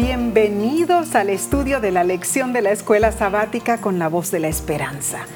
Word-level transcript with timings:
bienvenidos 0.00 1.14
al 1.14 1.28
estudio 1.28 1.78
de 1.78 1.90
la 1.90 2.04
lección 2.04 2.54
de 2.54 2.62
la 2.62 2.70
escuela 2.70 3.12
sabática 3.12 3.82
con 3.82 3.98
la 3.98 4.08
voz 4.08 4.30
de 4.30 4.40
la 4.40 4.48
esperanza. 4.48 5.26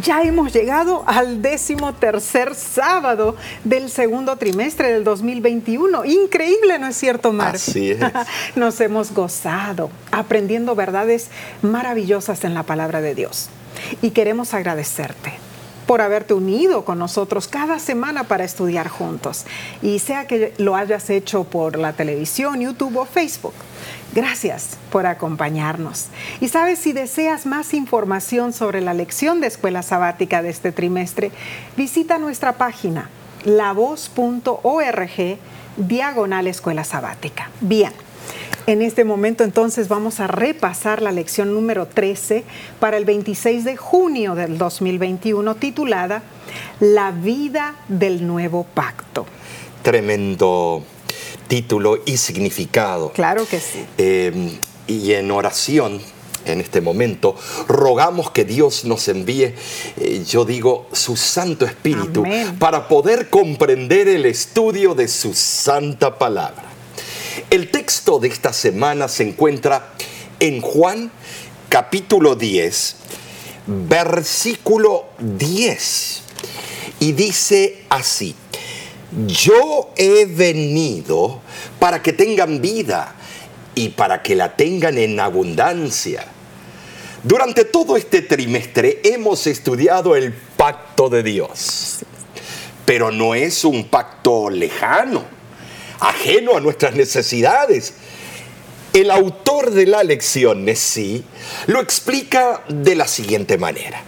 Ya 0.00 0.22
hemos 0.22 0.52
llegado 0.52 1.02
al 1.08 1.42
décimo 1.42 1.92
tercer 1.94 2.54
sábado 2.54 3.34
del 3.64 3.90
segundo 3.90 4.36
trimestre 4.36 4.92
del 4.92 5.02
2021. 5.02 6.04
Increíble, 6.04 6.78
¿no 6.78 6.86
es 6.86 6.96
cierto, 6.96 7.32
Mar? 7.32 7.56
Así 7.56 7.90
es. 7.90 7.98
Nos 8.54 8.80
hemos 8.80 9.12
gozado 9.12 9.90
aprendiendo 10.12 10.76
verdades 10.76 11.28
maravillosas 11.60 12.44
en 12.44 12.54
la 12.54 12.62
palabra 12.62 13.00
de 13.00 13.16
Dios. 13.16 13.48
Y 14.02 14.10
queremos 14.10 14.54
agradecerte 14.54 15.32
por 15.84 16.00
haberte 16.00 16.32
unido 16.32 16.84
con 16.84 17.00
nosotros 17.00 17.48
cada 17.48 17.80
semana 17.80 18.22
para 18.22 18.44
estudiar 18.44 18.86
juntos. 18.86 19.46
Y 19.82 19.98
sea 19.98 20.28
que 20.28 20.54
lo 20.58 20.76
hayas 20.76 21.10
hecho 21.10 21.42
por 21.42 21.76
la 21.76 21.92
televisión, 21.92 22.60
YouTube 22.60 22.98
o 22.98 23.04
Facebook. 23.04 23.54
Gracias 24.14 24.76
por 24.90 25.06
acompañarnos. 25.06 26.08
Y 26.40 26.48
sabes, 26.48 26.78
si 26.78 26.92
deseas 26.92 27.46
más 27.46 27.72
información 27.72 28.52
sobre 28.52 28.82
la 28.82 28.92
lección 28.92 29.40
de 29.40 29.46
escuela 29.46 29.82
sabática 29.82 30.42
de 30.42 30.50
este 30.50 30.70
trimestre, 30.70 31.30
visita 31.76 32.18
nuestra 32.18 32.58
página 32.58 33.08
lavoz.org 33.44 35.38
diagonal 35.76 36.46
escuela 36.46 36.84
sabática. 36.84 37.50
Bien. 37.60 37.92
En 38.66 38.80
este 38.80 39.04
momento 39.04 39.42
entonces 39.42 39.88
vamos 39.88 40.20
a 40.20 40.28
repasar 40.28 41.02
la 41.02 41.10
lección 41.10 41.52
número 41.52 41.86
13 41.86 42.44
para 42.78 42.96
el 42.96 43.04
26 43.04 43.64
de 43.64 43.76
junio 43.76 44.36
del 44.36 44.56
2021 44.56 45.56
titulada 45.56 46.22
La 46.78 47.10
vida 47.10 47.74
del 47.88 48.24
nuevo 48.24 48.62
pacto. 48.62 49.26
Tremendo 49.82 50.84
título 51.52 52.00
y 52.06 52.16
significado. 52.16 53.12
Claro 53.12 53.46
que 53.46 53.60
sí. 53.60 53.84
Eh, 53.98 54.56
y 54.86 55.12
en 55.12 55.30
oración, 55.30 56.00
en 56.46 56.62
este 56.62 56.80
momento, 56.80 57.36
rogamos 57.68 58.30
que 58.30 58.46
Dios 58.46 58.86
nos 58.86 59.06
envíe, 59.08 59.54
eh, 59.98 60.24
yo 60.26 60.46
digo, 60.46 60.86
su 60.92 61.14
Santo 61.14 61.66
Espíritu 61.66 62.24
Amén. 62.24 62.58
para 62.58 62.88
poder 62.88 63.28
comprender 63.28 64.08
el 64.08 64.24
estudio 64.24 64.94
de 64.94 65.08
su 65.08 65.34
santa 65.34 66.18
palabra. 66.18 66.64
El 67.50 67.70
texto 67.70 68.18
de 68.18 68.28
esta 68.28 68.54
semana 68.54 69.06
se 69.06 69.24
encuentra 69.28 69.92
en 70.40 70.62
Juan 70.62 71.12
capítulo 71.68 72.34
10, 72.34 72.96
versículo 73.66 75.04
10. 75.18 76.22
Y 77.00 77.12
dice 77.12 77.82
así, 77.90 78.34
yo 79.26 79.92
he 79.96 80.24
venido 80.26 81.40
para 81.78 82.02
que 82.02 82.12
tengan 82.12 82.60
vida 82.60 83.14
y 83.74 83.90
para 83.90 84.22
que 84.22 84.34
la 84.34 84.56
tengan 84.56 84.98
en 84.98 85.20
abundancia. 85.20 86.26
Durante 87.22 87.64
todo 87.64 87.96
este 87.96 88.22
trimestre 88.22 89.00
hemos 89.04 89.46
estudiado 89.46 90.16
el 90.16 90.32
pacto 90.32 91.08
de 91.08 91.22
Dios, 91.22 91.98
pero 92.84 93.10
no 93.10 93.34
es 93.34 93.64
un 93.64 93.84
pacto 93.84 94.50
lejano, 94.50 95.24
ajeno 96.00 96.56
a 96.56 96.60
nuestras 96.60 96.94
necesidades. 96.94 97.94
El 98.92 99.10
autor 99.10 99.70
de 99.70 99.86
la 99.86 100.02
lección, 100.02 100.66
sí, 100.74 101.24
lo 101.66 101.80
explica 101.80 102.62
de 102.68 102.94
la 102.94 103.06
siguiente 103.06 103.56
manera. 103.56 104.02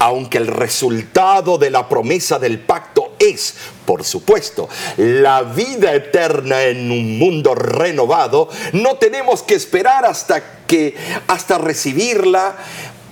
Aunque 0.00 0.38
el 0.38 0.46
resultado 0.46 1.58
de 1.58 1.70
la 1.70 1.88
promesa 1.88 2.38
del 2.38 2.58
pacto 2.58 2.97
es, 3.18 3.54
por 3.84 4.04
supuesto, 4.04 4.68
la 4.96 5.42
vida 5.42 5.94
eterna 5.94 6.64
en 6.64 6.90
un 6.90 7.18
mundo 7.18 7.54
renovado, 7.54 8.48
no 8.72 8.96
tenemos 8.96 9.42
que 9.42 9.54
esperar 9.54 10.04
hasta 10.04 10.64
que 10.66 10.94
hasta 11.26 11.58
recibirla 11.58 12.56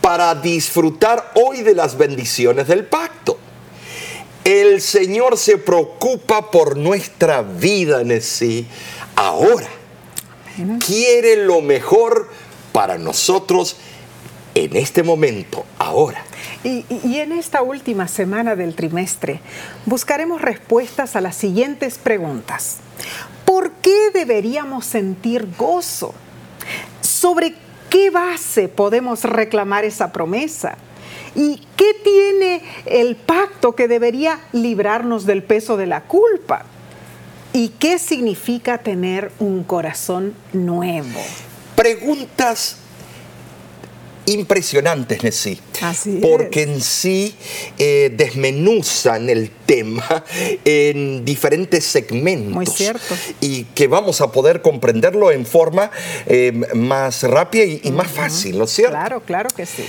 para 0.01 0.35
disfrutar 0.35 1.33
hoy 1.35 1.63
de 1.63 1.75
las 1.75 1.99
bendiciones 1.99 2.69
del 2.69 2.85
pacto. 2.85 3.39
El 4.45 4.81
Señor 4.81 5.37
se 5.37 5.59
preocupa 5.59 6.53
por 6.53 6.77
nuestra 6.77 7.43
vida 7.43 8.01
en 8.03 8.23
sí 8.23 8.67
ahora. 9.17 9.67
Quiere 10.87 11.45
lo 11.45 11.61
mejor 11.61 12.29
para 12.71 12.97
nosotros 12.99 13.77
en 14.57 14.75
este 14.75 15.03
momento, 15.03 15.67
ahora. 15.79 16.23
Y, 16.65 16.87
y, 17.05 17.19
en 17.19 17.33
esta 17.33 17.61
última 17.61 18.09
semana 18.09 18.57
del 18.57 18.75
trimestre 18.75 19.41
buscaremos 19.85 20.41
respuestas 20.41 21.15
a 21.15 21.21
las 21.21 21.37
siguientes 21.37 21.99
preguntas. 21.99 22.79
¿Por 23.45 23.73
qué 23.73 24.11
deberíamos 24.15 24.87
sentir 24.87 25.47
gozo? 25.59 26.15
¿Sobre 27.03 27.55
qué 27.91 28.09
base 28.09 28.69
podemos 28.69 29.25
reclamar 29.25 29.85
esa 29.85 30.11
promesa? 30.11 30.79
¿Y 31.35 31.61
qué 31.77 31.93
tiene 32.03 32.63
el 32.87 33.15
pacto 33.17 33.77
que 33.77 33.89
debería 33.89 34.41
librarnos 34.53 35.27
del 35.27 35.43
peso 35.43 35.77
de 35.77 35.87
la 35.87 36.05
culpa? 36.05 36.65
¿Y 37.53 37.69
qué 37.79 37.99
significa 37.99 38.79
tener 38.79 39.31
un 39.39 39.65
corazón 39.65 40.35
nuevo? 40.55 41.21
Preguntas 41.77 42.79
impresionantes 44.27 45.23
en 45.25 45.33
sí. 45.33 45.61
Así 45.81 46.19
porque 46.21 46.63
es. 46.63 46.69
en 46.69 46.81
sí 46.81 47.35
eh, 47.79 48.13
desmenuzan 48.17 49.29
el 49.29 49.51
tema 49.51 50.25
en 50.65 51.25
diferentes 51.25 51.85
segmentos. 51.85 52.55
Muy 52.55 52.67
cierto. 52.67 53.15
Y 53.41 53.65
que 53.65 53.87
vamos 53.87 54.21
a 54.21 54.31
poder 54.33 54.63
comprenderlo 54.63 55.31
en 55.31 55.47
forma 55.47 55.91
eh, 56.27 56.53
más 56.75 57.23
rápida 57.23 57.65
y, 57.65 57.81
y 57.85 57.91
más 57.91 58.11
fácil, 58.11 58.59
¿no 58.59 58.65
es 58.65 58.71
cierto? 58.71 58.93
Claro, 58.93 59.21
claro 59.21 59.49
que 59.55 59.67
sí. 59.67 59.85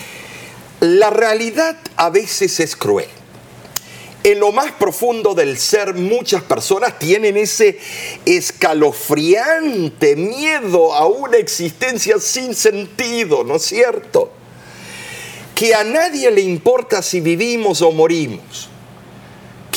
La 0.79 1.09
realidad 1.09 1.77
a 1.95 2.09
veces 2.09 2.59
es 2.59 2.75
cruel. 2.75 3.07
En 4.23 4.39
lo 4.39 4.51
más 4.51 4.71
profundo 4.73 5.33
del 5.33 5.57
ser 5.57 5.93
muchas 5.93 6.41
personas 6.43 6.99
tienen 6.99 7.37
ese 7.37 7.79
escalofriante 8.25 10.15
miedo 10.15 10.93
a 10.93 11.05
una 11.05 11.37
existencia 11.37 12.19
sin 12.19 12.53
sentido, 12.53 13.43
¿no 13.43 13.55
es 13.55 13.63
cierto? 13.63 14.31
Que 15.55 15.73
a 15.73 15.83
nadie 15.83 16.29
le 16.31 16.41
importa 16.41 17.01
si 17.01 17.21
vivimos 17.21 17.81
o 17.81 17.91
morimos. 17.91 18.69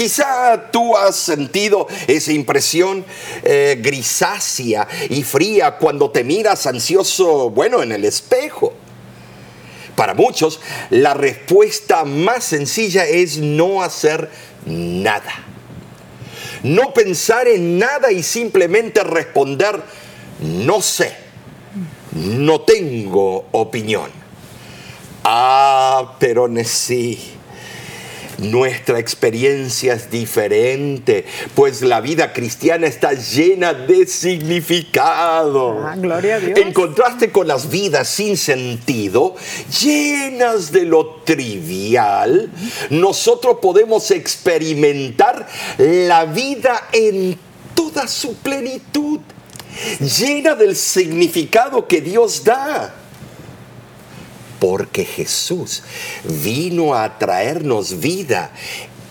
Quizá 0.00 0.70
tú 0.72 0.96
has 0.96 1.14
sentido 1.14 1.86
esa 2.06 2.32
impresión 2.32 3.04
eh, 3.42 3.78
grisácea 3.80 4.88
y 5.10 5.22
fría 5.22 5.76
cuando 5.76 6.10
te 6.10 6.24
miras 6.24 6.66
ansioso, 6.66 7.50
bueno, 7.50 7.82
en 7.82 7.92
el 7.92 8.06
espejo. 8.06 8.72
Para 10.00 10.14
muchos, 10.14 10.60
la 10.88 11.12
respuesta 11.12 12.06
más 12.06 12.44
sencilla 12.44 13.04
es 13.04 13.36
no 13.36 13.82
hacer 13.82 14.30
nada. 14.64 15.44
No 16.62 16.94
pensar 16.94 17.46
en 17.46 17.78
nada 17.78 18.10
y 18.10 18.22
simplemente 18.22 19.04
responder, 19.04 19.82
no 20.40 20.80
sé, 20.80 21.14
no 22.12 22.62
tengo 22.62 23.44
opinión. 23.52 24.10
Ah, 25.22 26.16
pero 26.18 26.48
sí. 26.64 27.34
Nuestra 28.40 28.98
experiencia 28.98 29.92
es 29.92 30.10
diferente, 30.10 31.26
pues 31.54 31.82
la 31.82 32.00
vida 32.00 32.32
cristiana 32.32 32.86
está 32.86 33.12
llena 33.12 33.74
de 33.74 34.06
significado. 34.06 35.84
Ah, 35.86 35.94
gloria 35.94 36.36
a 36.36 36.40
Dios. 36.40 36.58
En 36.58 36.72
contraste 36.72 37.30
con 37.30 37.46
las 37.46 37.68
vidas 37.68 38.08
sin 38.08 38.38
sentido, 38.38 39.36
llenas 39.82 40.72
de 40.72 40.86
lo 40.86 41.20
trivial, 41.24 42.50
nosotros 42.88 43.58
podemos 43.60 44.10
experimentar 44.10 45.46
la 45.76 46.24
vida 46.24 46.88
en 46.92 47.38
toda 47.74 48.08
su 48.08 48.36
plenitud, 48.36 49.20
llena 50.18 50.54
del 50.54 50.76
significado 50.76 51.86
que 51.86 52.00
Dios 52.00 52.42
da 52.42 52.94
porque 54.60 55.04
Jesús 55.04 55.82
vino 56.44 56.94
a 56.94 57.18
traernos 57.18 57.98
vida 57.98 58.52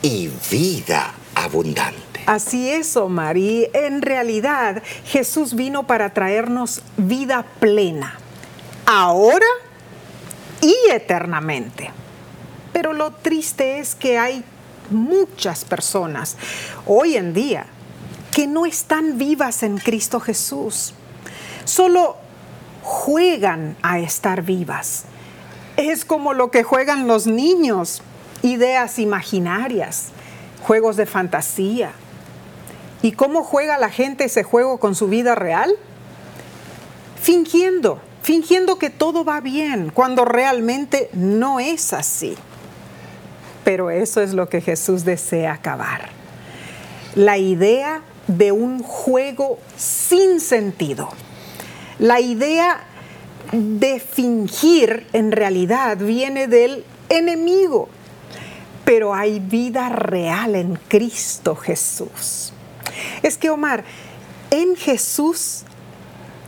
y 0.01 0.29
vida 0.49 1.13
abundante. 1.35 2.21
Así 2.27 2.69
es, 2.69 2.95
Omar. 2.95 3.35
En 3.37 4.01
realidad 4.01 4.83
Jesús 5.05 5.55
vino 5.55 5.87
para 5.87 6.13
traernos 6.13 6.83
vida 6.95 7.43
plena, 7.59 8.19
ahora 8.85 9.47
y 10.61 10.75
eternamente. 10.91 11.91
Pero 12.71 12.93
lo 12.93 13.11
triste 13.11 13.79
es 13.79 13.95
que 13.95 14.19
hay 14.19 14.43
muchas 14.91 15.65
personas 15.65 16.37
hoy 16.85 17.15
en 17.15 17.33
día 17.33 17.65
que 18.31 18.45
no 18.45 18.67
están 18.67 19.17
vivas 19.17 19.63
en 19.63 19.79
Cristo 19.79 20.19
Jesús. 20.19 20.93
Solo 21.65 22.15
juegan 22.83 23.75
a 23.81 23.99
estar 23.99 24.43
vivas 24.43 25.05
es 25.79 26.05
como 26.05 26.33
lo 26.33 26.51
que 26.51 26.63
juegan 26.63 27.07
los 27.07 27.27
niños, 27.27 28.01
ideas 28.41 28.99
imaginarias, 28.99 30.09
juegos 30.61 30.95
de 30.97 31.05
fantasía. 31.05 31.91
¿Y 33.01 33.13
cómo 33.13 33.43
juega 33.43 33.77
la 33.77 33.89
gente 33.89 34.25
ese 34.25 34.43
juego 34.43 34.79
con 34.79 34.93
su 34.95 35.07
vida 35.07 35.35
real? 35.35 35.75
fingiendo, 37.21 37.99
fingiendo 38.21 38.79
que 38.79 38.89
todo 38.89 39.23
va 39.23 39.41
bien, 39.41 39.91
cuando 39.93 40.25
realmente 40.25 41.09
no 41.13 41.59
es 41.59 41.93
así. 41.93 42.35
Pero 43.63 43.91
eso 43.91 44.21
es 44.21 44.33
lo 44.33 44.49
que 44.49 44.61
Jesús 44.61 45.05
desea 45.05 45.53
acabar. 45.53 46.09
La 47.15 47.37
idea 47.37 48.01
de 48.27 48.51
un 48.51 48.81
juego 48.81 49.59
sin 49.75 50.39
sentido. 50.39 51.09
La 51.99 52.19
idea 52.19 52.81
de 53.51 53.99
fingir 53.99 55.07
en 55.13 55.31
realidad 55.31 55.97
viene 55.97 56.47
del 56.47 56.83
enemigo, 57.09 57.89
pero 58.85 59.13
hay 59.13 59.39
vida 59.39 59.89
real 59.89 60.55
en 60.55 60.79
Cristo 60.87 61.55
Jesús. 61.55 62.53
Es 63.23 63.37
que 63.37 63.49
Omar, 63.49 63.83
en 64.51 64.75
Jesús 64.75 65.63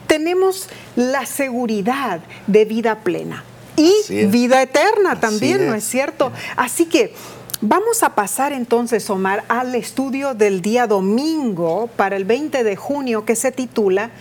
tenemos 0.07 0.68
la 0.95 1.25
seguridad 1.25 2.21
de 2.48 2.65
vida 2.65 3.00
plena 3.00 3.44
y 3.77 4.25
vida 4.25 4.62
eterna 4.62 5.19
también, 5.19 5.68
¿no 5.68 5.74
es 5.74 5.86
cierto? 5.86 6.31
Así 6.56 6.86
que 6.86 7.13
vamos 7.62 8.04
a 8.04 8.13
pasar 8.13 8.54
entonces, 8.54 9.09
Omar, 9.09 9.44
al 9.47 9.74
estudio 9.75 10.33
del 10.33 10.62
día 10.62 10.88
domingo 10.88 11.89
para 11.95 12.15
el 12.15 12.25
20 12.25 12.63
de 12.63 12.75
junio 12.75 13.25
que 13.25 13.36
se 13.36 13.51
titula 13.51 14.12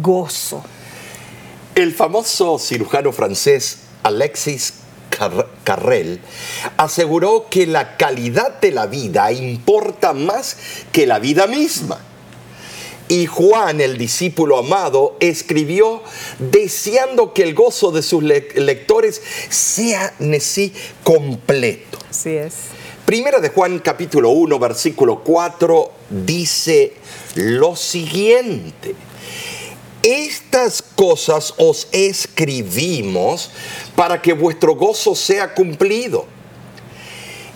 Gozo. 0.00 0.62
El 1.80 1.94
famoso 1.94 2.58
cirujano 2.58 3.10
francés 3.10 3.78
Alexis 4.02 4.74
Carrel 5.64 6.20
aseguró 6.76 7.46
que 7.48 7.66
la 7.66 7.96
calidad 7.96 8.60
de 8.60 8.70
la 8.70 8.84
vida 8.84 9.32
importa 9.32 10.12
más 10.12 10.58
que 10.92 11.06
la 11.06 11.18
vida 11.18 11.46
misma. 11.46 11.98
Y 13.08 13.24
Juan, 13.24 13.80
el 13.80 13.96
discípulo 13.96 14.58
amado, 14.58 15.16
escribió 15.20 16.02
deseando 16.38 17.32
que 17.32 17.44
el 17.44 17.54
gozo 17.54 17.92
de 17.92 18.02
sus 18.02 18.22
lectores 18.22 19.22
sea 19.48 20.12
en 20.20 20.38
sí 20.38 20.74
completo. 21.02 21.98
Así 22.10 22.36
es. 22.36 22.56
Primera 23.06 23.40
de 23.40 23.48
Juan 23.48 23.78
capítulo 23.78 24.28
1, 24.28 24.58
versículo 24.58 25.24
4 25.24 25.92
dice 26.10 26.92
lo 27.36 27.74
siguiente. 27.74 28.94
Estas 30.02 30.82
cosas 30.82 31.54
os 31.58 31.88
escribimos 31.92 33.50
para 33.96 34.22
que 34.22 34.32
vuestro 34.32 34.74
gozo 34.74 35.14
sea 35.14 35.54
cumplido. 35.54 36.26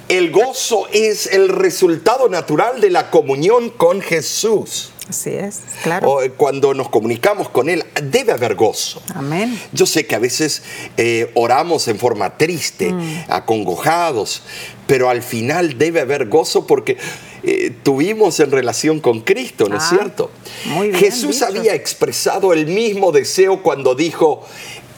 El 0.08 0.30
gozo 0.30 0.86
es 0.92 1.26
el 1.26 1.48
resultado 1.48 2.28
natural 2.28 2.80
de 2.80 2.90
la 2.90 3.10
comunión 3.10 3.70
con 3.70 4.02
Jesús. 4.02 4.90
Así 5.08 5.30
es, 5.30 5.60
claro. 5.82 6.22
Eh, 6.22 6.30
cuando 6.30 6.72
nos 6.72 6.88
comunicamos 6.88 7.48
con 7.48 7.68
Él, 7.68 7.84
debe 8.02 8.32
haber 8.32 8.54
gozo. 8.54 9.02
Amén. 9.14 9.58
Yo 9.72 9.86
sé 9.86 10.06
que 10.06 10.14
a 10.14 10.18
veces 10.18 10.62
eh, 10.96 11.30
oramos 11.34 11.88
en 11.88 11.98
forma 11.98 12.36
triste, 12.38 12.90
mm. 12.90 13.24
acongojados, 13.28 14.42
pero 14.86 15.10
al 15.10 15.22
final 15.22 15.78
debe 15.78 16.00
haber 16.00 16.28
gozo 16.28 16.66
porque 16.66 16.96
eh, 17.46 17.72
tuvimos 17.82 18.40
en 18.40 18.50
relación 18.50 19.00
con 19.00 19.20
Cristo, 19.20 19.68
¿no 19.68 19.76
es 19.76 19.82
ah, 19.84 19.90
cierto? 19.90 20.30
Muy 20.66 20.88
bien 20.88 21.00
Jesús 21.00 21.42
había 21.42 21.74
expresado 21.74 22.52
el 22.52 22.66
mismo 22.66 23.12
deseo 23.12 23.62
cuando 23.62 23.94
dijo, 23.94 24.42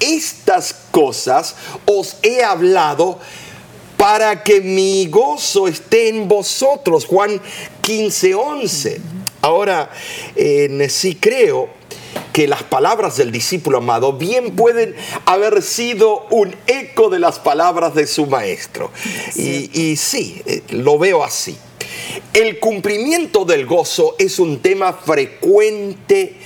estas 0.00 0.74
cosas 0.90 1.56
os 1.86 2.16
he 2.22 2.42
hablado 2.42 3.18
para 3.96 4.42
que 4.42 4.60
mi 4.60 5.06
gozo 5.06 5.68
esté 5.68 6.08
en 6.08 6.28
vosotros. 6.28 7.06
Juan 7.06 7.40
15, 7.80 8.34
11. 8.34 9.00
Ahora, 9.42 9.90
sí 10.88 11.16
creo 11.20 11.70
que 12.32 12.46
las 12.46 12.62
palabras 12.62 13.16
del 13.16 13.32
discípulo 13.32 13.78
amado 13.78 14.12
bien 14.12 14.56
pueden 14.56 14.94
haber 15.24 15.62
sido 15.62 16.26
un 16.30 16.54
eco 16.66 17.08
de 17.08 17.18
las 17.18 17.38
palabras 17.38 17.94
de 17.94 18.06
su 18.06 18.26
maestro. 18.26 18.90
Y, 19.34 19.96
sí, 19.96 20.42
eh, 20.46 20.62
lo 20.70 20.98
veo 20.98 21.24
así. 21.24 21.56
El 22.32 22.58
cumplimiento 22.60 23.44
del 23.44 23.66
gozo 23.66 24.14
es 24.18 24.38
un 24.38 24.60
tema 24.60 24.92
frecuente 24.92 26.36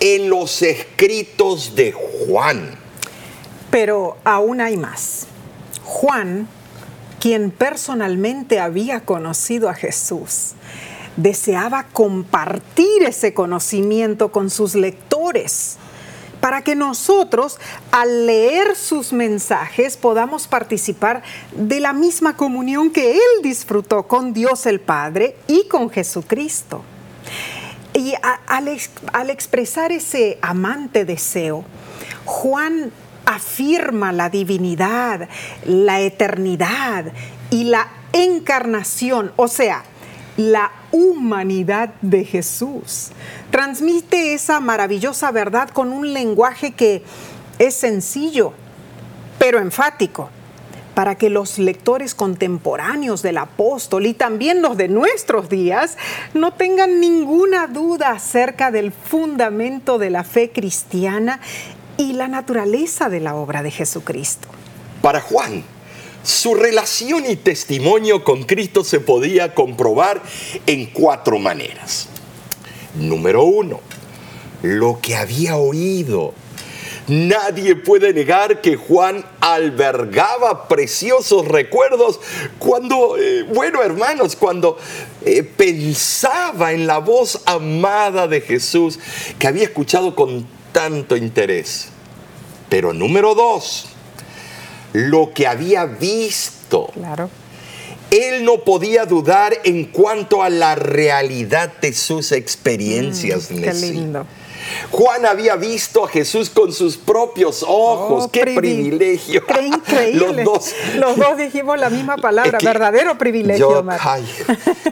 en 0.00 0.28
los 0.28 0.62
escritos 0.62 1.74
de 1.74 1.92
Juan. 1.92 2.78
Pero 3.70 4.16
aún 4.24 4.60
hay 4.60 4.76
más. 4.76 5.26
Juan, 5.84 6.48
quien 7.20 7.50
personalmente 7.50 8.60
había 8.60 9.00
conocido 9.00 9.68
a 9.68 9.74
Jesús, 9.74 10.52
deseaba 11.16 11.84
compartir 11.92 13.02
ese 13.04 13.34
conocimiento 13.34 14.30
con 14.30 14.50
sus 14.50 14.74
lectores 14.74 15.78
para 16.40 16.62
que 16.62 16.74
nosotros 16.74 17.58
al 17.90 18.26
leer 18.26 18.76
sus 18.76 19.12
mensajes 19.12 19.96
podamos 19.96 20.46
participar 20.46 21.22
de 21.52 21.80
la 21.80 21.92
misma 21.92 22.36
comunión 22.36 22.90
que 22.90 23.12
Él 23.12 23.42
disfrutó 23.42 24.04
con 24.04 24.32
Dios 24.32 24.66
el 24.66 24.80
Padre 24.80 25.36
y 25.46 25.66
con 25.68 25.90
Jesucristo. 25.90 26.82
Y 27.94 28.14
al, 28.46 28.68
expresar 29.30 29.90
ese 29.92 30.38
amante 30.40 31.04
deseo, 31.04 31.64
Juan 32.24 32.92
afirma 33.26 34.12
la 34.12 34.30
divinidad, 34.30 35.28
la 35.64 36.00
eternidad 36.00 37.06
y 37.50 37.64
la 37.64 37.88
encarnación, 38.12 39.32
o 39.36 39.48
sea, 39.48 39.84
la 40.38 40.70
humanidad 40.92 41.90
de 42.00 42.24
Jesús. 42.24 43.10
Transmite 43.50 44.34
esa 44.34 44.60
maravillosa 44.60 45.32
verdad 45.32 45.68
con 45.68 45.92
un 45.92 46.14
lenguaje 46.14 46.72
que 46.72 47.02
es 47.58 47.74
sencillo, 47.74 48.52
pero 49.38 49.58
enfático, 49.58 50.30
para 50.94 51.16
que 51.16 51.28
los 51.28 51.58
lectores 51.58 52.14
contemporáneos 52.14 53.20
del 53.20 53.38
apóstol 53.38 54.06
y 54.06 54.14
también 54.14 54.62
los 54.62 54.76
de 54.76 54.86
nuestros 54.86 55.48
días 55.48 55.98
no 56.34 56.52
tengan 56.52 57.00
ninguna 57.00 57.66
duda 57.66 58.10
acerca 58.10 58.70
del 58.70 58.92
fundamento 58.92 59.98
de 59.98 60.10
la 60.10 60.22
fe 60.22 60.50
cristiana 60.50 61.40
y 61.96 62.12
la 62.12 62.28
naturaleza 62.28 63.08
de 63.08 63.18
la 63.18 63.34
obra 63.34 63.64
de 63.64 63.72
Jesucristo. 63.72 64.46
Para 65.02 65.20
Juan, 65.20 65.64
su 66.28 66.54
relación 66.54 67.24
y 67.24 67.36
testimonio 67.36 68.22
con 68.22 68.42
Cristo 68.42 68.84
se 68.84 69.00
podía 69.00 69.54
comprobar 69.54 70.20
en 70.66 70.84
cuatro 70.84 71.38
maneras. 71.38 72.08
Número 72.94 73.44
uno, 73.44 73.80
lo 74.60 75.00
que 75.00 75.16
había 75.16 75.56
oído. 75.56 76.34
Nadie 77.06 77.76
puede 77.76 78.12
negar 78.12 78.60
que 78.60 78.76
Juan 78.76 79.24
albergaba 79.40 80.68
preciosos 80.68 81.48
recuerdos 81.48 82.20
cuando, 82.58 83.16
eh, 83.16 83.44
bueno 83.44 83.82
hermanos, 83.82 84.36
cuando 84.36 84.76
eh, 85.24 85.42
pensaba 85.42 86.74
en 86.74 86.86
la 86.86 86.98
voz 86.98 87.40
amada 87.46 88.28
de 88.28 88.42
Jesús 88.42 88.98
que 89.38 89.46
había 89.46 89.64
escuchado 89.64 90.14
con 90.14 90.46
tanto 90.72 91.16
interés. 91.16 91.88
Pero 92.68 92.92
número 92.92 93.34
dos, 93.34 93.86
lo 94.92 95.32
que 95.32 95.46
había 95.46 95.84
visto. 95.86 96.90
Claro. 96.94 97.30
Él 98.10 98.44
no 98.44 98.64
podía 98.64 99.04
dudar 99.04 99.52
en 99.64 99.84
cuanto 99.86 100.42
a 100.42 100.48
la 100.48 100.74
realidad 100.74 101.72
de 101.80 101.92
sus 101.92 102.32
experiencias. 102.32 103.50
Mm, 103.50 103.62
qué 103.62 103.74
lindo. 103.74 104.26
Juan 104.90 105.26
había 105.26 105.56
visto 105.56 106.04
a 106.04 106.08
Jesús 106.08 106.50
con 106.50 106.72
sus 106.72 106.96
propios 106.96 107.62
ojos. 107.66 108.24
Oh, 108.26 108.30
¡Qué 108.30 108.44
privilegio! 108.44 109.44
¡Qué 109.46 109.62
increíble! 109.66 110.44
Los 110.44 111.16
dos. 111.16 111.36
dijimos 111.36 111.78
la 111.78 111.90
misma 111.90 112.16
palabra, 112.22 112.58
verdadero 112.62 113.16
privilegio. 113.18 113.82
Yo, 113.82 113.90
ay, 114.00 114.26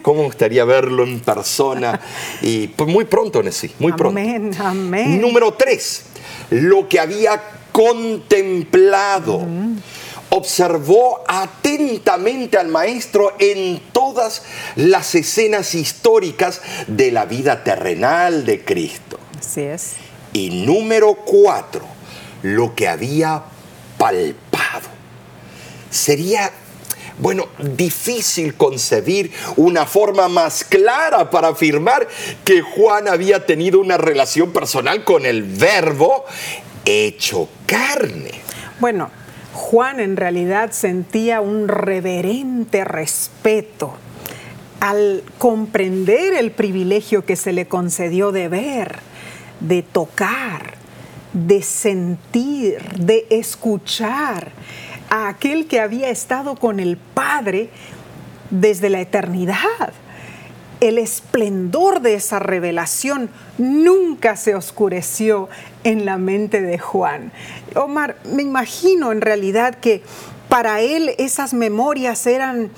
¿Cómo 0.03 0.21
me 0.21 0.26
gustaría 0.26 0.65
verlo 0.65 1.05
en 1.05 1.21
persona? 1.21 2.00
Y 2.43 2.69
pues 2.69 2.88
muy 2.88 3.05
pronto, 3.05 3.43
Nessie, 3.43 3.73
muy 3.79 3.93
pronto. 3.93 4.19
Amén, 4.21 4.50
amén. 4.59 5.21
Número 5.21 5.53
tres, 5.55 6.03
lo 6.50 6.88
que 6.88 7.00
había 7.00 7.56
contemplado. 7.76 9.47
Observó 10.30 11.23
atentamente 11.28 12.56
al 12.56 12.68
maestro 12.68 13.35
en 13.38 13.83
todas 13.92 14.45
las 14.76 15.14
escenas 15.14 15.75
históricas 15.75 16.62
de 16.87 17.12
la 17.12 17.26
vida 17.26 17.62
terrenal 17.64 18.47
de 18.47 18.64
Cristo. 18.64 19.18
Así 19.38 19.61
es. 19.61 19.92
Y 20.33 20.64
número 20.64 21.16
cuatro, 21.16 21.83
lo 22.42 22.75
que 22.75 22.88
había 22.88 23.42
palpado. 23.99 24.88
Sería 25.90 26.50
bueno, 27.18 27.47
difícil 27.59 28.54
concebir 28.54 29.33
una 29.56 29.85
forma 29.85 30.28
más 30.28 30.64
clara 30.64 31.30
para 31.30 31.49
afirmar 31.49 32.09
que 32.45 32.62
Juan 32.62 33.09
había 33.09 33.45
tenido 33.45 33.80
una 33.80 33.99
relación 33.99 34.52
personal 34.52 35.04
con 35.04 35.25
el 35.25 35.42
verbo 35.42 36.25
hecho 36.87 37.49
carne. 37.66 38.31
Bueno, 38.81 39.11
Juan 39.52 40.00
en 40.00 40.16
realidad 40.16 40.73
sentía 40.73 41.40
un 41.40 41.69
reverente 41.69 42.85
respeto 42.85 43.95
al 44.81 45.23
comprender 45.38 46.35
el 46.35 46.52
privilegio 46.52 47.25
que 47.25 47.37
se 47.37 47.52
le 47.52 47.66
concedió 47.66 48.33
de 48.33 48.49
ver, 48.49 48.99
de 49.61 49.83
tocar, 49.83 50.75
de 51.33 51.62
sentir, 51.62 52.83
de 52.99 53.26
escuchar 53.31 54.52
a 55.11 55.28
aquel 55.28 55.66
que 55.66 55.81
había 55.81 56.11
estado 56.11 56.57
con 56.57 56.78
el 56.81 56.97
Padre 56.97 57.71
desde 58.50 58.90
la 58.90 59.00
eternidad. 59.00 59.93
El 60.87 60.99
esplendor 60.99 62.00
de 62.00 62.14
esa 62.14 62.38
revelación 62.38 63.28
nunca 63.59 64.37
se 64.37 64.55
oscureció 64.55 65.49
en 65.83 66.05
la 66.05 66.16
mente 66.16 66.62
de 66.62 66.78
Juan. 66.78 67.33
Omar, 67.75 68.14
me 68.33 68.45
imagino 68.45 69.11
en 69.11 69.21
realidad 69.21 69.75
que 69.75 70.02
para 70.49 70.81
él 70.83 71.12
esas 71.19 71.55
memorias 71.55 72.25
eran 72.28 72.71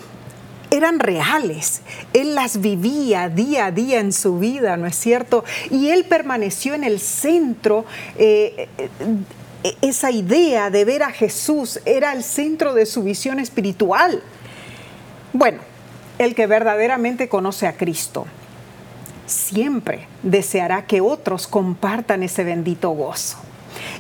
eran 0.71 1.00
reales. 1.00 1.83
Él 2.15 2.35
las 2.35 2.62
vivía 2.62 3.29
día 3.29 3.67
a 3.67 3.73
día 3.73 4.00
en 4.00 4.15
su 4.15 4.38
vida, 4.38 4.79
¿no 4.79 4.87
es 4.87 4.97
cierto? 4.97 5.45
Y 5.71 5.91
él 5.91 6.07
permaneció 6.07 6.73
en 6.73 6.85
el 6.85 7.00
centro. 7.00 7.85
Eh, 8.17 8.69
esa 9.83 10.11
idea 10.11 10.71
de 10.71 10.87
ver 10.87 11.03
a 11.03 11.11
Jesús 11.11 11.79
era 11.85 12.15
el 12.15 12.25
centro 12.25 12.73
de 12.73 12.87
su 12.87 13.03
visión 13.03 13.38
espiritual. 13.38 14.23
Bueno, 15.35 15.59
el 16.19 16.35
que 16.35 16.47
verdaderamente 16.47 17.29
conoce 17.29 17.67
a 17.67 17.77
Cristo 17.77 18.27
siempre 19.27 20.07
deseará 20.23 20.87
que 20.87 21.01
otros 21.01 21.47
compartan 21.47 22.23
ese 22.23 22.45
bendito 22.45 22.91
gozo. 22.91 23.39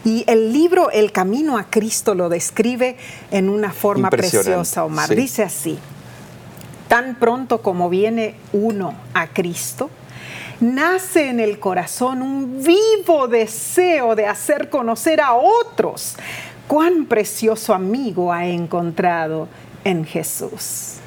Y 0.04 0.24
el 0.26 0.52
libro 0.52 0.90
El 0.90 1.12
Camino 1.12 1.58
a 1.58 1.64
Cristo 1.64 2.14
lo 2.14 2.28
describe 2.28 2.96
en 3.30 3.48
una 3.48 3.72
forma 3.72 4.10
preciosa, 4.10 4.84
Omar. 4.84 5.14
Dice 5.14 5.42
así, 5.42 5.78
tan 6.88 7.16
pronto 7.16 7.62
como 7.62 7.88
viene 7.88 8.34
uno 8.52 8.94
a 9.14 9.28
Cristo, 9.28 9.90
nace 10.60 11.28
en 11.28 11.40
el 11.40 11.58
corazón 11.58 12.22
un 12.22 12.62
vivo 12.62 13.28
deseo 13.28 14.14
de 14.14 14.26
hacer 14.26 14.70
conocer 14.70 15.20
a 15.20 15.34
otros 15.34 16.16
cuán 16.66 17.06
precioso 17.06 17.74
amigo 17.74 18.32
ha 18.32 18.46
encontrado 18.46 19.48
en 19.84 20.04
Jesús. 20.04 20.97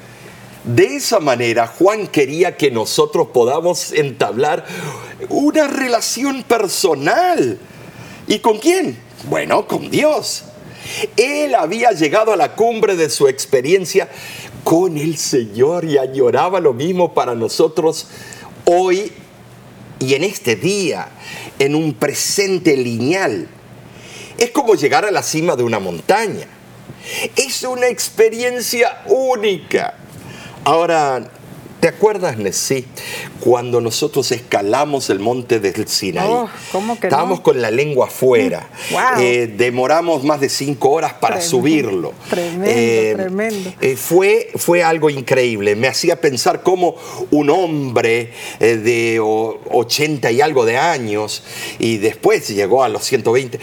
De 0.64 0.96
esa 0.96 1.18
manera, 1.18 1.66
Juan 1.66 2.06
quería 2.06 2.56
que 2.56 2.70
nosotros 2.70 3.28
podamos 3.32 3.92
entablar 3.92 4.64
una 5.28 5.66
relación 5.66 6.44
personal. 6.44 7.58
¿Y 8.28 8.38
con 8.38 8.58
quién? 8.58 8.96
Bueno, 9.28 9.66
con 9.66 9.90
Dios. 9.90 10.44
Él 11.16 11.54
había 11.54 11.90
llegado 11.90 12.32
a 12.32 12.36
la 12.36 12.54
cumbre 12.54 12.94
de 12.96 13.10
su 13.10 13.26
experiencia 13.26 14.08
con 14.62 14.96
el 14.96 15.16
Señor 15.16 15.84
y 15.84 15.98
añoraba 15.98 16.60
lo 16.60 16.72
mismo 16.72 17.12
para 17.12 17.34
nosotros 17.34 18.06
hoy 18.64 19.12
y 19.98 20.14
en 20.14 20.24
este 20.24 20.56
día, 20.56 21.08
en 21.58 21.74
un 21.74 21.94
presente 21.94 22.76
lineal. 22.76 23.48
Es 24.38 24.50
como 24.50 24.74
llegar 24.74 25.04
a 25.04 25.10
la 25.10 25.22
cima 25.22 25.56
de 25.56 25.62
una 25.62 25.78
montaña. 25.78 26.46
Es 27.36 27.62
una 27.62 27.88
experiencia 27.88 29.02
única. 29.06 29.94
Ahora, 30.64 31.24
¿Te 31.82 31.88
acuerdas, 31.88 32.38
Nessie, 32.38 32.84
cuando 33.40 33.80
nosotros 33.80 34.30
escalamos 34.30 35.10
el 35.10 35.18
monte 35.18 35.58
del 35.58 35.88
Sinaí? 35.88 36.28
Oh, 36.30 36.48
Estábamos 37.02 37.40
con 37.40 37.60
la 37.60 37.72
lengua 37.72 38.06
afuera. 38.06 38.68
Mm, 38.92 39.20
eh, 39.20 39.46
demoramos 39.48 40.22
más 40.22 40.40
de 40.40 40.48
cinco 40.48 40.90
horas 40.90 41.14
para 41.14 41.40
subirlo. 41.40 42.12
Tremendo, 42.30 42.66
eh, 42.68 43.14
tremendo. 43.16 43.74
Eh, 43.80 43.96
fue, 43.96 44.50
fue 44.54 44.84
algo 44.84 45.10
increíble. 45.10 45.74
Me 45.74 45.88
hacía 45.88 46.20
pensar 46.20 46.62
cómo 46.62 46.94
un 47.32 47.50
hombre 47.50 48.30
de 48.60 49.18
80 49.20 50.30
y 50.30 50.40
algo 50.40 50.64
de 50.64 50.76
años, 50.76 51.42
y 51.80 51.96
después 51.96 52.46
llegó 52.46 52.84
a 52.84 52.88
los 52.88 53.02
120, 53.02 53.58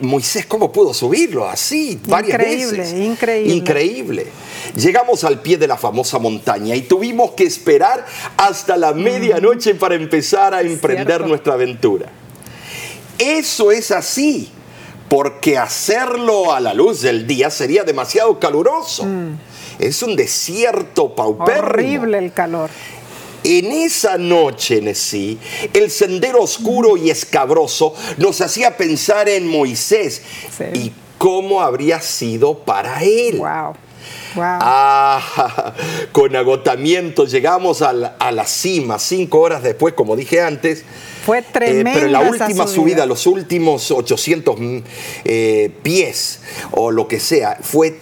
Moisés, 0.00 0.46
¿cómo 0.46 0.72
pudo 0.72 0.92
subirlo 0.92 1.48
así 1.48 2.00
varias 2.08 2.40
increíble, 2.40 2.78
veces? 2.78 2.98
Increíble, 3.00 3.54
increíble. 3.54 4.26
Llegamos 4.74 5.22
al 5.22 5.40
pie 5.42 5.58
de 5.58 5.68
la 5.68 5.76
famosa 5.76 6.18
montaña 6.18 6.74
y 6.74 6.82
tuvimos 6.82 7.35
que 7.36 7.44
esperar 7.44 8.04
hasta 8.36 8.76
la 8.76 8.92
medianoche 8.92 9.74
para 9.74 9.94
empezar 9.94 10.54
a 10.54 10.62
emprender 10.62 11.26
nuestra 11.26 11.54
aventura. 11.54 12.06
Eso 13.18 13.70
es 13.70 13.90
así, 13.90 14.50
porque 15.08 15.56
hacerlo 15.56 16.52
a 16.52 16.60
la 16.60 16.74
luz 16.74 17.02
del 17.02 17.26
día 17.26 17.50
sería 17.50 17.84
demasiado 17.84 18.38
caluroso. 18.40 19.04
Mm. 19.04 19.38
Es 19.78 20.02
un 20.02 20.16
desierto 20.16 21.14
paupérrimo. 21.14 21.68
Horrible 21.68 22.18
el 22.18 22.32
calor. 22.32 22.70
En 23.44 23.66
esa 23.66 24.18
noche, 24.18 24.80
Nesí, 24.80 25.38
el 25.72 25.90
sendero 25.90 26.42
oscuro 26.42 26.96
y 26.96 27.10
escabroso 27.10 27.94
nos 28.16 28.40
hacía 28.40 28.76
pensar 28.76 29.28
en 29.28 29.46
Moisés 29.46 30.22
y 30.74 30.90
cómo 31.16 31.62
habría 31.62 32.00
sido 32.00 32.58
para 32.58 33.04
él. 33.04 33.38
Wow. 33.38 33.74
Ah, 34.42 35.74
con 36.12 36.34
agotamiento 36.36 37.24
llegamos 37.24 37.82
a 37.82 37.92
la, 37.92 38.46
cima, 38.46 38.98
cinco 38.98 39.40
horas 39.40 39.62
después, 39.62 39.94
como 39.94 40.16
dije 40.16 40.40
antes. 40.40 40.84
Fue 41.24 41.42
tremenda. 41.42 41.90
Eh, 41.90 41.94
pero 41.94 42.08
la 42.08 42.20
última 42.20 42.66
subida. 42.66 43.06
los 43.06 43.26
últimos 43.26 43.90
800 43.90 44.56
eh, 45.24 45.70
pies 45.82 46.40
o 46.70 46.90
lo 46.90 47.08
que 47.08 47.18
sea, 47.18 47.58
fue 47.60 47.98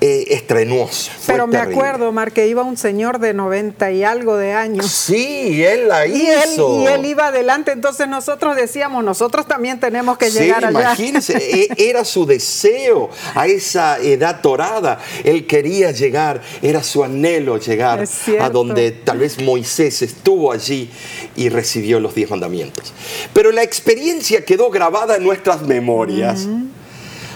eh, 0.00 0.26
estrenuoso. 0.30 1.10
Pero 1.26 1.46
me 1.46 1.58
acuerdo, 1.58 2.12
Mar, 2.12 2.32
que 2.32 2.46
iba 2.46 2.62
un 2.62 2.76
señor 2.76 3.18
de 3.18 3.34
90 3.34 3.90
y 3.92 4.04
algo 4.04 4.36
de 4.36 4.52
años. 4.52 4.86
Sí, 4.90 5.64
él 5.64 5.88
la 5.88 6.06
y 6.06 6.22
hizo. 6.22 6.76
Él, 6.76 6.82
y 6.82 6.86
él 6.86 7.04
iba 7.06 7.26
adelante, 7.26 7.72
entonces 7.72 8.08
nosotros 8.08 8.56
decíamos, 8.56 9.04
nosotros 9.04 9.46
también 9.46 9.80
tenemos 9.80 10.18
que 10.18 10.30
llegar 10.30 10.64
allá. 10.64 10.80
Imagínense, 10.80 11.36
e, 11.38 11.68
era 11.76 12.04
su 12.04 12.26
deseo 12.26 13.10
a 13.34 13.46
esa 13.46 13.98
edad 13.98 14.40
dorada. 14.42 14.98
Él 15.24 15.46
quería 15.46 15.90
llegar, 15.90 16.42
era 16.62 16.82
su 16.82 17.04
anhelo 17.04 17.58
llegar 17.58 18.04
a 18.40 18.50
donde 18.50 18.92
tal 18.92 19.18
vez 19.18 19.42
Moisés 19.42 20.02
estuvo 20.02 20.52
allí 20.52 20.90
y 21.36 21.48
recibió 21.48 22.00
los 22.00 22.14
diez 22.14 22.30
mandamientos. 22.30 22.92
Pero 23.32 23.52
la 23.52 23.62
experiencia 23.62 24.44
quedó 24.44 24.70
grabada 24.70 25.16
en 25.16 25.24
nuestras 25.24 25.62
memorias 25.62 26.46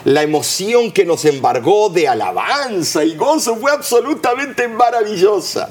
la 0.04 0.22
emoción 0.22 0.90
que 0.90 1.04
nos 1.04 1.24
embargó 1.24 1.88
de 1.88 2.08
alabanza 2.08 3.04
y 3.04 3.14
gozo 3.14 3.56
fue 3.56 3.72
absolutamente 3.72 4.68
maravillosa. 4.68 5.70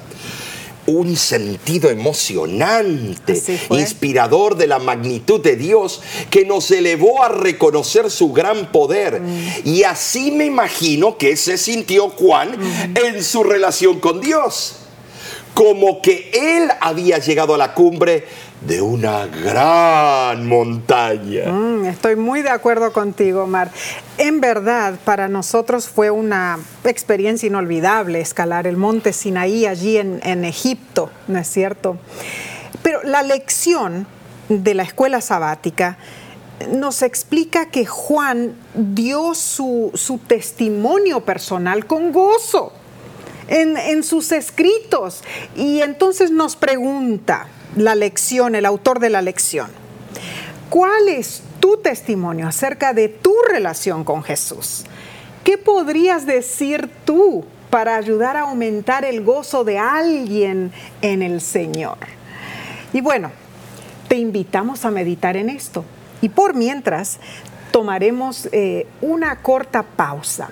Un 0.87 1.15
sentido 1.15 1.91
emocionante, 1.91 3.39
inspirador 3.69 4.57
de 4.57 4.65
la 4.65 4.79
magnitud 4.79 5.39
de 5.39 5.55
Dios 5.55 6.01
que 6.31 6.43
nos 6.43 6.71
elevó 6.71 7.23
a 7.23 7.29
reconocer 7.29 8.09
su 8.09 8.33
gran 8.33 8.71
poder. 8.71 9.21
Mm. 9.21 9.47
Y 9.63 9.83
así 9.83 10.31
me 10.31 10.45
imagino 10.45 11.17
que 11.17 11.37
se 11.37 11.57
sintió 11.59 12.09
Juan 12.09 12.57
mm. 12.57 12.97
en 12.97 13.23
su 13.23 13.43
relación 13.43 13.99
con 13.99 14.21
Dios. 14.21 14.77
Como 15.53 16.01
que 16.01 16.31
él 16.33 16.69
había 16.79 17.17
llegado 17.17 17.55
a 17.55 17.57
la 17.57 17.73
cumbre 17.73 18.25
de 18.61 18.79
una 18.81 19.25
gran 19.25 20.47
montaña. 20.47 21.51
Mm, 21.51 21.85
estoy 21.85 22.15
muy 22.15 22.41
de 22.41 22.49
acuerdo 22.49 22.93
contigo, 22.93 23.47
Mar. 23.47 23.71
En 24.17 24.39
verdad, 24.39 24.99
para 25.03 25.27
nosotros 25.27 25.89
fue 25.89 26.11
una 26.11 26.59
experiencia 26.83 27.47
inolvidable 27.47 28.21
escalar 28.21 28.67
el 28.67 28.77
monte 28.77 29.13
Sinaí 29.13 29.65
allí 29.65 29.97
en, 29.97 30.45
Egipto, 30.45 31.09
¿no 31.27 31.39
es 31.39 31.47
cierto? 31.47 31.97
Pero 32.83 33.01
la 33.03 33.23
lección 33.23 34.05
de 34.49 34.73
la 34.75 34.83
escuela 34.83 35.21
sabática 35.21 35.97
nos 36.71 37.01
explica 37.01 37.69
que 37.69 37.85
Juan 37.85 38.55
dio 38.75 39.33
su, 39.33 39.91
testimonio 40.27 41.21
personal 41.21 41.87
con 41.87 42.11
gozo 42.11 42.73
en, 43.51 44.03
sus 44.03 44.31
escritos 44.31 45.23
y 45.55 45.81
entonces 45.81 46.31
nos 46.31 46.55
pregunta, 46.55 47.47
la 47.75 47.95
lección, 47.95 48.55
el 48.55 48.65
autor 48.65 48.99
de 48.99 49.09
la 49.09 49.21
lección. 49.21 49.69
¿Cuál 50.69 51.09
es 51.09 51.43
tu 51.59 51.77
testimonio 51.77 52.47
acerca 52.47 52.93
de 52.93 53.09
tu 53.09 53.33
relación 53.49 54.03
con 54.03 54.23
Jesús? 54.23 54.85
¿Qué 55.43 55.57
podrías 55.57 56.25
decir 56.25 56.89
tú 57.05 57.45
para 57.69 57.95
ayudar 57.95 58.37
a 58.37 58.41
aumentar 58.41 59.03
el 59.05 59.23
gozo 59.23 59.63
de 59.63 59.77
alguien 59.77 60.71
en 61.01 61.21
el 61.21 61.41
Señor? 61.41 61.97
Y 62.93 63.01
bueno, 63.01 63.31
te 64.07 64.15
invitamos 64.15 64.85
a 64.85 64.91
meditar 64.91 65.35
en 65.35 65.49
esto. 65.49 65.83
Y 66.21 66.29
por 66.29 66.53
mientras, 66.53 67.19
tomaremos 67.71 68.47
eh, 68.51 68.87
una 69.01 69.41
corta 69.41 69.83
pausa 69.83 70.49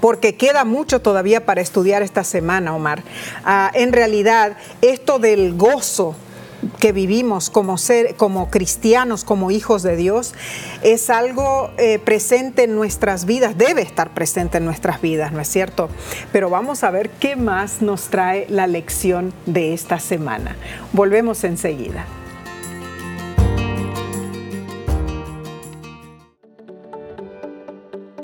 porque 0.00 0.36
queda 0.36 0.64
mucho 0.64 1.00
todavía 1.00 1.44
para 1.44 1.60
estudiar 1.60 2.02
esta 2.02 2.24
semana, 2.24 2.74
Omar. 2.74 3.02
Ah, 3.44 3.70
en 3.74 3.92
realidad, 3.92 4.56
esto 4.82 5.18
del 5.18 5.54
gozo 5.56 6.16
que 6.78 6.92
vivimos 6.92 7.50
como, 7.50 7.78
ser, 7.78 8.14
como 8.16 8.50
cristianos, 8.50 9.24
como 9.24 9.50
hijos 9.50 9.82
de 9.82 9.96
Dios, 9.96 10.34
es 10.82 11.10
algo 11.10 11.70
eh, 11.78 11.98
presente 11.98 12.64
en 12.64 12.74
nuestras 12.74 13.24
vidas, 13.24 13.56
debe 13.56 13.82
estar 13.82 14.14
presente 14.14 14.58
en 14.58 14.64
nuestras 14.64 15.00
vidas, 15.00 15.32
¿no 15.32 15.40
es 15.40 15.48
cierto? 15.48 15.88
Pero 16.32 16.50
vamos 16.50 16.82
a 16.84 16.90
ver 16.90 17.10
qué 17.10 17.36
más 17.36 17.82
nos 17.82 18.08
trae 18.08 18.46
la 18.48 18.66
lección 18.66 19.32
de 19.46 19.74
esta 19.74 19.98
semana. 19.98 20.56
Volvemos 20.92 21.44
enseguida. 21.44 22.06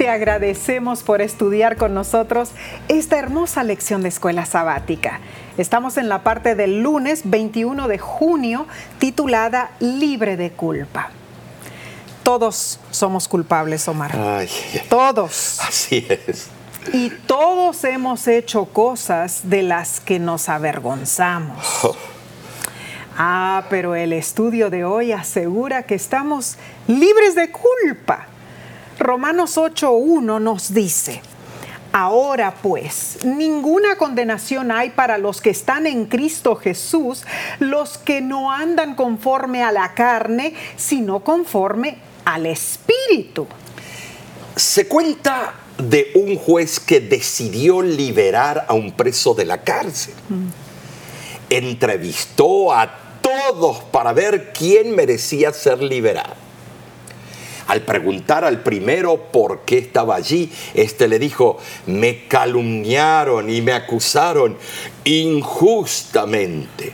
Te 0.00 0.08
agradecemos 0.08 1.02
por 1.02 1.20
estudiar 1.20 1.76
con 1.76 1.92
nosotros 1.92 2.52
esta 2.88 3.18
hermosa 3.18 3.62
lección 3.64 4.02
de 4.02 4.08
escuela 4.08 4.46
sabática. 4.46 5.20
Estamos 5.58 5.98
en 5.98 6.08
la 6.08 6.22
parte 6.22 6.54
del 6.54 6.80
lunes 6.80 7.20
21 7.24 7.86
de 7.86 7.98
junio 7.98 8.66
titulada 8.98 9.72
Libre 9.78 10.38
de 10.38 10.52
culpa. 10.52 11.10
Todos 12.22 12.80
somos 12.90 13.28
culpables, 13.28 13.86
Omar. 13.88 14.16
Ay, 14.16 14.48
Todos. 14.88 15.60
así 15.60 16.06
es. 16.08 16.46
Y 16.94 17.10
todos 17.10 17.84
hemos 17.84 18.26
hecho 18.26 18.64
cosas 18.64 19.50
de 19.50 19.62
las 19.62 20.00
que 20.00 20.18
nos 20.18 20.48
avergonzamos. 20.48 21.58
Oh, 21.84 21.94
Ah, 23.18 23.64
pero 23.68 23.94
el 23.94 24.14
estudio 24.14 24.70
de 24.70 24.82
hoy 24.82 25.12
asegura 25.12 25.82
que 25.82 25.94
estamos 25.94 26.56
libres 26.86 27.34
de 27.34 27.50
culpa. 27.50 28.28
Romanos 29.00 29.56
8.1 29.56 30.42
nos 30.42 30.74
dice, 30.74 31.22
ahora 31.90 32.54
pues, 32.62 33.24
ninguna 33.24 33.96
condenación 33.96 34.70
hay 34.70 34.90
para 34.90 35.16
los 35.16 35.40
que 35.40 35.48
están 35.48 35.86
en 35.86 36.04
Cristo 36.04 36.54
Jesús, 36.54 37.24
los 37.60 37.96
que 37.96 38.20
no 38.20 38.52
andan 38.52 38.94
conforme 38.94 39.62
a 39.62 39.72
la 39.72 39.94
carne, 39.94 40.52
sino 40.76 41.20
conforme 41.20 41.96
al 42.26 42.44
Espíritu. 42.44 43.46
Se 44.54 44.86
cuenta 44.86 45.54
de 45.78 46.12
un 46.14 46.36
juez 46.36 46.78
que 46.78 47.00
decidió 47.00 47.80
liberar 47.80 48.66
a 48.68 48.74
un 48.74 48.92
preso 48.92 49.32
de 49.32 49.46
la 49.46 49.62
cárcel. 49.62 50.12
Entrevistó 51.48 52.74
a 52.74 52.98
todos 53.22 53.78
para 53.84 54.12
ver 54.12 54.52
quién 54.52 54.94
merecía 54.94 55.54
ser 55.54 55.82
liberado. 55.82 56.39
Al 57.70 57.82
preguntar 57.82 58.44
al 58.44 58.64
primero 58.64 59.30
por 59.30 59.60
qué 59.60 59.78
estaba 59.78 60.16
allí, 60.16 60.50
este 60.74 61.06
le 61.06 61.20
dijo, 61.20 61.56
me 61.86 62.26
calumniaron 62.26 63.48
y 63.48 63.60
me 63.60 63.70
acusaron 63.70 64.56
injustamente. 65.04 66.92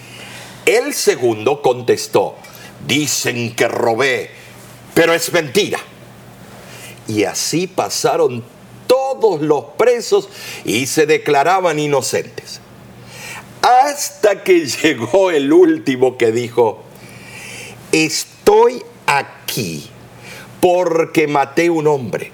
El 0.64 0.94
segundo 0.94 1.60
contestó, 1.60 2.36
dicen 2.86 3.54
que 3.54 3.68
robé, 3.68 4.30
pero 4.94 5.12
es 5.12 5.30
mentira. 5.30 5.78
Y 7.06 7.24
así 7.24 7.66
pasaron 7.66 8.42
todos 8.86 9.42
los 9.42 9.64
presos 9.76 10.30
y 10.64 10.86
se 10.86 11.04
declaraban 11.04 11.78
inocentes. 11.78 12.60
Hasta 13.60 14.42
que 14.42 14.64
llegó 14.82 15.30
el 15.30 15.52
último 15.52 16.16
que 16.16 16.32
dijo, 16.32 16.82
estoy 17.92 18.82
aquí 19.04 19.90
porque 20.64 21.26
maté 21.26 21.68
un 21.68 21.86
hombre, 21.86 22.32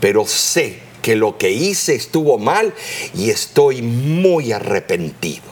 pero 0.00 0.26
sé 0.26 0.80
que 1.00 1.14
lo 1.14 1.38
que 1.38 1.52
hice 1.52 1.94
estuvo 1.94 2.36
mal 2.36 2.74
y 3.14 3.30
estoy 3.30 3.80
muy 3.80 4.50
arrepentido. 4.50 5.44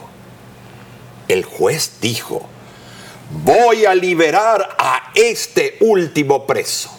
El 1.29 1.45
juez 1.45 1.93
dijo, 2.01 2.45
voy 3.45 3.85
a 3.85 3.95
liberar 3.95 4.75
a 4.77 5.13
este 5.15 5.77
último 5.79 6.45
preso. 6.45 6.91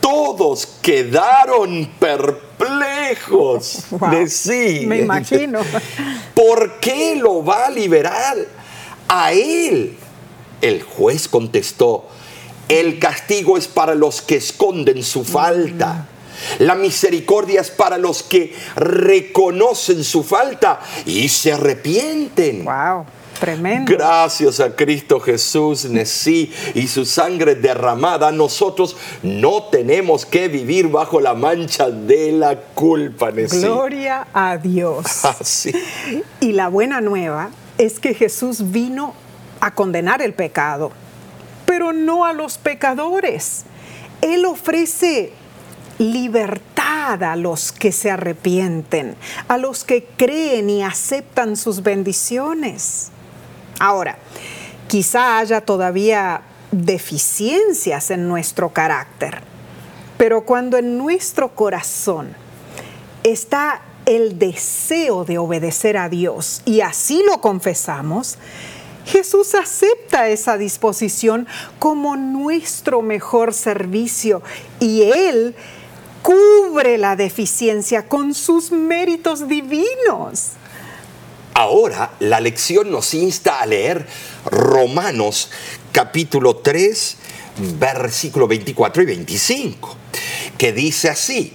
Todos 0.00 0.78
quedaron 0.80 1.90
perplejos 2.00 3.84
Wow, 3.90 4.10
de 4.12 4.28
sí. 4.28 4.84
me 4.86 5.00
imagino. 5.00 5.60
¿Por 6.34 6.80
qué 6.80 7.16
lo 7.16 7.44
va 7.44 7.66
a 7.66 7.70
liberar 7.70 8.38
a 9.08 9.32
él? 9.34 9.94
El 10.62 10.82
juez 10.82 11.28
contestó, 11.28 12.08
el 12.68 12.98
castigo 12.98 13.56
es 13.56 13.66
para 13.66 13.94
los 13.94 14.22
que 14.22 14.36
esconden 14.36 15.02
su 15.02 15.24
falta. 15.24 16.06
La 16.60 16.74
misericordia 16.74 17.60
es 17.60 17.70
para 17.70 17.98
los 17.98 18.22
que 18.22 18.54
reconocen 18.76 20.04
su 20.04 20.22
falta 20.22 20.80
y 21.04 21.28
se 21.28 21.52
arrepienten. 21.52 22.64
Wow, 22.64 23.06
tremendo. 23.40 23.92
Gracias 23.92 24.60
a 24.60 24.74
Cristo 24.74 25.18
Jesús, 25.18 25.86
Nesí, 25.86 26.52
y 26.74 26.86
su 26.86 27.04
sangre 27.04 27.56
derramada, 27.56 28.30
nosotros 28.30 28.96
no 29.22 29.64
tenemos 29.64 30.24
que 30.24 30.48
vivir 30.48 30.88
bajo 30.88 31.20
la 31.20 31.34
mancha 31.34 31.90
de 31.90 32.32
la 32.32 32.56
culpa, 32.56 33.32
Nesí. 33.32 33.60
Gloria 33.60 34.28
a 34.32 34.56
Dios. 34.58 35.24
Así. 35.24 35.72
Y 36.40 36.52
la 36.52 36.68
buena 36.68 37.00
nueva 37.00 37.50
es 37.78 37.98
que 37.98 38.14
Jesús 38.14 38.70
vino 38.70 39.14
a 39.60 39.74
condenar 39.74 40.22
el 40.22 40.34
pecado, 40.34 40.92
pero 41.68 41.92
no 41.92 42.24
a 42.24 42.32
los 42.32 42.56
pecadores. 42.56 43.64
Él 44.22 44.46
ofrece 44.46 45.34
libertad 45.98 47.22
a 47.22 47.36
los 47.36 47.72
que 47.72 47.92
se 47.92 48.10
arrepienten, 48.10 49.14
a 49.48 49.58
los 49.58 49.84
que 49.84 50.06
creen 50.16 50.70
y 50.70 50.82
aceptan 50.82 51.58
sus 51.58 51.82
bendiciones. 51.82 53.10
Ahora, 53.78 54.16
quizá 54.86 55.36
haya 55.36 55.60
todavía 55.60 56.40
deficiencias 56.72 58.10
en 58.10 58.28
nuestro 58.28 58.70
carácter, 58.70 59.42
pero 60.16 60.46
cuando 60.46 60.78
en 60.78 60.96
nuestro 60.96 61.54
corazón 61.54 62.34
está 63.24 63.82
el 64.06 64.38
deseo 64.38 65.26
de 65.26 65.36
obedecer 65.36 65.98
a 65.98 66.08
Dios 66.08 66.62
y 66.64 66.80
así 66.80 67.22
lo 67.26 67.42
confesamos, 67.42 68.38
Jesús 69.08 69.54
acepta 69.54 70.28
esa 70.28 70.58
disposición 70.58 71.46
como 71.78 72.16
nuestro 72.16 73.00
mejor 73.00 73.54
servicio 73.54 74.42
y 74.80 75.02
Él 75.02 75.54
cubre 76.22 76.98
la 76.98 77.16
deficiencia 77.16 78.06
con 78.06 78.34
sus 78.34 78.70
méritos 78.70 79.48
divinos. 79.48 80.50
Ahora 81.54 82.12
la 82.20 82.38
lección 82.40 82.90
nos 82.90 83.14
insta 83.14 83.60
a 83.60 83.66
leer 83.66 84.06
Romanos 84.44 85.50
capítulo 85.90 86.56
3, 86.56 87.16
versículo 87.78 88.46
24 88.46 89.02
y 89.02 89.06
25, 89.06 89.96
que 90.58 90.72
dice 90.72 91.08
así, 91.08 91.54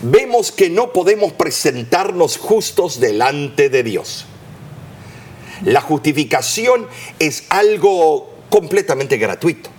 vemos 0.00 0.52
que 0.52 0.70
no 0.70 0.92
podemos 0.92 1.32
presentarnos 1.32 2.36
justos 2.36 3.00
delante 3.00 3.68
de 3.68 3.82
Dios. 3.82 4.26
La 5.64 5.80
justificación 5.80 6.86
es 7.18 7.44
algo 7.48 8.30
completamente 8.50 9.16
gratuito. 9.16 9.70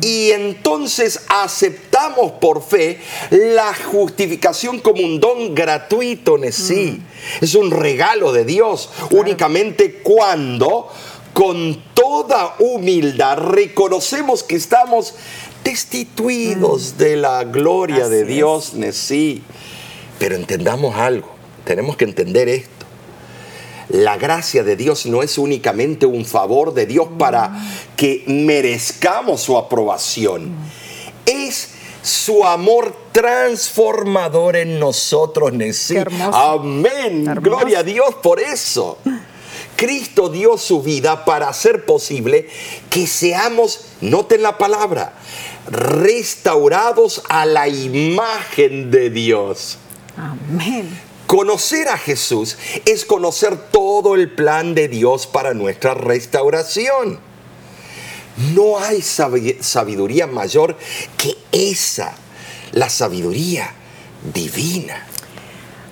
Y 0.00 0.30
entonces 0.30 1.20
aceptamos 1.28 2.32
por 2.32 2.62
fe 2.62 3.00
la 3.30 3.72
justificación 3.74 4.80
como 4.80 5.02
un 5.02 5.20
don 5.20 5.54
gratuito 5.54 6.42
en 6.42 6.52
sí. 6.52 7.02
Es 7.40 7.54
un 7.54 7.70
regalo 7.70 8.32
de 8.32 8.44
Dios 8.44 8.90
únicamente 9.10 10.00
cuando 10.02 10.88
con 11.32 11.82
toda 11.94 12.54
humildad 12.58 13.38
reconocemos 13.38 14.42
que 14.42 14.56
estamos 14.56 15.14
destituidos 15.64 16.98
de 16.98 17.16
la 17.16 17.42
gloria 17.44 18.08
de 18.08 18.22
Así 18.22 18.30
es. 18.30 18.36
Dios, 18.36 18.74
Nesí. 18.74 19.42
Pero 20.18 20.36
entendamos 20.36 20.94
algo, 20.96 21.28
tenemos 21.64 21.96
que 21.96 22.04
entender 22.04 22.48
esto. 22.48 22.70
La 23.88 24.16
gracia 24.16 24.62
de 24.62 24.76
Dios 24.76 25.06
no 25.06 25.22
es 25.22 25.36
únicamente 25.36 26.06
un 26.06 26.24
favor 26.24 26.72
de 26.72 26.86
Dios 26.86 27.08
para 27.18 27.52
que 27.96 28.24
merezcamos 28.26 29.42
su 29.42 29.58
aprobación. 29.58 30.52
Es 31.26 31.70
su 32.02 32.44
amor 32.44 32.94
transformador 33.12 34.56
en 34.56 34.78
nosotros, 34.78 35.52
Nesí. 35.52 35.96
Amén. 36.32 37.24
Gloria 37.40 37.80
a 37.80 37.82
Dios 37.82 38.14
por 38.22 38.40
eso. 38.40 38.98
Cristo 39.76 40.28
dio 40.28 40.56
su 40.56 40.82
vida 40.82 41.24
para 41.24 41.48
hacer 41.48 41.84
posible 41.84 42.48
que 42.90 43.06
seamos, 43.06 43.86
noten 44.00 44.42
la 44.42 44.58
palabra, 44.58 45.14
restaurados 45.66 47.22
a 47.28 47.46
la 47.46 47.68
imagen 47.68 48.90
de 48.90 49.10
Dios. 49.10 49.78
Amén. 50.16 50.88
Conocer 51.26 51.88
a 51.88 51.96
Jesús 51.96 52.58
es 52.84 53.04
conocer 53.04 53.56
todo 53.56 54.14
el 54.14 54.30
plan 54.30 54.74
de 54.74 54.88
Dios 54.88 55.26
para 55.26 55.54
nuestra 55.54 55.94
restauración. 55.94 57.18
No 58.54 58.78
hay 58.78 59.00
sabiduría 59.00 60.26
mayor 60.26 60.76
que 61.16 61.36
esa, 61.52 62.14
la 62.72 62.88
sabiduría 62.88 63.70
divina. 64.34 65.06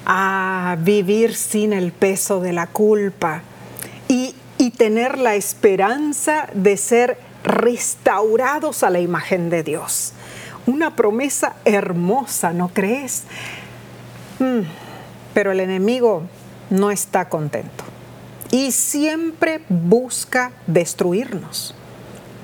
A 0.04 0.76
vivir 0.80 1.34
sin 1.34 1.72
el 1.72 1.92
peso 1.92 2.40
de 2.40 2.52
la 2.52 2.66
culpa 2.66 3.42
y, 4.08 4.34
y 4.58 4.70
tener 4.70 5.18
la 5.18 5.36
esperanza 5.36 6.48
de 6.52 6.76
ser 6.76 7.18
restaurados 7.44 8.82
a 8.82 8.90
la 8.90 9.00
imagen 9.00 9.50
de 9.50 9.62
Dios. 9.62 10.12
Una 10.66 10.94
promesa 10.94 11.56
hermosa, 11.64 12.52
¿no 12.52 12.68
crees? 12.68 13.24
Mm, 14.38 14.60
pero 15.34 15.52
el 15.52 15.60
enemigo 15.60 16.22
no 16.70 16.90
está 16.90 17.28
contento 17.28 17.84
y 18.50 18.70
siempre 18.70 19.62
busca 19.68 20.52
destruirnos. 20.66 21.74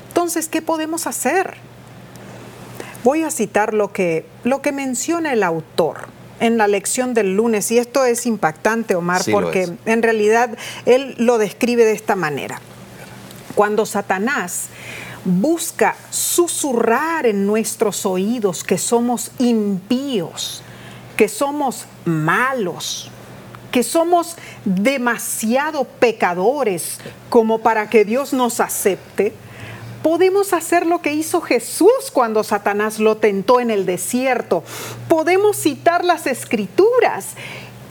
Entonces, 0.09 0.49
¿qué 0.49 0.63
podemos 0.63 1.07
hacer? 1.07 1.55
Voy 3.05 3.23
a 3.23 3.31
citar 3.31 3.75
lo 3.75 3.93
que, 3.93 4.27
lo 4.43 4.63
que 4.63 4.73
menciona 4.73 5.33
el 5.33 5.43
autor 5.43 6.09
en 6.41 6.57
la 6.57 6.67
lección 6.67 7.15
del 7.15 7.37
lunes, 7.37 7.71
y 7.71 7.79
esto 7.79 8.05
es 8.05 8.27
impactante, 8.27 8.95
Omar, 8.95 9.23
porque 9.31 9.69
en 9.87 10.03
realidad 10.03 10.57
él 10.87 11.15
lo 11.19 11.37
describe 11.37 11.85
de 11.85 11.93
esta 11.93 12.17
manera. 12.17 12.61
Cuando 13.55 13.87
Satanás 13.87 14.69
busca 15.29 15.95
susurrar 16.11 17.27
en 17.27 17.47
nuestros 17.47 18.05
oídos 18.07 18.65
que 18.65 18.79
somos 18.79 19.31
impíos, 19.39 20.63
que 21.17 21.29
somos 21.29 21.87
malos, 22.05 23.11
que 23.71 23.83
somos 23.83 24.37
demasiado 24.65 25.85
pecadores 25.85 26.99
como 27.29 27.59
para 27.59 27.89
que 27.91 28.05
Dios 28.05 28.33
nos 28.33 28.61
acepte, 28.61 29.35
Podemos 30.03 30.53
hacer 30.53 30.87
lo 30.87 31.03
que 31.03 31.13
hizo 31.13 31.41
Jesús 31.41 32.11
cuando 32.13 32.45
Satanás 32.45 33.01
lo 33.01 33.17
tentó 33.17 33.59
en 33.59 33.71
el 33.71 33.85
desierto. 33.85 34.63
Podemos 35.09 35.57
citar 35.57 36.05
las 36.05 36.27
escrituras. 36.27 37.35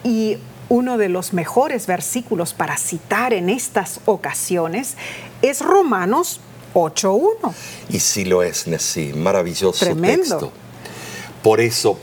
Y 0.03 0.37
uno 0.69 0.97
de 0.97 1.09
los 1.09 1.33
mejores 1.33 1.85
versículos 1.85 2.53
para 2.53 2.77
citar 2.77 3.33
en 3.33 3.49
estas 3.49 3.99
ocasiones 4.05 4.95
es 5.41 5.61
Romanos 5.61 6.39
8.1. 6.77 7.53
Y 7.89 7.99
sí 7.99 8.25
lo 8.25 8.43
es, 8.43 8.65
sí, 8.79 9.13
maravilloso 9.13 9.95
texto. 9.95 10.51
Por 11.41 11.61
eso 11.61 11.97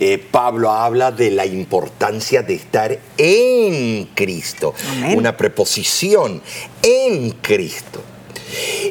eh, 0.00 0.18
Pablo 0.18 0.70
habla 0.70 1.10
de 1.10 1.30
la 1.30 1.44
importancia 1.44 2.42
de 2.42 2.54
estar 2.54 2.98
en 3.16 4.06
Cristo. 4.14 4.74
Una 5.14 5.36
preposición, 5.36 6.40
en 6.82 7.30
Cristo. 7.32 8.02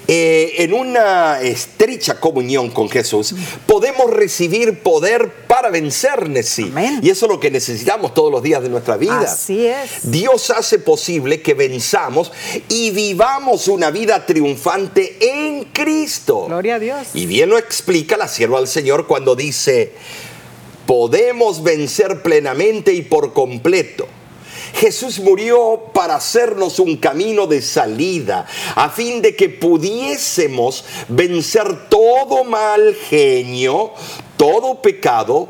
Eh, 0.08 0.54
en 0.58 0.74
una 0.74 1.42
estrecha 1.42 2.20
comunión 2.20 2.70
con 2.70 2.90
Jesús, 2.90 3.36
podemos 3.66 4.10
recibir 4.10 4.80
poder 4.80 5.32
para 5.48 5.70
vencer. 5.70 6.08
Y 7.02 7.10
eso 7.10 7.26
es 7.26 7.32
lo 7.32 7.40
que 7.40 7.52
necesitamos 7.52 8.14
todos 8.14 8.32
los 8.32 8.42
días 8.42 8.62
de 8.62 8.70
nuestra 8.70 8.98
vida. 8.98 9.20
Así 9.20 9.68
es. 9.68 10.12
Dios 10.12 10.50
hace 10.50 10.80
posible 10.80 11.42
que 11.42 11.54
venzamos 11.54 12.32
y 12.70 12.92
vivamos 12.92 13.68
una 13.68 13.92
vida 13.92 14.26
triunfante 14.26 15.18
en 15.20 15.66
Cristo. 15.66 16.46
Gloria 16.48 16.76
a 16.76 16.80
Dios. 16.80 17.08
Y 17.14 17.26
bien 17.26 17.50
lo 17.50 17.58
explica 17.58 18.18
la 18.18 18.28
sierva 18.28 18.60
al 18.60 18.68
Señor 18.68 19.08
cuando 19.08 19.36
dice, 19.36 19.94
podemos 20.86 21.64
vencer 21.64 22.22
plenamente 22.22 22.94
y 22.94 23.02
por 23.02 23.34
completo 23.34 24.08
Jesús 24.74 25.20
murió 25.20 25.92
para 25.94 26.16
hacernos 26.16 26.80
un 26.80 26.98
camino 26.98 27.48
de 27.48 27.62
salida, 27.62 28.46
a 28.76 28.90
fin 28.90 29.22
de 29.22 29.36
que 29.36 29.50
pudiésemos 29.50 30.86
vencer 31.08 31.90
todo 31.90 32.44
mal 32.44 32.96
genio, 33.10 33.92
todo 34.38 34.82
pecado, 34.82 35.48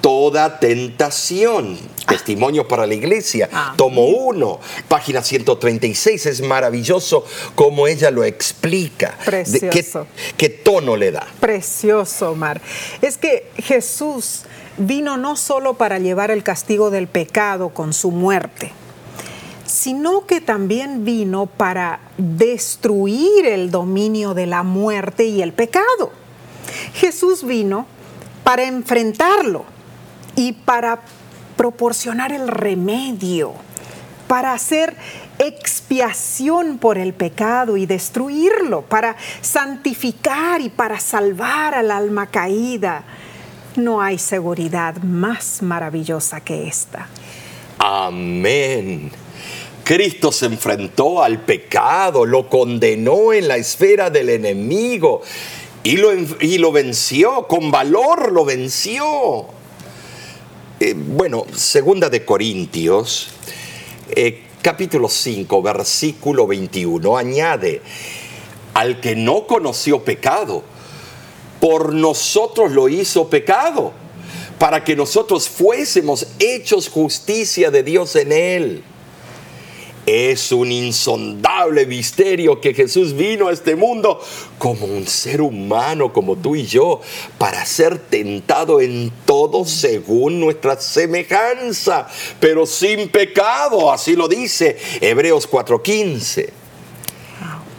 toda 0.00 0.58
tentación. 0.58 1.78
Testimonio 2.10 2.66
para 2.66 2.88
la 2.88 2.94
iglesia, 2.94 3.48
ah. 3.52 3.74
tomo 3.76 4.04
1, 4.04 4.58
página 4.88 5.22
136. 5.22 6.26
Es 6.26 6.40
maravilloso 6.40 7.24
como 7.54 7.86
ella 7.86 8.10
lo 8.10 8.24
explica. 8.24 9.16
Precioso. 9.24 10.08
qué, 10.36 10.48
tono 10.48 10.96
le 10.96 11.12
da? 11.12 11.24
Precioso, 11.38 12.32
Omar. 12.32 12.60
Es 13.00 13.16
que 13.16 13.48
Jesús 13.58 14.42
vino 14.76 15.16
no 15.16 15.36
solo 15.36 15.74
para 15.74 16.00
llevar 16.00 16.32
el 16.32 16.42
castigo 16.42 16.90
del 16.90 17.06
pecado 17.06 17.68
con 17.68 17.92
su 17.92 18.10
muerte, 18.10 18.72
sino 19.64 20.26
que 20.26 20.40
también 20.40 21.04
vino 21.04 21.46
para 21.46 22.00
destruir 22.18 23.46
el 23.46 23.70
dominio 23.70 24.34
de 24.34 24.46
la 24.46 24.64
muerte 24.64 25.26
y 25.26 25.42
el 25.42 25.52
pecado. 25.52 26.10
Jesús 26.94 27.44
vino 27.44 27.86
para 28.42 28.64
enfrentarlo 28.64 29.64
y 30.34 30.52
para 30.52 31.02
proporcionar 31.60 32.32
el 32.32 32.48
remedio, 32.48 33.52
para 34.26 34.54
hacer 34.54 34.96
expiación 35.38 36.78
por 36.78 36.96
el 36.96 37.12
pecado 37.12 37.76
y 37.76 37.84
destruirlo, 37.84 38.80
para 38.80 39.14
santificar 39.42 40.62
y 40.62 40.70
para 40.70 40.98
salvar 40.98 41.74
al 41.74 41.90
alma 41.90 42.28
caída 42.28 43.04
no 43.76 44.00
hay 44.00 44.16
seguridad 44.16 44.96
más 45.02 45.60
maravillosa 45.60 46.40
que 46.40 46.66
esta. 46.66 47.08
Amén. 47.76 49.10
Cristo 49.84 50.32
se 50.32 50.46
enfrentó 50.46 51.22
al 51.22 51.42
pecado, 51.42 52.24
lo 52.24 52.48
condenó 52.48 53.34
en 53.34 53.48
la 53.48 53.58
esfera 53.58 54.08
del 54.08 54.30
enemigo 54.30 55.20
y 55.82 55.98
lo, 55.98 56.10
y 56.40 56.56
lo 56.56 56.72
venció, 56.72 57.46
con 57.46 57.70
valor 57.70 58.32
lo 58.32 58.46
venció. 58.46 59.59
Eh, 60.82 60.94
bueno, 60.96 61.44
segunda 61.54 62.08
de 62.08 62.24
Corintios, 62.24 63.28
eh, 64.16 64.44
capítulo 64.62 65.10
5, 65.10 65.60
versículo 65.60 66.46
21, 66.46 67.18
añade, 67.18 67.82
al 68.72 68.98
que 68.98 69.14
no 69.14 69.46
conoció 69.46 70.02
pecado, 70.02 70.62
por 71.60 71.92
nosotros 71.92 72.72
lo 72.72 72.88
hizo 72.88 73.28
pecado, 73.28 73.92
para 74.58 74.82
que 74.82 74.96
nosotros 74.96 75.50
fuésemos 75.50 76.28
hechos 76.38 76.88
justicia 76.88 77.70
de 77.70 77.82
Dios 77.82 78.16
en 78.16 78.32
él. 78.32 78.82
Es 80.12 80.50
un 80.50 80.72
insondable 80.72 81.86
misterio 81.86 82.60
que 82.60 82.74
Jesús 82.74 83.14
vino 83.14 83.46
a 83.46 83.52
este 83.52 83.76
mundo 83.76 84.20
como 84.58 84.86
un 84.86 85.06
ser 85.06 85.40
humano 85.40 86.12
como 86.12 86.34
tú 86.34 86.56
y 86.56 86.66
yo 86.66 87.00
para 87.38 87.64
ser 87.64 87.96
tentado 87.96 88.80
en 88.80 89.12
todo 89.24 89.64
según 89.64 90.40
nuestra 90.40 90.80
semejanza, 90.80 92.08
pero 92.40 92.66
sin 92.66 93.08
pecado, 93.08 93.92
así 93.92 94.16
lo 94.16 94.26
dice 94.26 94.76
Hebreos 95.00 95.48
4:15. 95.48 96.59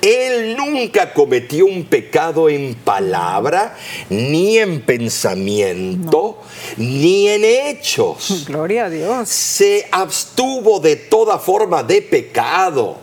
Él 0.02 0.58
nunca 0.58 1.14
cometió 1.14 1.66
un 1.66 1.86
pecado 1.86 2.50
en 2.50 2.74
palabra, 2.74 3.76
ni 4.10 4.58
en 4.58 4.82
pensamiento, 4.82 6.42
ni 6.78 7.28
en 7.28 7.46
hechos. 7.46 8.46
Gloria 8.48 8.86
a 8.86 8.90
Dios. 8.90 9.30
Se 9.30 9.88
abstuvo 9.92 10.80
de 10.80 10.96
toda 10.96 11.38
forma 11.38 11.84
de 11.84 12.02
pecado. 12.02 12.98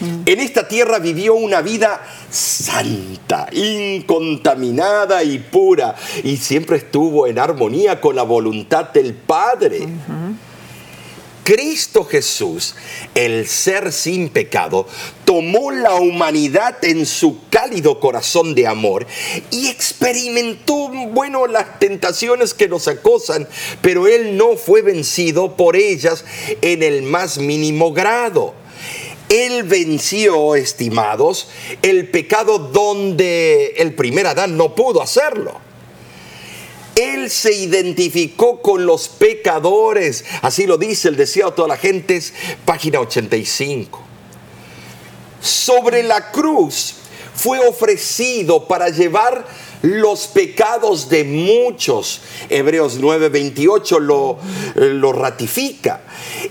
Mm. 0.00 0.22
En 0.26 0.40
esta 0.40 0.68
tierra 0.68 0.98
vivió 1.00 1.34
una 1.34 1.62
vida 1.62 2.00
santa, 2.30 3.48
incontaminada 3.52 5.24
y 5.24 5.38
pura, 5.38 5.96
y 6.22 6.36
siempre 6.36 6.76
estuvo 6.76 7.26
en 7.26 7.38
armonía 7.38 8.00
con 8.00 8.14
la 8.14 8.22
voluntad 8.22 8.90
del 8.92 9.14
Padre. 9.14 9.88
Cristo 11.46 12.04
Jesús, 12.04 12.74
el 13.14 13.46
ser 13.46 13.92
sin 13.92 14.30
pecado, 14.30 14.88
tomó 15.24 15.70
la 15.70 15.94
humanidad 15.94 16.84
en 16.84 17.06
su 17.06 17.38
cálido 17.50 18.00
corazón 18.00 18.56
de 18.56 18.66
amor 18.66 19.06
y 19.52 19.68
experimentó, 19.68 20.88
bueno, 21.12 21.46
las 21.46 21.78
tentaciones 21.78 22.52
que 22.52 22.68
nos 22.68 22.88
acosan, 22.88 23.46
pero 23.80 24.08
Él 24.08 24.36
no 24.36 24.56
fue 24.56 24.82
vencido 24.82 25.56
por 25.56 25.76
ellas 25.76 26.24
en 26.62 26.82
el 26.82 27.04
más 27.04 27.38
mínimo 27.38 27.92
grado. 27.92 28.54
Él 29.28 29.62
venció, 29.62 30.56
estimados, 30.56 31.48
el 31.80 32.10
pecado 32.10 32.58
donde 32.58 33.74
el 33.76 33.94
primer 33.94 34.26
Adán 34.26 34.56
no 34.56 34.74
pudo 34.74 35.00
hacerlo. 35.00 35.65
Él 36.96 37.30
se 37.30 37.52
identificó 37.52 38.62
con 38.62 38.86
los 38.86 39.08
pecadores. 39.08 40.24
Así 40.42 40.66
lo 40.66 40.78
dice 40.78 41.08
el 41.08 41.16
deseo 41.16 41.50
de 41.50 41.56
toda 41.56 41.68
la 41.68 41.76
gente, 41.76 42.20
página 42.64 43.00
85. 43.00 44.02
sobre 45.40 46.02
la 46.02 46.32
cruz 46.32 46.94
fue 47.34 47.58
ofrecido 47.60 48.66
para 48.66 48.88
llevar 48.88 49.46
los 49.86 50.26
pecados 50.26 51.08
de 51.08 51.22
muchos. 51.24 52.20
Hebreos 52.48 53.00
9:28 53.00 54.00
lo, 54.00 54.38
lo 54.74 55.12
ratifica. 55.12 56.02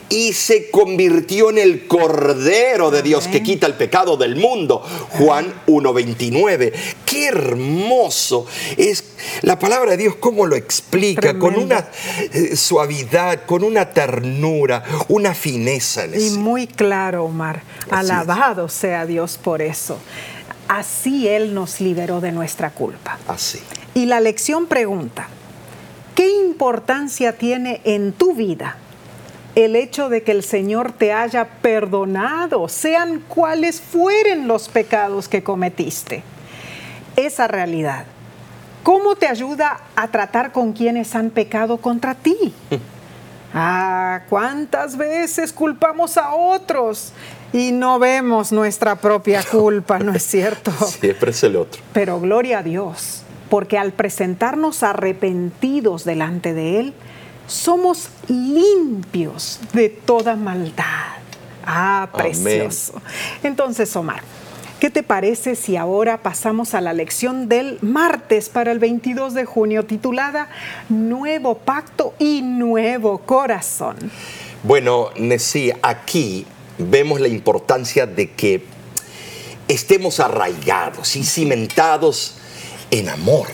Y 0.10 0.34
se 0.34 0.69
convirtió 0.69 1.50
en 1.50 1.58
el 1.58 1.88
Cordero 1.88 2.91
de 2.91 3.02
Dios 3.02 3.28
que 3.28 3.43
quita 3.43 3.67
el 3.67 3.74
pecado 3.74 4.15
del 4.15 4.36
mundo. 4.38 4.82
Juan 5.12 5.54
1:29. 5.67 6.71
Qué 7.06 7.28
hermoso 7.28 8.45
es 8.78 9.04
la 9.41 9.60
palabra 9.60 9.91
de 9.91 9.98
Dios, 9.98 10.15
cómo 10.15 10.45
lo 10.45 10.56
explica, 10.56 11.38
con 11.38 11.56
una 11.58 11.88
eh, 12.32 12.56
suavidad, 12.56 13.45
con 13.45 13.63
una 13.63 13.89
ternura, 13.89 14.84
una 15.10 15.34
fineza. 15.34 16.06
y 16.08 16.30
muy 16.32 16.67
claro, 16.67 17.26
Omar. 17.26 17.63
Alabado 17.89 18.69
sea 18.69 19.06
Dios 19.06 19.38
por 19.41 19.62
eso. 19.62 19.98
Así 20.67 21.28
Él 21.28 21.54
nos 21.54 21.80
liberó 21.80 22.21
de 22.21 22.32
nuestra 22.32 22.71
culpa. 22.71 23.17
Así. 23.28 23.60
Y 23.93 24.06
la 24.06 24.19
lección 24.19 24.67
pregunta, 24.67 25.28
¿qué 26.15 26.30
importancia 26.45 27.38
tiene 27.38 27.82
en 27.84 28.13
tu 28.13 28.34
vida 28.34 28.78
el 29.56 29.75
hecho 29.75 30.10
de 30.10 30.23
que 30.23 30.32
el 30.32 30.43
Señor 30.43 30.91
te 30.91 31.13
haya 31.13 31.45
perdonado, 31.62 32.67
sean 32.67 33.19
cuales 33.19 33.80
fueren 33.80 34.47
los 34.47 34.67
pecados 34.67 35.30
que 35.30 35.43
cometiste? 35.43 36.23
Esa 37.15 37.47
realidad, 37.47 38.06
¿cómo 38.84 39.15
te 39.15 39.28
ayuda 39.28 39.80
a 39.95 40.10
tratar 40.10 40.51
con 40.51 40.73
quienes 40.73 41.15
han 41.15 41.30
pecado 41.30 41.78
contra 41.78 42.15
ti? 42.15 42.54
Ah, 43.58 44.23
¿cuántas 44.28 44.97
veces 44.97 45.54
culpamos 45.54 46.17
a 46.17 46.34
otros 46.34 47.13
y 47.55 47.71
no 47.71 47.99
vemos 47.99 48.51
nuestra 48.51 48.97
propia 48.97 49.41
culpa, 49.41 49.97
¿no 49.97 50.13
es 50.13 50.23
cierto? 50.27 50.71
Siempre 50.71 51.31
es 51.31 51.41
el 51.43 51.55
otro. 51.55 51.81
Pero 51.93 52.19
gloria 52.19 52.59
a 52.59 52.63
Dios, 52.63 53.21
porque 53.49 53.77
al 53.77 53.93
presentarnos 53.93 54.83
arrepentidos 54.83 56.03
delante 56.03 56.53
de 56.53 56.81
Él, 56.81 56.93
somos 57.47 58.09
limpios 58.27 59.61
de 59.71 59.87
toda 59.87 60.35
maldad. 60.35 61.15
Ah, 61.65 62.09
precioso. 62.13 63.01
Entonces, 63.41 63.95
Omar, 63.95 64.21
¿qué 64.81 64.89
te 64.89 65.01
parece 65.01 65.55
si 65.55 65.77
ahora 65.77 66.21
pasamos 66.21 66.73
a 66.73 66.81
la 66.81 66.91
lección 66.91 67.47
del 67.47 67.77
martes 67.81 68.49
para 68.49 68.73
el 68.73 68.79
22 68.79 69.33
de 69.33 69.45
junio 69.45 69.85
titulada 69.85 70.49
Nuevo 70.89 71.57
Pacto 71.59 72.15
y 72.19 72.41
Nuevo 72.41 73.19
Corazón? 73.19 73.95
Bueno, 74.63 75.11
Nesí, 75.15 75.71
aquí 75.81 76.45
vemos 76.77 77.19
la 77.19 77.27
importancia 77.27 78.05
de 78.05 78.31
que 78.31 78.63
estemos 79.67 80.19
arraigados 80.19 81.15
y 81.15 81.23
cimentados 81.23 82.35
en 82.91 83.09
amor. 83.09 83.47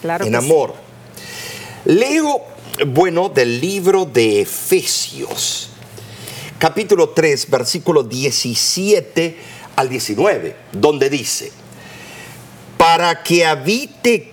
Claro 0.00 0.24
en 0.24 0.34
amor. 0.34 0.74
Leo, 1.84 2.42
bueno, 2.86 3.28
del 3.28 3.60
libro 3.60 4.04
de 4.04 4.42
Efesios, 4.42 5.70
capítulo 6.58 7.10
3, 7.10 7.50
versículo 7.50 8.02
17 8.02 9.36
al 9.76 9.88
19, 9.88 10.56
donde 10.72 11.10
dice, 11.10 11.52
para 12.76 13.22
que 13.22 13.46
habite 13.46 14.32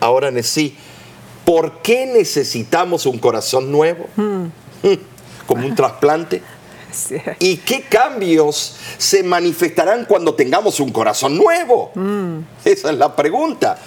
Ahora, 0.00 0.28
en 0.28 0.42
sí, 0.42 0.76
¿por 1.44 1.82
qué 1.82 2.06
necesitamos 2.06 3.06
un 3.06 3.18
corazón 3.18 3.70
nuevo? 3.70 4.06
Hmm. 4.16 4.46
Como 5.46 5.66
un 5.66 5.74
trasplante. 5.74 6.42
¿Y 7.38 7.58
qué 7.58 7.82
cambios 7.82 8.76
se 8.98 9.22
manifestarán 9.22 10.04
cuando 10.06 10.34
tengamos 10.34 10.80
un 10.80 10.90
corazón 10.90 11.36
nuevo? 11.36 11.92
Hmm. 11.94 12.40
Esa 12.64 12.90
es 12.90 12.98
la 12.98 13.14
pregunta. 13.14 13.78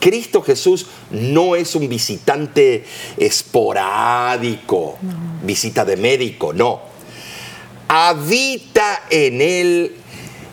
Cristo 0.00 0.42
Jesús 0.42 0.86
no 1.10 1.56
es 1.56 1.74
un 1.74 1.88
visitante 1.88 2.84
esporádico, 3.16 4.98
visita 5.42 5.84
de 5.84 5.96
médico, 5.96 6.52
no. 6.52 6.80
Habita 7.88 9.04
en 9.10 9.40
él 9.40 9.96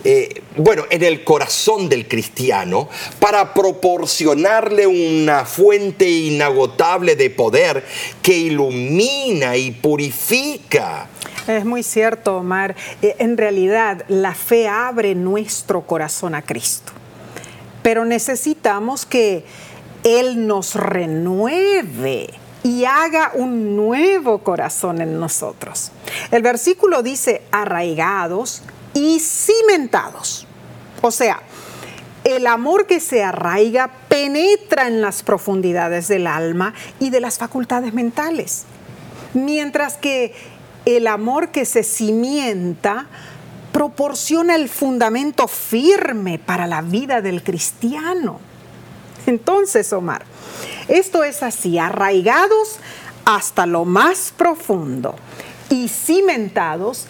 eh, 0.06 0.42
bueno, 0.58 0.84
en 0.90 1.02
el 1.04 1.24
corazón 1.24 1.88
del 1.88 2.08
cristiano 2.08 2.90
para 3.20 3.54
proporcionarle 3.54 4.86
una 4.86 5.46
fuente 5.46 6.10
inagotable 6.10 7.16
de 7.16 7.30
poder 7.30 7.86
que 8.22 8.38
ilumina 8.38 9.56
y 9.56 9.72
purifica. 9.72 11.08
Es 11.48 11.64
muy 11.64 11.84
cierto, 11.84 12.38
Omar. 12.38 12.76
Eh, 13.02 13.16
en 13.20 13.38
realidad, 13.38 14.04
la 14.10 14.34
fe 14.34 14.68
abre 14.68 15.16
nuestro 15.16 15.82
corazón 15.82 16.36
a 16.36 16.42
Cristo. 16.42 16.92
Pero 17.82 18.04
necesitamos 18.04 19.06
que 19.06 19.46
Él 20.04 20.48
nos 20.48 20.76
renueve 20.76 22.30
y 22.64 22.86
haga 22.86 23.32
un 23.34 23.76
nuevo 23.76 24.40
corazón 24.40 25.02
en 25.02 25.20
nosotros. 25.20 25.92
El 26.32 26.42
versículo 26.42 27.04
dice, 27.04 27.42
arraigados 27.52 28.64
y 28.94 29.20
cimentados. 29.20 30.48
O 31.02 31.12
sea, 31.12 31.42
el 32.24 32.48
amor 32.48 32.88
que 32.88 33.00
se 33.00 33.24
arraiga 33.24 33.90
penetra 34.08 34.88
en 34.88 35.02
las 35.02 35.24
profundidades 35.24 36.08
del 36.08 36.28
alma 36.28 36.74
y 37.00 37.10
de 37.10 37.20
las 37.20 37.38
facultades 37.38 37.94
mentales, 37.94 38.64
mientras 39.34 39.98
que 39.98 40.34
el 40.86 41.08
amor 41.08 41.50
que 41.50 41.66
se 41.66 41.84
cimienta 41.84 43.08
proporciona 43.72 44.56
el 44.56 44.70
fundamento 44.70 45.48
firme 45.48 46.40
para 46.40 46.68
la 46.68 46.82
vida 46.82 47.22
del 47.22 47.44
cristiano. 47.44 48.40
Entonces, 49.26 49.92
Omar, 49.94 50.24
esto 50.88 51.24
es 51.24 51.44
así, 51.44 51.80
arraigados 51.80 52.78
hasta 53.26 53.66
lo 53.66 53.86
más 53.86 54.34
profundo 54.38 55.16
y 55.70 55.88
cimentados 55.88 57.08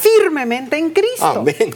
firmemente 0.00 0.76
en 0.76 0.90
Cristo. 0.90 1.40
Amén. 1.40 1.74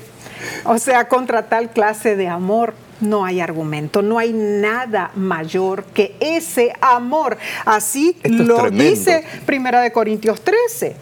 O 0.64 0.78
sea, 0.78 1.08
contra 1.08 1.48
tal 1.48 1.70
clase 1.70 2.16
de 2.16 2.28
amor 2.28 2.74
no 3.02 3.24
hay 3.24 3.40
argumento, 3.40 4.00
no 4.00 4.18
hay 4.18 4.32
nada 4.32 5.10
mayor 5.14 5.84
que 5.84 6.14
ese 6.20 6.72
amor. 6.80 7.36
Así 7.64 8.16
lo 8.22 8.70
dice 8.70 9.24
Primera 9.44 9.80
de 9.80 9.92
Corintios 9.92 10.40
13. 10.42 10.96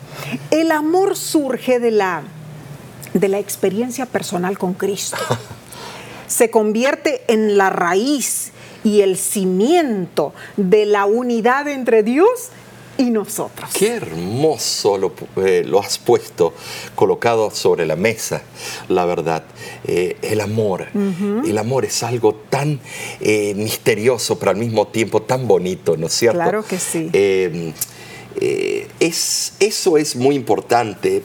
El 0.51 0.73
amor 0.73 1.17
surge 1.17 1.79
de 1.79 1.91
la, 1.91 2.23
de 3.13 3.29
la 3.29 3.39
experiencia 3.39 4.07
personal 4.07 4.59
con 4.59 4.75
Cristo. 4.75 5.19
Se 6.27 6.51
convierte 6.51 7.23
en 7.29 7.59
la 7.59 7.71
raíz 7.71 8.53
y 8.83 9.03
el 9.03 9.17
cimiento 9.19 10.33
de 10.57 10.87
la 10.87 11.05
unidad 11.05 11.69
entre 11.69 12.03
Dios 12.03 12.51
y 13.01 13.11
nosotros. 13.11 13.71
Qué 13.73 13.95
hermoso 13.95 14.99
lo, 14.99 15.13
eh, 15.37 15.65
lo, 15.67 15.81
has 15.81 15.99
puesto, 15.99 16.53
colocado 16.95 17.51
sobre 17.51 17.87
la 17.87 17.97
mesa, 17.97 18.43
la 18.89 19.07
verdad. 19.07 19.45
Eh, 19.87 20.17
el 20.23 20.41
amor, 20.41 20.87
el 20.95 21.59
amor 21.59 21.87
es 21.87 22.03
algo 22.03 22.35
tan 22.51 22.79
eh, 23.21 23.55
misterioso, 23.55 24.39
pero 24.39 24.51
al 24.51 24.59
mismo 24.59 24.89
tiempo 24.89 25.23
tan 25.23 25.49
bonito, 25.49 25.97
¿no 25.97 26.09
es 26.09 26.13
cierto? 26.13 26.41
Claro 26.41 26.65
que 26.65 26.79
sí. 26.79 27.11
es, 29.01 29.53
eso 29.59 29.97
es 29.97 30.17
muy 30.17 30.35
importante 30.35 31.23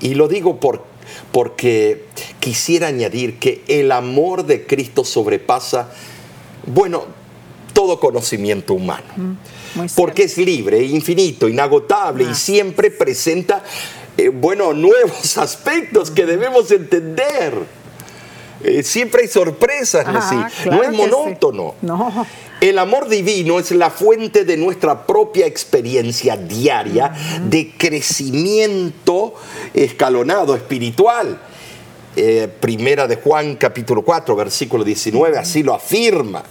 y 0.00 0.14
lo 0.14 0.28
digo 0.28 0.60
por, 0.60 0.84
porque 1.32 2.04
quisiera 2.40 2.88
añadir 2.88 3.38
que 3.38 3.62
el 3.68 3.90
amor 3.90 4.44
de 4.44 4.66
Cristo 4.66 5.04
sobrepasa, 5.04 5.88
bueno, 6.66 7.06
todo 7.76 8.00
conocimiento 8.00 8.72
humano 8.72 9.04
porque 9.94 10.22
es 10.22 10.38
libre, 10.38 10.82
infinito, 10.82 11.46
inagotable 11.46 12.24
y 12.24 12.34
siempre 12.34 12.90
presenta, 12.90 13.62
eh, 14.16 14.30
bueno, 14.30 14.72
nuevos 14.88 15.36
aspectos 15.36 16.10
que 16.10 16.24
debemos 16.24 16.70
entender. 16.70 17.52
Eh, 18.64 18.82
siempre 18.82 19.24
hay 19.24 19.28
sorpresas, 19.28 20.06
no 20.64 20.82
es 20.82 20.90
monótono. 20.90 21.74
El 22.62 22.78
amor 22.78 23.10
divino 23.10 23.58
es 23.58 23.70
la 23.72 23.90
fuente 23.90 24.46
de 24.46 24.56
nuestra 24.56 25.06
propia 25.06 25.46
experiencia 25.46 26.38
diaria 26.38 27.12
de 27.42 27.74
crecimiento 27.76 29.34
escalonado 29.74 30.56
espiritual. 30.56 31.38
eh, 32.18 32.48
primera 32.48 33.06
de 33.06 33.16
Juan 33.16 33.56
capítulo 33.56 34.00
4, 34.00 34.34
versículo 34.34 34.82
19, 34.82 35.36
así 35.36 35.62
lo 35.62 35.74
afirma. 35.74 36.42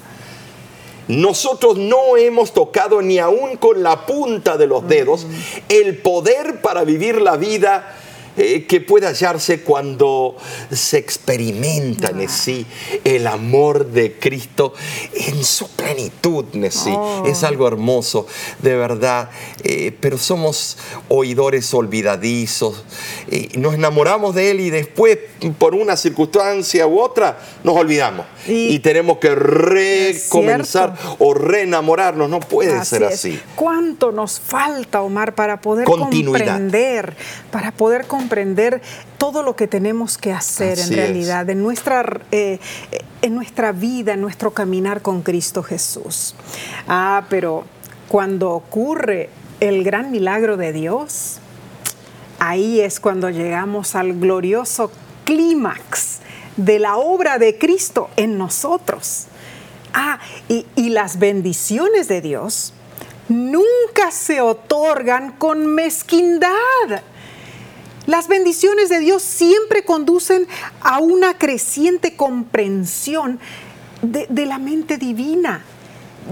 Nosotros 1.08 1.78
no 1.78 2.18
hemos 2.18 2.54
tocado 2.54 3.02
ni 3.02 3.20
aún 3.20 3.58
con 3.58 3.84
la 3.84 4.06
punta 4.06 4.58
de 4.58 4.68
los 4.68 4.88
dedos 4.88 5.28
el 5.70 5.98
poder 5.98 6.62
para 6.62 6.84
vivir 6.84 7.22
la 7.22 7.38
vida 7.38 7.96
eh, 8.38 8.66
que 8.66 8.82
puede 8.82 9.08
hallarse 9.08 9.62
cuando 9.62 10.36
se 10.72 10.98
experimenta, 10.98 12.12
Nesí, 12.12 12.66
el 13.04 13.28
amor 13.28 13.88
de 13.88 14.14
Cristo 14.20 14.74
en 15.14 15.44
su 15.44 15.68
plenitud, 15.70 16.46
Nesí. 16.54 16.92
Oh. 16.96 17.24
Es 17.26 17.44
algo 17.44 17.68
hermoso, 17.68 18.28
de 18.60 18.76
verdad. 18.76 19.30
Eh, 19.64 19.96
pero 20.00 20.18
somos 20.18 20.78
oidores 21.08 21.74
olvidadizos. 21.74 22.84
Eh, 23.30 23.50
nos 23.58 23.74
enamoramos 23.74 24.36
de 24.36 24.52
Él 24.52 24.60
y 24.60 24.70
después, 24.70 25.18
por 25.58 25.76
una 25.76 25.96
circunstancia 25.98 26.88
u 26.88 27.00
otra, 27.00 27.38
nos 27.64 27.76
olvidamos. 27.78 28.26
Y- 28.48 28.76
Y, 28.76 28.80
tenemos 28.80 29.18
que 29.20 29.34
recomenzar 29.36 30.96
o 31.20 31.34
reenamorarnos. 31.34 32.30
No 32.30 32.40
puede 32.40 32.84
ser 32.86 33.04
es. 33.04 33.14
así. 33.14 33.40
¿Cuánto 33.56 34.12
nos 34.12 34.40
falta, 34.40 35.02
Omar, 35.02 35.34
para 35.36 35.62
poder 35.62 35.86
Continuidad. 35.86 36.56
comprender, 36.56 37.16
para 37.52 37.72
poder 37.72 38.02
comprender 38.08 38.25
todo 39.18 39.44
lo 39.44 39.56
que 39.56 39.68
tenemos 39.68 40.18
que 40.18 40.32
hacer 40.32 40.74
Así 40.74 40.94
en 40.94 41.00
es. 41.00 41.06
realidad 41.06 41.50
en 41.50 41.62
nuestra, 41.64 42.22
eh, 42.32 42.60
en 43.22 43.36
nuestra 43.36 43.72
vida, 43.72 44.14
en 44.14 44.22
nuestro 44.22 44.52
caminar 44.52 45.02
con 45.02 45.22
Cristo 45.22 45.64
Jesús? 45.64 46.36
Ah, 46.88 47.26
pero 47.30 47.66
cuando 48.08 48.52
ocurre 48.52 49.30
el 49.60 49.84
gran 49.84 50.12
milagro 50.12 50.58
de 50.58 50.74
Dios, 50.74 51.38
ahí 52.40 52.82
es 52.82 53.00
cuando 53.00 53.30
llegamos 53.30 53.96
al 53.96 54.20
glorioso 54.20 54.92
clímax 55.26 56.20
de 56.58 56.80
la 56.80 56.98
obra 56.98 57.38
de 57.38 57.58
Cristo 57.58 58.10
en 58.16 58.38
nosotros. 58.38 59.26
Ah, 59.94 60.20
y, 60.50 60.66
y 60.76 60.90
las 60.90 61.20
bendiciones 61.20 62.08
de 62.08 62.22
Dios 62.22 62.74
nunca 63.30 64.12
se 64.12 64.42
otorgan 64.42 65.32
con 65.32 65.66
mezquindad. 65.66 67.02
Las 68.06 68.28
bendiciones 68.28 68.90
de 68.90 69.00
Dios 69.00 69.24
siempre 69.24 69.84
conducen 69.84 70.48
a 70.82 71.00
una 71.00 71.38
creciente 71.38 72.16
comprensión 72.16 73.40
de, 74.02 74.46
la 74.46 74.60
mente 74.60 74.98
divina. 74.98 75.64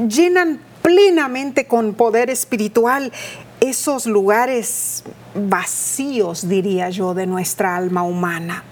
Llenan 0.07 0.59
plenamente 0.83 1.65
con 1.65 1.95
poder 1.95 2.29
espiritual 2.29 3.11
esos 3.59 4.05
lugares 4.05 5.03
vacíos, 5.33 6.47
diría 6.47 6.89
yo, 6.89 7.15
de 7.15 7.25
nuestra 7.25 7.75
alma 7.75 8.03
humana. 8.03 8.63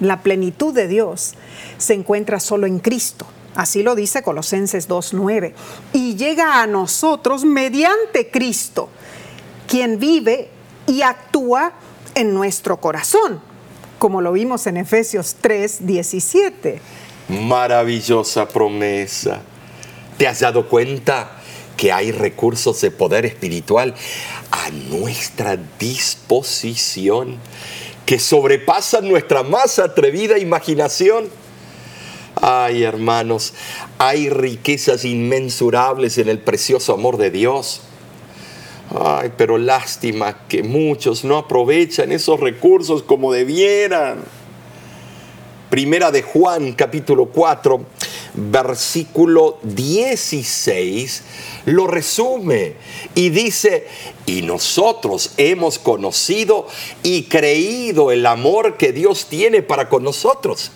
La 0.00 0.22
plenitud 0.22 0.72
de 0.72 0.88
Dios 0.88 1.34
se 1.76 1.94
encuentra 1.94 2.40
solo 2.40 2.66
en 2.66 2.78
Cristo. 2.78 3.26
Así 3.54 3.82
lo 3.82 3.94
dice 3.94 4.22
Colosenses 4.22 4.88
2.9. 4.88 5.52
Y 5.92 6.16
llega 6.16 6.62
a 6.62 6.66
nosotros 6.66 7.44
mediante 7.44 8.30
Cristo, 8.30 8.88
quien 9.66 9.98
vive 9.98 10.50
y 10.86 11.02
actúa 11.02 11.72
en 12.16 12.34
nuestro 12.34 12.80
corazón, 12.80 13.40
como 14.00 14.20
lo 14.20 14.32
vimos 14.32 14.66
en 14.66 14.78
Efesios 14.78 15.36
3.17. 15.40 16.80
Maravillosa 17.28 18.48
promesa. 18.48 19.42
¿Te 20.18 20.26
has 20.26 20.40
dado 20.40 20.68
cuenta 20.68 21.30
que 21.76 21.92
hay 21.92 22.10
recursos 22.10 22.80
de 22.80 22.90
poder 22.90 23.26
espiritual 23.26 23.94
a 24.50 24.70
nuestra 24.70 25.58
disposición 25.78 27.36
que 28.06 28.18
sobrepasan 28.18 29.08
nuestra 29.08 29.42
más 29.42 29.78
atrevida 29.78 30.38
imaginación? 30.38 31.28
Ay, 32.40 32.82
hermanos, 32.82 33.52
hay 33.98 34.30
riquezas 34.30 35.04
inmensurables 35.04 36.16
en 36.16 36.28
el 36.28 36.38
precioso 36.38 36.94
amor 36.94 37.18
de 37.18 37.30
Dios. 37.30 37.82
Ay, 38.94 39.32
pero 39.36 39.58
lástima 39.58 40.46
que 40.46 40.62
muchos 40.62 41.24
no 41.24 41.38
aprovechan 41.38 42.12
esos 42.12 42.38
recursos 42.38 43.02
como 43.02 43.32
debieran. 43.32 44.22
Primera 45.70 46.12
de 46.12 46.22
Juan, 46.22 46.72
capítulo 46.74 47.26
4, 47.26 47.84
versículo 48.34 49.58
16, 49.64 51.22
lo 51.64 51.88
resume 51.88 52.74
y 53.16 53.30
dice, 53.30 53.88
y 54.26 54.42
nosotros 54.42 55.32
hemos 55.36 55.80
conocido 55.80 56.68
y 57.02 57.24
creído 57.24 58.12
el 58.12 58.24
amor 58.26 58.76
que 58.76 58.92
Dios 58.92 59.26
tiene 59.28 59.62
para 59.62 59.88
con 59.88 60.04
nosotros. 60.04 60.70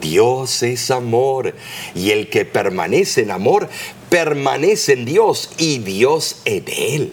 Dios 0.00 0.62
es 0.62 0.92
amor 0.92 1.54
y 1.96 2.10
el 2.10 2.30
que 2.30 2.44
permanece 2.44 3.22
en 3.22 3.32
amor 3.32 3.68
permanece 4.10 4.92
en 4.92 5.04
Dios 5.04 5.50
y 5.58 5.78
Dios 5.78 6.36
en 6.44 6.64
él. 6.68 7.12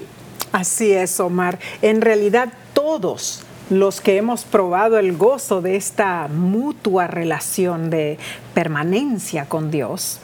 Así 0.51 0.91
es, 0.91 1.19
Omar. 1.19 1.59
En 1.81 2.01
realidad 2.01 2.49
todos 2.73 3.43
los 3.69 4.01
que 4.01 4.17
hemos 4.17 4.43
probado 4.43 4.97
el 4.97 5.15
gozo 5.15 5.61
de 5.61 5.77
esta 5.77 6.27
mutua 6.27 7.07
relación 7.07 7.89
de 7.89 8.17
permanencia 8.53 9.45
con 9.45 9.71
Dios, 9.71 10.19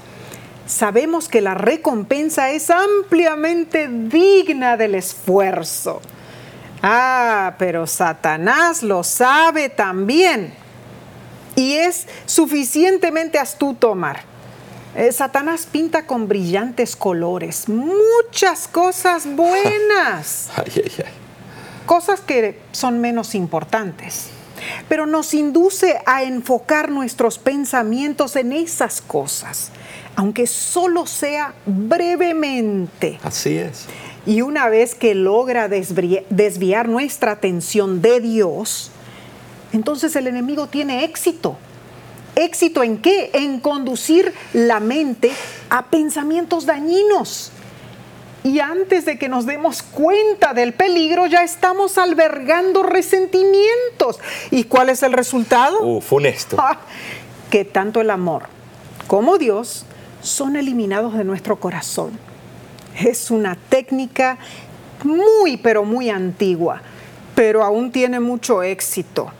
sabemos 0.65 1.29
que 1.29 1.39
la 1.39 1.53
recompensa 1.53 2.51
es 2.51 2.69
ampliamente 2.69 3.87
digna 3.87 4.75
del 4.75 4.95
esfuerzo. 4.95 6.01
Ah, 6.83 7.55
pero 7.57 7.87
Satanás 7.87 8.83
lo 8.83 9.03
sabe 9.03 9.69
también 9.69 10.53
y 11.55 11.73
es 11.73 12.07
suficientemente 12.25 13.39
astuto, 13.39 13.91
Omar. 13.91 14.36
Eh, 14.97 15.11
Satanás 15.11 15.67
pinta 15.71 16.07
con 16.07 16.27
brillantes 16.27 16.95
colores 16.95 17.69
muchas 17.69 18.67
cosas 18.67 19.27
buenas 19.27 20.49
Ay, 20.55 20.71
ay, 20.75 20.91
ay. 21.05 21.11
cosas 21.85 22.19
que 22.19 22.59
son 22.71 22.99
menos 22.99 23.35
importantes, 23.35 24.29
pero 24.89 25.05
nos 25.05 25.35
induce 25.35 25.99
a 26.07 26.23
enfocar 26.23 26.89
nuestros 26.89 27.37
pensamientos 27.37 28.35
en 28.35 28.51
esas 28.51 28.99
cosas, 28.99 29.69
aunque 30.15 30.47
solo 30.47 31.05
sea 31.05 31.53
brevemente. 31.67 33.19
Así 33.21 33.55
es. 33.55 33.85
Y 34.25 34.41
una 34.41 34.67
vez 34.67 34.95
que 34.95 35.13
logra 35.13 35.69
desviar 35.69 36.89
nuestra 36.89 37.33
atención 37.33 38.01
de 38.01 38.19
Dios, 38.19 38.89
entonces 39.73 40.15
el 40.15 40.25
enemigo 40.25 40.65
tiene 40.65 41.03
éxito. 41.03 41.55
¿Éxito 42.37 42.83
en 42.83 42.99
qué? 42.99 43.31
En 43.33 43.59
conducir 43.59 44.31
la 44.53 44.79
mente 44.79 45.31
a 45.71 45.87
pensamientos 45.87 46.67
dañinos. 46.67 47.51
Y 48.43 48.59
antes 48.59 49.05
de 49.05 49.17
que 49.17 49.27
nos 49.27 49.47
demos 49.47 49.81
cuenta 49.81 50.53
del 50.53 50.73
peligro, 50.73 51.25
ya 51.25 51.43
estamos 51.43 51.97
albergando 51.97 52.83
resentimientos. 52.83 54.19
¿Y 54.51 54.65
cuál 54.65 54.89
es 54.89 55.01
el 55.01 55.13
resultado? 55.13 55.81
Uh, 55.81 55.99
funesto. 55.99 56.57
Ah, 56.61 56.77
que 57.49 57.65
tanto 57.65 58.01
el 58.01 58.09
amor 58.09 58.43
como 59.07 59.37
Dios 59.37 59.85
son 60.21 60.57
eliminados 60.57 61.17
de 61.17 61.23
nuestro 61.23 61.59
corazón. 61.59 62.11
Es 62.99 63.31
una 63.31 63.55
técnica 63.69 64.37
muy, 65.03 65.57
pero 65.57 65.85
muy 65.85 66.09
antigua, 66.09 66.81
pero 67.35 67.63
aún 67.63 67.91
tiene 67.91 68.19
mucho 68.19 68.63
éxito. 68.63 69.31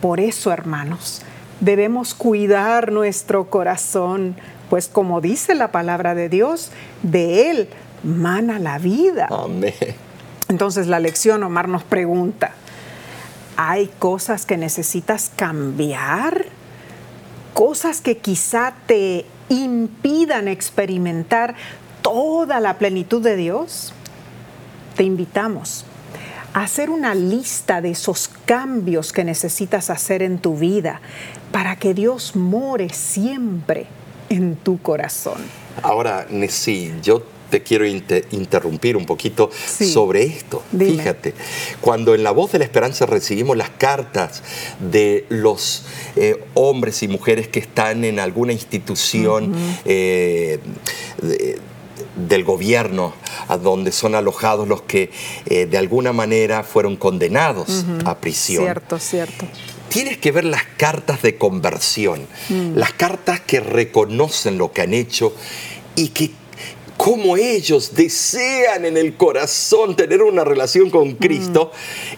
Por 0.00 0.20
eso, 0.20 0.52
hermanos, 0.52 1.22
debemos 1.62 2.12
cuidar 2.14 2.90
nuestro 2.90 3.48
corazón, 3.48 4.34
pues 4.68 4.88
como 4.88 5.20
dice 5.20 5.54
la 5.54 5.70
palabra 5.70 6.14
de 6.14 6.28
Dios, 6.28 6.72
de 7.02 7.50
él 7.50 7.68
mana 8.02 8.58
la 8.58 8.78
vida. 8.78 9.28
Amén. 9.30 9.72
Entonces 10.48 10.88
la 10.88 10.98
lección, 10.98 11.44
Omar 11.44 11.68
nos 11.68 11.84
pregunta, 11.84 12.50
¿hay 13.56 13.88
cosas 14.00 14.44
que 14.44 14.56
necesitas 14.56 15.30
cambiar? 15.36 16.46
¿Cosas 17.54 18.00
que 18.00 18.18
quizá 18.18 18.74
te 18.86 19.24
impidan 19.48 20.48
experimentar 20.48 21.54
toda 22.02 22.58
la 22.58 22.76
plenitud 22.78 23.22
de 23.22 23.36
Dios? 23.36 23.94
Te 24.96 25.04
invitamos 25.04 25.86
hacer 26.54 26.90
una 26.90 27.14
lista 27.14 27.80
de 27.80 27.90
esos 27.90 28.30
cambios 28.44 29.12
que 29.12 29.24
necesitas 29.24 29.90
hacer 29.90 30.22
en 30.22 30.38
tu 30.38 30.56
vida 30.56 31.00
para 31.50 31.76
que 31.76 31.94
Dios 31.94 32.36
more 32.36 32.88
siempre 32.90 33.86
en 34.28 34.56
tu 34.56 34.80
corazón. 34.80 35.40
Ahora, 35.82 36.26
Nessie, 36.30 36.92
yo 37.02 37.22
te 37.50 37.62
quiero 37.62 37.86
inter- 37.86 38.26
interrumpir 38.30 38.96
un 38.96 39.04
poquito 39.04 39.50
Sí. 39.52 39.92
sobre 39.92 40.22
esto. 40.24 40.62
Dime. 40.72 40.92
Fíjate, 40.92 41.34
cuando 41.82 42.14
en 42.14 42.22
La 42.24 42.30
Voz 42.30 42.52
de 42.52 42.58
la 42.58 42.64
Esperanza 42.64 43.04
recibimos 43.04 43.58
las 43.58 43.68
cartas 43.68 44.42
de 44.90 45.26
los 45.28 45.84
eh, 46.16 46.42
hombres 46.54 47.02
y 47.02 47.08
mujeres 47.08 47.48
que 47.48 47.58
están 47.60 48.04
en 48.04 48.20
alguna 48.20 48.52
institución 48.54 49.54
eh, 49.84 50.60
de- 51.20 51.58
del 52.16 52.44
gobierno, 52.44 53.14
a 53.48 53.56
donde 53.56 53.92
son 53.92 54.14
alojados 54.14 54.68
los 54.68 54.82
que 54.82 55.10
eh, 55.46 55.66
de 55.66 55.78
alguna 55.78 56.12
manera 56.12 56.62
fueron 56.62 56.96
condenados 56.96 57.84
a 58.04 58.18
prisión. 58.18 58.64
Cierto, 58.64 58.98
cierto. 58.98 59.46
tienes 59.88 60.18
que 60.18 60.32
ver 60.32 60.44
las 60.44 60.64
cartas 60.76 61.22
de 61.22 61.36
conversión, 61.36 62.26
las 62.74 62.92
cartas 62.92 63.40
que 63.40 63.60
reconocen 63.60 64.58
lo 64.58 64.72
que 64.72 64.82
han 64.82 64.94
hecho 64.94 65.34
y 65.96 66.08
que 66.08 66.30
cómo 67.02 67.36
ellos 67.36 67.96
desean 67.96 68.84
en 68.84 68.96
el 68.96 69.16
corazón 69.16 69.96
tener 69.96 70.22
una 70.22 70.44
relación 70.44 70.88
con 70.88 71.14
Cristo 71.14 71.72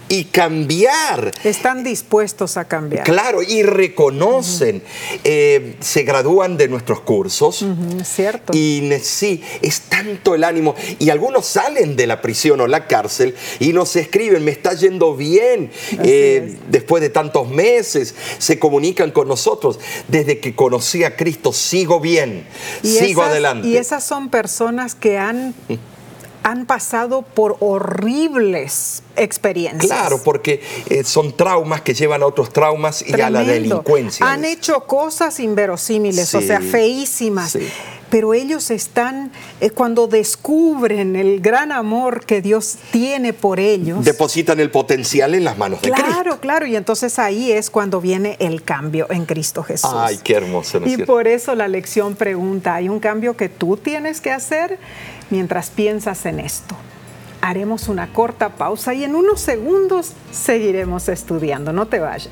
y 0.07 0.25
cambiar. 0.25 1.31
Están 1.43 1.83
dispuestos 1.83 2.55
a 2.55 2.65
cambiar. 2.65 3.03
Claro, 3.03 3.41
y 3.41 3.63
reconocen, 3.63 4.83
eh, 5.23 5.75
se 5.79 6.03
gradúan 6.03 6.55
de 6.55 6.67
nuestros 6.67 7.01
cursos. 7.01 7.65
cierto. 8.03 8.53
Y 8.55 8.87
sí, 9.01 9.41
es 9.63 9.81
tanto 9.81 10.35
el 10.35 10.43
ánimo. 10.43 10.75
Y 10.99 11.09
algunos 11.09 11.47
salen 11.47 11.95
de 11.95 12.05
la 12.05 12.21
prisión 12.21 12.61
o 12.61 12.67
la 12.67 12.85
cárcel 12.85 13.33
y 13.59 13.73
nos 13.73 13.95
escriben, 13.95 14.45
me 14.45 14.51
está 14.51 14.75
yendo 14.75 15.15
bien. 15.15 15.71
Eh, 16.03 16.57
después 16.69 17.01
de 17.01 17.09
tantos 17.09 17.49
meses, 17.49 18.13
se 18.37 18.59
comunican 18.59 19.09
con 19.09 19.27
nosotros. 19.27 19.79
Desde 20.09 20.39
que 20.39 20.53
conocí 20.53 21.03
a 21.03 21.15
Cristo, 21.15 21.53
sigo 21.53 21.99
bien, 21.99 22.45
sigo 22.83 23.23
adelante. 23.23 23.67
Y 23.67 23.77
esas 23.77 24.03
son 24.03 24.29
personas 24.29 24.74
que 24.95 25.17
han, 25.17 25.55
han 26.43 26.65
pasado 26.65 27.21
por 27.23 27.57
horribles 27.59 29.01
experiencias. 29.15 29.85
Claro, 29.85 30.21
porque 30.23 30.61
eh, 30.89 31.03
son 31.03 31.35
traumas 31.35 31.81
que 31.81 31.93
llevan 31.93 32.21
a 32.21 32.27
otros 32.27 32.51
traumas 32.51 33.03
y 33.07 33.19
a 33.19 33.29
la 33.29 33.43
delincuencia. 33.43 34.31
Han 34.31 34.45
hecho 34.45 34.81
cosas 34.81 35.39
inverosímiles, 35.39 36.35
o 36.35 36.41
sea, 36.41 36.61
feísimas. 36.61 37.57
Pero 38.15 38.33
ellos 38.33 38.71
están, 38.71 39.29
eh, 39.59 39.71
cuando 39.71 40.07
descubren 40.07 41.17
el 41.17 41.41
gran 41.41 41.73
amor 41.73 42.25
que 42.25 42.41
Dios 42.41 42.77
tiene 42.91 43.33
por 43.33 43.59
ellos. 43.59 44.05
Depositan 44.05 44.57
el 44.61 44.71
potencial 44.71 45.35
en 45.35 45.43
las 45.43 45.57
manos 45.57 45.81
de 45.81 45.91
Cristo. 45.91 46.09
Claro, 46.09 46.39
claro, 46.39 46.65
y 46.65 46.77
entonces 46.77 47.19
ahí 47.19 47.51
es 47.51 47.69
cuando 47.69 47.99
viene 47.99 48.37
el 48.39 48.63
cambio 48.63 49.07
en 49.09 49.25
Cristo 49.25 49.63
Jesús. 49.63 49.91
Ay, 49.93 50.17
qué 50.23 50.35
hermoso. 50.35 50.79
y 50.85 50.95
por 51.03 51.27
eso 51.27 51.55
la 51.55 51.67
lección 51.67 52.15
pregunta, 52.15 52.75
¿hay 52.75 52.87
un 52.87 53.01
cambio 53.01 53.35
que 53.35 53.49
tú 53.49 53.75
tienes 53.75 54.21
que 54.21 54.31
hacer 54.31 54.79
mientras 55.29 55.69
piensas 55.69 56.25
en 56.25 56.39
esto? 56.39 56.73
haremos 57.41 57.89
una 57.89 58.11
corta 58.13 58.55
pausa 58.55 58.93
y 58.93 59.03
en 59.03 59.13
unos 59.13 59.41
segundos 59.41 60.13
seguiremos 60.31 61.09
estudiando. 61.09 61.73
No 61.73 61.85
te 61.85 61.99
vayas. 61.99 62.31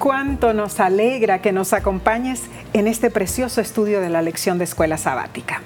Cuánto 0.00 0.54
nos 0.54 0.80
alegra 0.80 1.42
que 1.42 1.52
nos 1.52 1.74
acompañes 1.74 2.40
en 2.72 2.88
este 2.88 3.10
precioso 3.10 3.60
estudio 3.60 4.00
de 4.00 4.08
la 4.08 4.22
lección 4.22 4.56
de 4.58 4.64
escuela 4.64 4.96
sabática. 4.96 5.60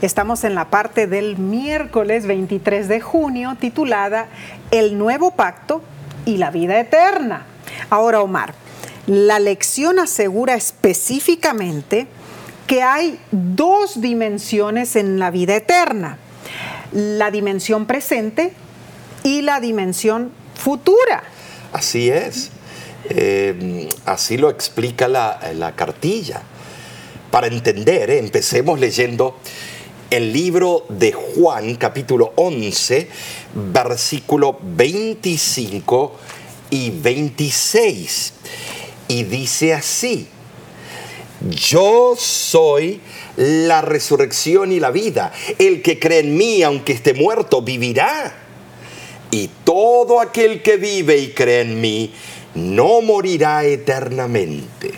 Estamos 0.00 0.44
en 0.44 0.54
la 0.54 0.70
parte 0.70 1.08
del 1.08 1.36
miércoles 1.36 2.24
23 2.24 2.86
de 2.86 3.00
junio 3.00 3.56
titulada 3.60 4.28
El 4.70 4.96
nuevo 4.96 5.32
pacto 5.32 5.82
y 6.24 6.36
la 6.36 6.52
vida 6.52 6.78
eterna. 6.78 7.46
Ahora, 7.90 8.22
Omar, 8.22 8.54
la 9.08 9.40
lección 9.40 9.98
asegura 9.98 10.54
específicamente 10.54 12.06
que 12.68 12.84
hay 12.84 13.18
dos 13.32 14.00
dimensiones 14.00 14.94
en 14.94 15.18
la 15.18 15.32
vida 15.32 15.56
eterna, 15.56 16.16
la 16.92 17.32
dimensión 17.32 17.86
presente 17.86 18.52
y 19.24 19.42
la 19.42 19.58
dimensión 19.58 20.30
futura. 20.54 21.24
Así 21.72 22.08
es. 22.08 22.52
Eh, 23.12 23.88
así 24.06 24.36
lo 24.36 24.48
explica 24.50 25.08
la, 25.08 25.74
cartilla. 25.76 26.42
Para 27.30 27.48
entender, 27.48 28.08
eh, 28.10 28.18
empecemos 28.18 28.78
leyendo 28.78 29.36
el 30.10 30.32
libro 30.32 30.86
de 30.88 31.12
Juan, 31.12 31.74
capítulo 31.74 32.32
11, 32.36 33.08
versículo 33.72 34.58
25 34.62 36.16
y 36.70 36.90
26. 36.90 38.32
Y 39.08 39.24
dice 39.24 39.74
así, 39.74 40.28
yo 41.48 42.14
soy 42.16 43.00
la 43.36 43.82
resurrección 43.82 44.70
y 44.70 44.78
la 44.78 44.92
vida. 44.92 45.32
El 45.58 45.82
que 45.82 45.98
cree 45.98 46.20
en 46.20 46.36
mí, 46.36 46.62
aunque 46.62 46.92
esté 46.92 47.14
muerto, 47.14 47.60
vivirá. 47.62 48.36
Y 49.32 49.48
todo 49.64 50.20
aquel 50.20 50.62
que 50.62 50.76
vive 50.76 51.18
y 51.18 51.30
cree 51.30 51.62
en 51.62 51.80
mí, 51.80 52.12
no 52.54 53.00
morirá 53.00 53.64
eternamente. 53.64 54.92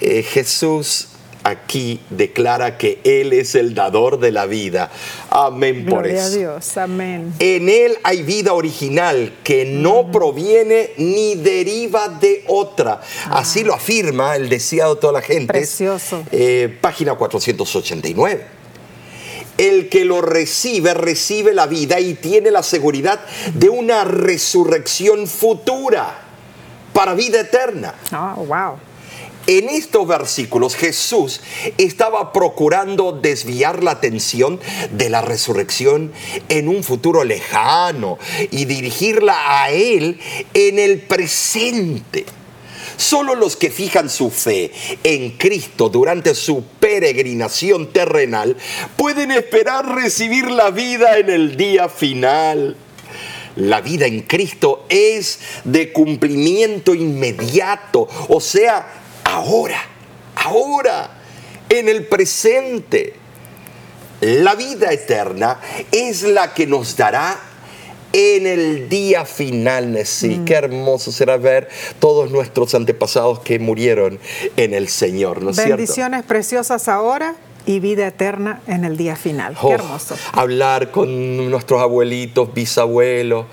Eh, 0.00 0.22
Jesús 0.22 1.08
aquí 1.48 2.00
declara 2.10 2.78
que 2.78 3.00
Él 3.04 3.32
es 3.32 3.54
el 3.54 3.74
dador 3.74 4.18
de 4.18 4.32
la 4.32 4.46
vida. 4.46 4.90
Amén 5.30 5.86
por 5.86 6.06
eso. 6.06 6.22
a 6.22 6.30
Dios, 6.30 6.76
amén. 6.76 7.32
En 7.38 7.68
Él 7.68 7.98
hay 8.02 8.22
vida 8.22 8.52
original 8.52 9.34
que 9.42 9.64
no 9.64 10.10
proviene 10.10 10.90
ni 10.98 11.34
deriva 11.34 12.08
de 12.08 12.44
otra. 12.46 13.00
Ah. 13.26 13.38
Así 13.38 13.64
lo 13.64 13.74
afirma 13.74 14.36
el 14.36 14.48
deseado 14.48 14.94
de 14.94 15.00
toda 15.00 15.12
la 15.14 15.22
gente. 15.22 15.52
Precioso. 15.52 16.22
Eh, 16.30 16.76
página 16.80 17.14
489 17.14 18.58
el 19.56 19.88
que 19.88 20.04
lo 20.04 20.20
recibe, 20.20 20.94
recibe 20.94 21.52
la 21.52 21.66
vida 21.66 21.98
y 21.98 22.14
tiene 22.14 22.52
la 22.52 22.62
seguridad 22.62 23.18
de 23.54 23.68
una 23.68 24.04
resurrección 24.04 25.26
futura 25.26 26.27
para 26.98 27.14
vida 27.14 27.38
eterna. 27.42 27.94
Oh, 28.10 28.44
wow. 28.44 28.76
En 29.46 29.68
estos 29.68 30.04
versículos 30.08 30.74
Jesús 30.74 31.40
estaba 31.78 32.32
procurando 32.32 33.12
desviar 33.12 33.84
la 33.84 33.92
atención 33.92 34.58
de 34.90 35.08
la 35.08 35.20
resurrección 35.20 36.12
en 36.48 36.66
un 36.66 36.82
futuro 36.82 37.22
lejano 37.22 38.18
y 38.50 38.64
dirigirla 38.64 39.62
a 39.62 39.70
Él 39.70 40.18
en 40.54 40.80
el 40.80 40.98
presente. 41.02 42.26
Solo 42.96 43.36
los 43.36 43.54
que 43.54 43.70
fijan 43.70 44.10
su 44.10 44.28
fe 44.28 44.72
en 45.04 45.38
Cristo 45.38 45.90
durante 45.90 46.34
su 46.34 46.64
peregrinación 46.80 47.92
terrenal 47.92 48.56
pueden 48.96 49.30
esperar 49.30 49.94
recibir 49.94 50.50
la 50.50 50.72
vida 50.72 51.16
en 51.16 51.30
el 51.30 51.56
día 51.56 51.88
final. 51.88 52.76
La 53.58 53.80
vida 53.80 54.06
en 54.06 54.22
Cristo 54.22 54.86
es 54.88 55.40
de 55.64 55.92
cumplimiento 55.92 56.94
inmediato, 56.94 58.06
o 58.28 58.40
sea, 58.40 58.86
ahora, 59.24 59.80
ahora, 60.36 61.10
en 61.68 61.88
el 61.88 62.06
presente. 62.06 63.14
La 64.20 64.54
vida 64.54 64.92
eterna 64.92 65.58
es 65.90 66.22
la 66.22 66.54
que 66.54 66.68
nos 66.68 66.96
dará 66.96 67.36
en 68.12 68.46
el 68.46 68.88
día 68.88 69.24
final. 69.24 70.06
Sí, 70.06 70.36
mm. 70.36 70.44
qué 70.44 70.54
hermoso 70.54 71.10
será 71.10 71.36
ver 71.36 71.68
todos 71.98 72.30
nuestros 72.30 72.76
antepasados 72.76 73.40
que 73.40 73.58
murieron 73.58 74.20
en 74.56 74.72
el 74.72 74.88
Señor, 74.88 75.42
¿no 75.42 75.50
es 75.50 75.56
Bendiciones 75.56 76.24
preciosas 76.24 76.86
ahora 76.88 77.34
y 77.68 77.80
vida 77.80 78.06
eterna 78.06 78.62
en 78.66 78.86
el 78.86 78.96
día 78.96 79.14
final. 79.14 79.54
Qué 79.60 79.72
hermoso. 79.72 80.16
Hablar 80.32 80.90
con 80.90 81.50
nuestros 81.50 81.82
abuelitos, 81.82 82.54
bisabuelos. 82.54 83.44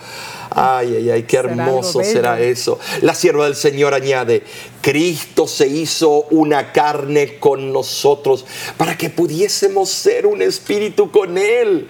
Ay, 0.51 0.95
ay, 0.95 1.09
ay, 1.09 1.24
qué 1.24 1.36
hermoso 1.36 2.01
será 2.01 2.39
eso. 2.39 2.80
La 3.01 3.13
sierva 3.13 3.43
del 3.43 3.57
Señor 3.57 3.93
añade, 3.93 4.43
Cristo 4.82 5.47
se 5.47 5.68
hizo 5.68 6.28
una 6.32 6.72
carne 6.72 7.39
con 7.39 7.74
nosotros 7.74 8.45
para 8.78 8.97
que 8.97 9.09
pudiésemos 9.09 9.89
ser 9.89 10.26
un 10.28 10.41
espíritu 10.41 11.11
con 11.11 11.38
Él. 11.38 11.89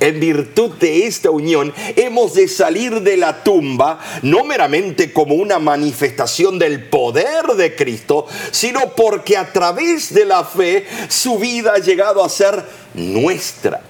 En 0.00 0.18
virtud 0.18 0.72
de 0.72 1.06
esta 1.06 1.30
unión 1.30 1.72
hemos 1.96 2.34
de 2.34 2.48
salir 2.48 3.00
de 3.00 3.16
la 3.16 3.44
tumba 3.44 4.00
no 4.22 4.44
meramente 4.44 5.12
como 5.12 5.36
una 5.36 5.58
manifestación 5.58 6.58
del 6.58 6.84
poder 6.84 7.46
de 7.56 7.76
Cristo, 7.76 8.26
sino 8.50 8.94
porque 8.96 9.36
a 9.36 9.52
través 9.52 10.12
de 10.12 10.24
la 10.24 10.44
fe 10.44 10.84
su 11.08 11.38
vida 11.38 11.74
ha 11.76 11.78
llegado 11.78 12.24
a 12.24 12.28
ser 12.28 12.64
nuestra. 12.94 13.82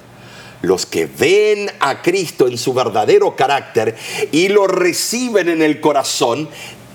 Los 0.62 0.86
que 0.86 1.06
ven 1.06 1.70
a 1.80 2.00
Cristo 2.00 2.48
en 2.48 2.58
su 2.58 2.72
verdadero 2.72 3.36
carácter 3.36 3.94
y 4.32 4.48
lo 4.48 4.66
reciben 4.66 5.48
en 5.48 5.62
el 5.62 5.80
corazón, 5.80 6.48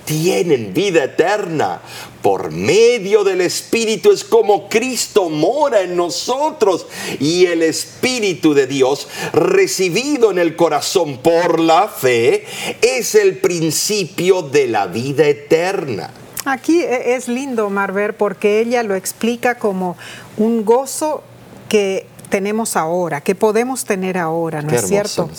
tienen 0.06 0.74
vida 0.74 1.04
eterna. 1.04 1.82
Por 2.22 2.52
medio 2.52 3.24
del 3.24 3.42
Espíritu 3.42 4.12
es 4.12 4.24
como 4.24 4.68
Cristo 4.68 5.30
mora 5.30 5.82
en 5.82 5.96
nosotros 5.96 6.86
y 7.20 7.46
el 7.46 7.64
Espíritu 7.64 8.54
de 8.54 8.68
Dios 8.68 9.08
recibido 9.32 10.32
en 10.32 10.40
el 10.40 10.56
corazón 10.56 11.20
por 11.20 11.60
la 11.60 11.88
fe 11.88 12.46
es 12.82 13.16
el 13.16 13.38
principio 13.38 14.42
de 14.42 14.68
la 14.68 14.88
vida 14.88 15.28
eterna. 15.28 16.12
Aquí 16.46 16.82
e, 16.82 17.16
es 17.16 17.28
lindo, 17.28 17.70
Marver, 17.70 18.16
porque 18.16 18.60
ella 18.60 18.84
lo 18.84 18.96
explica 18.96 19.56
como 19.56 19.98
un 20.38 20.66
gozo 20.66 21.24
que 21.68 22.06
tenemos 22.30 22.76
ahora, 22.76 23.22
que 23.22 23.36
podemos 23.36 23.86
tener 23.86 24.18
ahora, 24.18 24.62
¿no 24.62 24.74
es 24.74 24.88
cierto? 24.88 25.30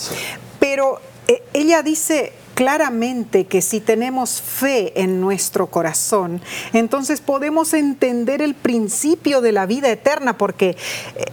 Pero 0.59 0.99
eh, 1.27 1.43
ella 1.53 1.81
dice 1.81 2.33
claramente 2.61 3.45
que 3.45 3.59
si 3.59 3.79
tenemos 3.79 4.39
fe 4.39 5.01
en 5.01 5.19
nuestro 5.19 5.65
corazón, 5.65 6.39
entonces 6.73 7.19
podemos 7.19 7.73
entender 7.73 8.39
el 8.39 8.53
principio 8.53 9.41
de 9.41 9.51
la 9.51 9.65
vida 9.65 9.89
eterna, 9.89 10.37
porque 10.37 10.77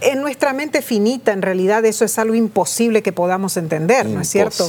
en 0.01 0.21
nuestra 0.21 0.53
mente 0.53 0.81
finita 0.81 1.31
en 1.31 1.43
realidad 1.43 1.85
eso 1.85 2.03
es 2.03 2.17
algo 2.17 2.33
imposible 2.33 3.03
que 3.03 3.11
podamos 3.11 3.57
entender, 3.57 4.07
¿no 4.07 4.21
es 4.21 4.27
cierto? 4.27 4.67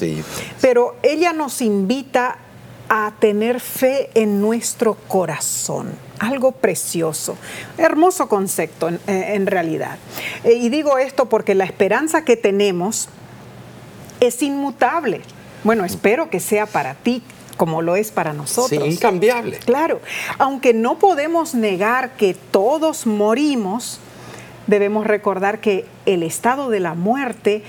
Pero 0.60 0.96
ella 1.02 1.32
nos 1.32 1.62
invita 1.62 2.36
a 2.90 3.14
tener 3.18 3.58
fe 3.60 4.10
en 4.12 4.42
nuestro 4.42 4.96
corazón. 5.08 5.90
Algo 6.18 6.52
precioso, 6.52 7.38
hermoso 7.78 8.28
concepto 8.28 8.88
en, 8.88 9.00
eh, 9.06 9.42
realidad. 9.46 9.96
Eh, 10.44 10.52
y 10.60 10.68
digo 10.68 10.98
esto 10.98 11.26
porque 11.26 11.54
la 11.54 11.64
esperanza 11.64 12.22
que 12.26 12.36
tenemos 12.36 13.08
es 14.20 14.42
inmutable. 14.42 15.22
Bueno, 15.64 15.84
espero 15.84 16.30
que 16.30 16.40
sea 16.40 16.66
para 16.66 16.94
ti 16.94 17.22
como 17.56 17.82
lo 17.82 17.94
es 17.94 18.10
para 18.10 18.32
nosotros. 18.32 18.82
Sí, 18.82 18.90
incambiable. 18.90 19.58
Claro, 19.58 20.00
aunque 20.38 20.72
no 20.72 20.98
podemos 20.98 21.54
negar 21.54 22.12
que 22.12 22.32
todos 22.32 23.06
morimos, 23.06 24.00
debemos 24.66 25.06
recordar 25.06 25.60
que 25.60 25.84
el 26.06 26.22
estado 26.22 26.70
de 26.70 26.80
la 26.80 26.94
muerte 26.94 27.62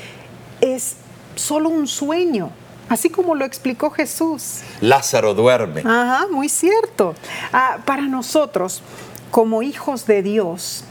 es 0.61 0.95
solo 1.35 1.67
un 1.67 1.87
sueño, 1.87 2.51
así 2.87 3.09
como 3.09 3.35
lo 3.35 3.43
explicó 3.43 3.89
Jesús. 3.89 4.61
Lázaro 4.79 5.33
duerme. 5.33 5.81
Ajá, 5.81 6.27
muy 6.31 6.47
cierto. 6.47 7.13
Ah, 7.51 7.79
para 7.83 8.03
nosotros, 8.03 8.81
como 9.29 9.61
hijos 9.61 10.05
de 10.05 10.23
Dios, 10.23 10.85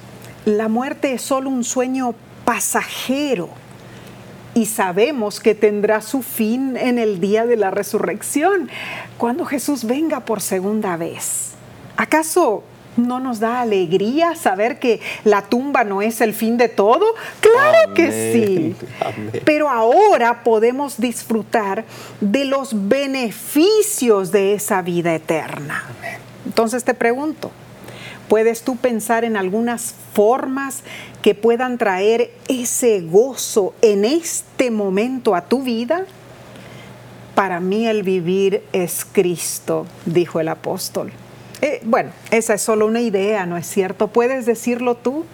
la 0.44 0.68
muerte 0.68 1.14
es 1.14 1.22
solo 1.22 1.48
un 1.48 1.64
sueño 1.64 2.14
pasajero 2.44 3.48
y 4.54 4.66
sabemos 4.66 5.40
que 5.40 5.54
tendrá 5.54 6.00
su 6.00 6.22
fin 6.22 6.76
en 6.76 6.98
el 6.98 7.20
día 7.20 7.46
de 7.46 7.56
la 7.56 7.70
resurrección, 7.70 8.68
cuando 9.18 9.44
Jesús 9.44 9.84
venga 9.84 10.20
por 10.20 10.40
segunda 10.40 10.96
vez. 10.96 11.52
¿Acaso 11.96 12.64
no 12.96 13.20
nos 13.20 13.40
da 13.40 13.60
alegría 13.60 14.34
saber 14.34 14.78
que 14.78 15.00
la 15.24 15.42
tumba 15.42 15.84
no 15.84 16.02
es 16.02 16.20
el 16.20 16.34
fin 16.34 16.56
de 16.56 16.68
todo? 16.68 17.04
Claro 17.40 17.94
que 17.94 18.32
sí. 18.32 18.76
Pero 19.44 19.70
ahora 19.70 20.42
podemos 20.42 20.98
disfrutar 20.98 21.84
de 22.20 22.44
los 22.44 22.88
beneficios 22.88 24.32
de 24.32 24.54
esa 24.54 24.82
vida 24.82 25.14
eterna. 25.14 25.84
Entonces 26.44 26.84
te 26.84 26.94
pregunto, 26.94 27.50
¿puedes 28.28 28.62
tú 28.62 28.76
pensar 28.76 29.24
en 29.24 29.36
algunas 29.36 29.94
formas 30.12 30.82
que 31.22 31.34
puedan 31.34 31.78
traer 31.78 32.30
ese 32.48 33.00
gozo 33.02 33.74
en 33.82 34.04
este 34.04 34.70
momento 34.70 35.34
a 35.34 35.42
tu 35.42 35.62
vida? 35.62 36.04
Para 37.34 37.60
mí 37.60 37.86
el 37.86 38.02
vivir 38.02 38.62
es 38.72 39.06
Cristo, 39.10 39.86
dijo 40.06 40.40
el 40.40 40.48
apóstol. 40.48 41.12
Eh, 41.62 41.80
bueno, 41.84 42.10
esa 42.30 42.54
es 42.54 42.62
solo 42.62 42.86
una 42.86 43.00
idea, 43.00 43.46
¿no 43.46 43.56
es 43.56 43.66
cierto? 43.66 44.08
¿Puedes 44.08 44.46
decirlo 44.46 44.94
tú? 44.94 45.24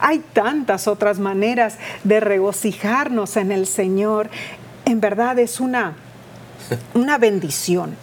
Hay 0.00 0.20
tantas 0.32 0.86
otras 0.86 1.18
maneras 1.18 1.78
de 2.04 2.20
regocijarnos 2.20 3.36
en 3.36 3.50
el 3.50 3.66
Señor. 3.66 4.30
En 4.84 5.00
verdad 5.00 5.38
es 5.38 5.58
una, 5.58 5.96
una 6.94 7.18
bendición 7.18 7.96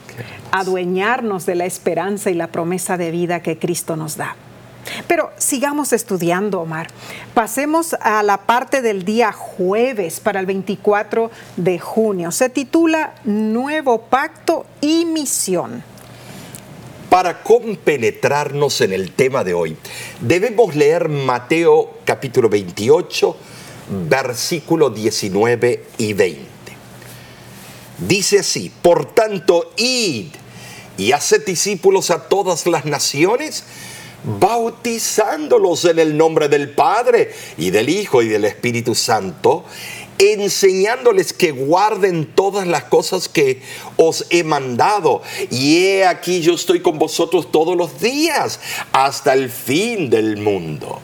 adueñarnos 0.51 1.45
de 1.45 1.55
la 1.55 1.65
esperanza 1.65 2.29
y 2.29 2.33
la 2.33 2.47
promesa 2.47 2.97
de 2.97 3.11
vida 3.11 3.41
que 3.41 3.57
Cristo 3.57 3.95
nos 3.95 4.15
da. 4.15 4.35
Pero 5.07 5.31
sigamos 5.37 5.93
estudiando, 5.93 6.61
Omar. 6.61 6.87
Pasemos 7.33 7.95
a 8.01 8.23
la 8.23 8.37
parte 8.37 8.81
del 8.81 9.05
día 9.05 9.31
jueves 9.31 10.19
para 10.19 10.39
el 10.39 10.45
24 10.45 11.31
de 11.57 11.79
junio. 11.79 12.31
Se 12.31 12.49
titula 12.49 13.15
Nuevo 13.23 14.01
Pacto 14.01 14.65
y 14.81 15.05
Misión. 15.05 15.83
Para 17.09 17.43
compenetrarnos 17.43 18.81
en 18.81 18.91
el 18.91 19.11
tema 19.11 19.43
de 19.43 19.53
hoy, 19.53 19.77
debemos 20.19 20.75
leer 20.75 21.07
Mateo 21.07 21.99
capítulo 22.03 22.49
28, 22.49 23.37
versículo 24.09 24.89
19 24.89 25.85
y 25.97 26.13
20. 26.13 26.55
Dice 27.99 28.39
así, 28.39 28.71
por 28.81 29.05
tanto, 29.13 29.71
id 29.77 30.27
y 30.97 31.11
haced 31.11 31.45
discípulos 31.45 32.11
a 32.11 32.27
todas 32.27 32.67
las 32.67 32.85
naciones, 32.85 33.63
bautizándolos 34.23 35.85
en 35.85 35.99
el 35.99 36.17
nombre 36.17 36.49
del 36.49 36.69
Padre 36.69 37.31
y 37.57 37.69
del 37.69 37.89
Hijo 37.89 38.21
y 38.21 38.27
del 38.27 38.45
Espíritu 38.45 38.95
Santo, 38.95 39.65
enseñándoles 40.17 41.33
que 41.33 41.51
guarden 41.51 42.33
todas 42.33 42.67
las 42.67 42.85
cosas 42.85 43.27
que 43.27 43.61
os 43.97 44.25
he 44.29 44.43
mandado. 44.43 45.21
Y 45.51 45.77
he 45.77 46.05
aquí 46.05 46.41
yo 46.41 46.53
estoy 46.53 46.81
con 46.81 46.97
vosotros 46.97 47.51
todos 47.51 47.75
los 47.75 47.99
días 47.99 48.59
hasta 48.91 49.33
el 49.33 49.49
fin 49.49 50.09
del 50.09 50.37
mundo. 50.37 50.99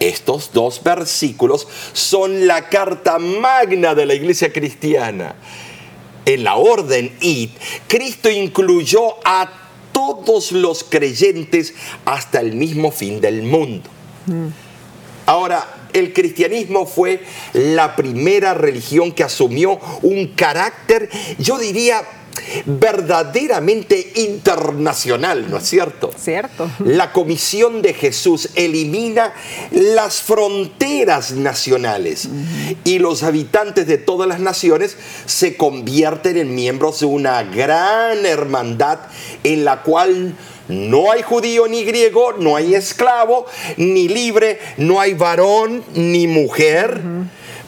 Estos 0.00 0.52
dos 0.52 0.82
versículos 0.82 1.66
son 1.92 2.46
la 2.46 2.68
carta 2.68 3.18
magna 3.18 3.94
de 3.94 4.06
la 4.06 4.14
iglesia 4.14 4.52
cristiana. 4.52 5.36
En 6.26 6.44
la 6.44 6.56
orden 6.56 7.16
id, 7.20 7.50
Cristo 7.86 8.28
incluyó 8.28 9.14
a 9.24 9.65
todos 9.96 10.52
los 10.52 10.84
creyentes 10.84 11.72
hasta 12.04 12.40
el 12.40 12.52
mismo 12.52 12.90
fin 12.90 13.18
del 13.18 13.44
mundo. 13.44 13.88
Ahora, 15.24 15.88
el 15.94 16.12
cristianismo 16.12 16.84
fue 16.84 17.22
la 17.54 17.96
primera 17.96 18.52
religión 18.52 19.10
que 19.12 19.24
asumió 19.24 19.80
un 20.02 20.34
carácter, 20.34 21.08
yo 21.38 21.56
diría, 21.56 22.02
verdaderamente 22.64 24.12
internacional, 24.16 25.50
¿no 25.50 25.58
es 25.58 25.68
cierto? 25.68 26.10
Cierto. 26.16 26.70
La 26.84 27.12
comisión 27.12 27.82
de 27.82 27.94
Jesús 27.94 28.50
elimina 28.54 29.32
las 29.70 30.22
fronteras 30.22 31.32
nacionales 31.32 32.28
y 32.84 32.98
los 32.98 33.22
habitantes 33.22 33.86
de 33.86 33.98
todas 33.98 34.28
las 34.28 34.40
naciones 34.40 34.96
se 35.26 35.56
convierten 35.56 36.36
en 36.36 36.54
miembros 36.54 37.00
de 37.00 37.06
una 37.06 37.42
gran 37.42 38.24
hermandad 38.26 38.98
en 39.44 39.64
la 39.64 39.82
cual 39.82 40.34
no 40.68 41.12
hay 41.12 41.22
judío 41.22 41.68
ni 41.68 41.84
griego, 41.84 42.32
no 42.32 42.56
hay 42.56 42.74
esclavo 42.74 43.46
ni 43.76 44.08
libre, 44.08 44.58
no 44.78 45.00
hay 45.00 45.14
varón 45.14 45.84
ni 45.94 46.26
mujer 46.26 47.00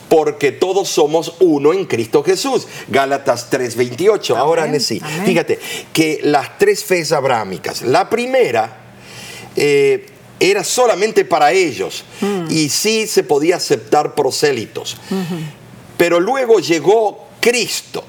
porque 0.08 0.52
todos 0.52 0.88
somos 0.88 1.34
uno 1.40 1.72
en 1.72 1.84
Cristo 1.84 2.22
Jesús. 2.22 2.66
Gálatas 2.88 3.50
3:28. 3.50 4.36
Ahora, 4.36 4.80
sí, 4.80 5.00
fíjate 5.24 5.58
que 5.92 6.20
las 6.22 6.58
tres 6.58 6.84
fes 6.84 7.12
abrámicas, 7.12 7.82
la 7.82 8.08
primera 8.08 8.76
eh, 9.56 10.06
era 10.40 10.62
solamente 10.62 11.24
para 11.24 11.52
ellos 11.52 12.04
mm. 12.20 12.46
y 12.50 12.68
sí 12.68 13.06
se 13.06 13.24
podía 13.24 13.56
aceptar 13.56 14.14
prosélitos. 14.14 14.96
Pero 15.96 16.20
luego 16.20 16.60
llegó 16.60 17.26
Cristo 17.40 18.04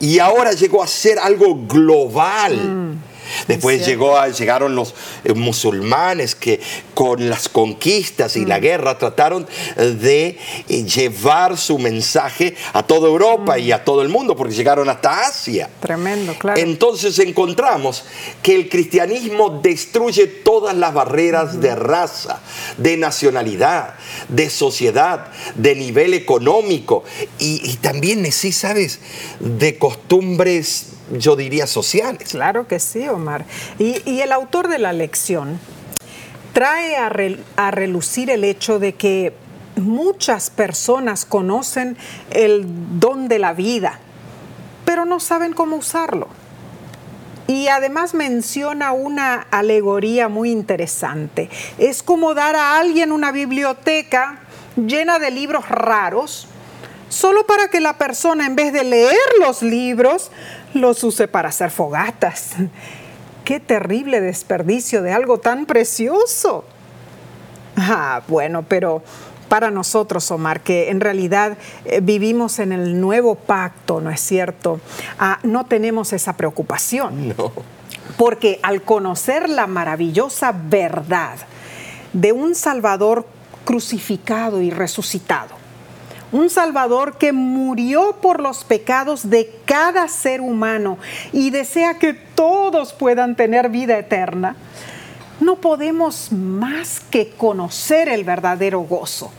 y 0.00 0.18
ahora 0.18 0.52
llegó 0.52 0.82
a 0.82 0.86
ser 0.86 1.18
algo 1.18 1.66
global. 1.66 2.56
Mm. 2.56 3.11
Después 3.48 3.84
llegó 3.86 4.16
a, 4.16 4.28
llegaron 4.28 4.74
los 4.74 4.94
eh, 5.24 5.34
musulmanes 5.34 6.34
que 6.34 6.60
con 6.94 7.28
las 7.28 7.48
conquistas 7.48 8.36
y 8.36 8.44
la 8.44 8.58
mm. 8.58 8.62
guerra 8.62 8.98
trataron 8.98 9.46
eh, 9.76 9.84
de 9.84 10.38
eh, 10.68 10.84
llevar 10.84 11.56
su 11.56 11.78
mensaje 11.78 12.54
a 12.72 12.82
toda 12.82 13.08
Europa 13.08 13.58
y 13.58 13.72
a 13.72 13.78
mm. 13.78 13.84
todo 13.84 14.02
el 14.02 14.08
mundo, 14.08 14.36
porque 14.36 14.54
llegaron 14.54 14.88
hasta 14.88 15.26
Asia. 15.26 15.68
Tremendo, 15.80 16.34
claro. 16.38 16.60
Entonces 16.60 17.18
encontramos 17.18 18.04
que 18.42 18.54
el 18.54 18.68
cristianismo 18.68 19.60
destruye 19.62 20.26
todas 20.26 20.76
las 20.76 20.94
barreras 20.94 21.60
de 21.60 21.74
raza, 21.74 22.40
de 22.76 22.96
nacionalidad, 22.96 23.94
de 24.28 24.50
sociedad, 24.50 25.28
de 25.54 25.74
nivel 25.74 26.14
económico 26.14 27.04
y, 27.38 27.70
y 27.70 27.76
también, 27.76 28.30
sí, 28.32 28.52
¿sabes?, 28.52 29.00
de 29.40 29.78
costumbres 29.78 30.91
yo 31.12 31.36
diría, 31.36 31.66
sociales. 31.66 32.30
Claro 32.30 32.66
que 32.66 32.80
sí, 32.80 33.08
Omar. 33.08 33.44
Y, 33.78 34.20
el 34.20 34.32
autor 34.32 34.68
de 34.68 34.78
la 34.78 34.92
lección 34.92 35.58
trae 36.52 36.96
a, 36.96 37.10
a 37.56 37.70
relucir 37.70 38.30
el 38.30 38.44
hecho 38.44 38.78
de 38.78 38.94
que 38.94 39.34
muchas 39.76 40.50
personas 40.50 41.24
conocen 41.24 41.96
el 42.30 42.64
don 42.98 43.28
de 43.28 43.38
la 43.38 43.52
vida, 43.52 43.98
pero 44.84 45.04
no 45.04 45.20
saben 45.20 45.52
cómo 45.54 45.76
usarlo. 45.76 46.28
Y 47.46 47.68
además 47.68 48.14
menciona 48.14 48.92
una 48.92 49.46
alegoría 49.50 50.28
muy 50.28 50.50
interesante. 50.50 51.50
Es 51.78 52.02
como 52.02 52.34
dar 52.34 52.56
a 52.56 52.78
alguien 52.78 53.12
una 53.12 53.32
biblioteca 53.32 54.38
llena 54.76 55.18
de 55.18 55.30
libros 55.30 55.68
raros, 55.68 56.46
solo 57.08 57.44
para 57.46 57.68
que 57.68 57.80
la 57.80 57.98
persona 57.98 58.46
en 58.46 58.56
vez 58.56 58.72
de 58.72 58.84
leer 58.84 59.18
los 59.40 59.62
libros, 59.62 60.30
los 60.74 61.02
use 61.04 61.28
para 61.28 61.48
hacer 61.48 61.70
fogatas. 61.70 62.52
Qué 63.44 63.60
terrible 63.60 64.20
desperdicio 64.20 65.02
de 65.02 65.12
algo 65.12 65.38
tan 65.38 65.66
precioso. 65.66 66.64
Ah, 67.76 68.22
bueno, 68.28 68.64
pero 68.68 69.02
para 69.48 69.70
nosotros, 69.70 70.30
Omar, 70.30 70.60
que 70.60 70.90
en 70.90 71.00
realidad 71.00 71.58
eh, 71.84 72.00
vivimos 72.02 72.58
en 72.58 72.72
el 72.72 73.00
nuevo 73.00 73.34
pacto, 73.34 74.00
¿no 74.00 74.10
es 74.10 74.20
cierto? 74.20 74.80
Ah, 75.18 75.40
no 75.42 75.66
tenemos 75.66 76.12
esa 76.12 76.36
preocupación. 76.36 77.34
No. 77.36 77.52
Porque 78.16 78.60
al 78.62 78.82
conocer 78.82 79.48
la 79.48 79.66
maravillosa 79.66 80.52
verdad 80.52 81.36
de 82.12 82.32
un 82.32 82.54
Salvador 82.54 83.26
crucificado 83.64 84.60
y 84.60 84.70
resucitado, 84.70 85.61
un 86.32 86.50
Salvador 86.50 87.18
que 87.18 87.32
murió 87.32 88.16
por 88.20 88.40
los 88.40 88.64
pecados 88.64 89.30
de 89.30 89.54
cada 89.64 90.08
ser 90.08 90.40
humano 90.40 90.98
y 91.32 91.50
desea 91.50 91.98
que 91.98 92.14
todos 92.14 92.92
puedan 92.92 93.36
tener 93.36 93.68
vida 93.68 93.98
eterna, 93.98 94.56
no 95.40 95.56
podemos 95.56 96.32
más 96.32 97.00
que 97.00 97.30
conocer 97.30 98.08
el 98.08 98.24
verdadero 98.24 98.80
gozo 98.80 99.30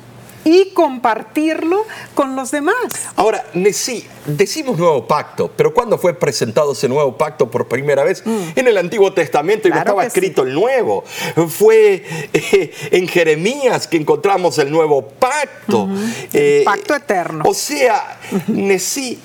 y 0.46 0.72
compartirlo 0.74 1.86
con 2.16 2.36
los 2.36 2.52
demás. 2.52 2.76
Ahora, 3.16 3.46
sí, 3.72 4.06
decimos 4.26 4.78
nuevo 4.78 5.08
pacto, 5.08 5.52
pero 5.56 5.74
¿cuándo 5.74 5.98
fue 5.98 6.14
presentado 6.14 6.74
ese 6.74 6.88
nuevo 6.90 7.18
pacto 7.18 7.50
por 7.50 7.68
primera 7.68 8.04
vez? 8.04 8.24
Mm. 8.26 8.40
En 8.56 8.68
el 8.68 8.78
Antiguo 8.78 9.14
Testamento 9.14 9.68
y 9.68 9.72
no 9.72 9.78
estaba 9.78 10.06
escrito 10.06 10.44
el 10.44 10.54
nuevo. 10.54 11.04
Fue 11.50 12.04
eh, 12.34 12.74
en 12.92 13.08
Jeremías 13.08 13.88
que 13.88 13.98
encontramos 13.98 14.58
el 14.58 14.72
nuevo 14.72 15.02
pacto. 15.02 15.90
Eh, 16.34 16.64
pacto 16.66 16.96
eterno. 16.96 17.44
O 17.48 17.54
sea, 17.54 18.20
sí 18.80 19.20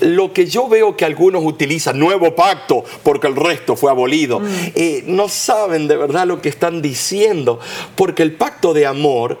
lo 0.00 0.32
que 0.32 0.46
yo 0.46 0.68
veo 0.68 0.96
que 0.96 1.04
algunos 1.04 1.44
utilizan, 1.44 1.98
nuevo 1.98 2.34
pacto, 2.34 2.84
porque 3.02 3.26
el 3.26 3.36
resto 3.36 3.76
fue 3.76 3.90
abolido, 3.90 4.40
mm. 4.40 4.46
eh, 4.74 5.04
no 5.06 5.28
saben 5.28 5.86
de 5.86 5.96
verdad 5.96 6.26
lo 6.26 6.40
que 6.40 6.48
están 6.48 6.82
diciendo, 6.82 7.60
porque 7.94 8.22
el 8.22 8.32
pacto 8.32 8.74
de 8.74 8.86
amor 8.86 9.38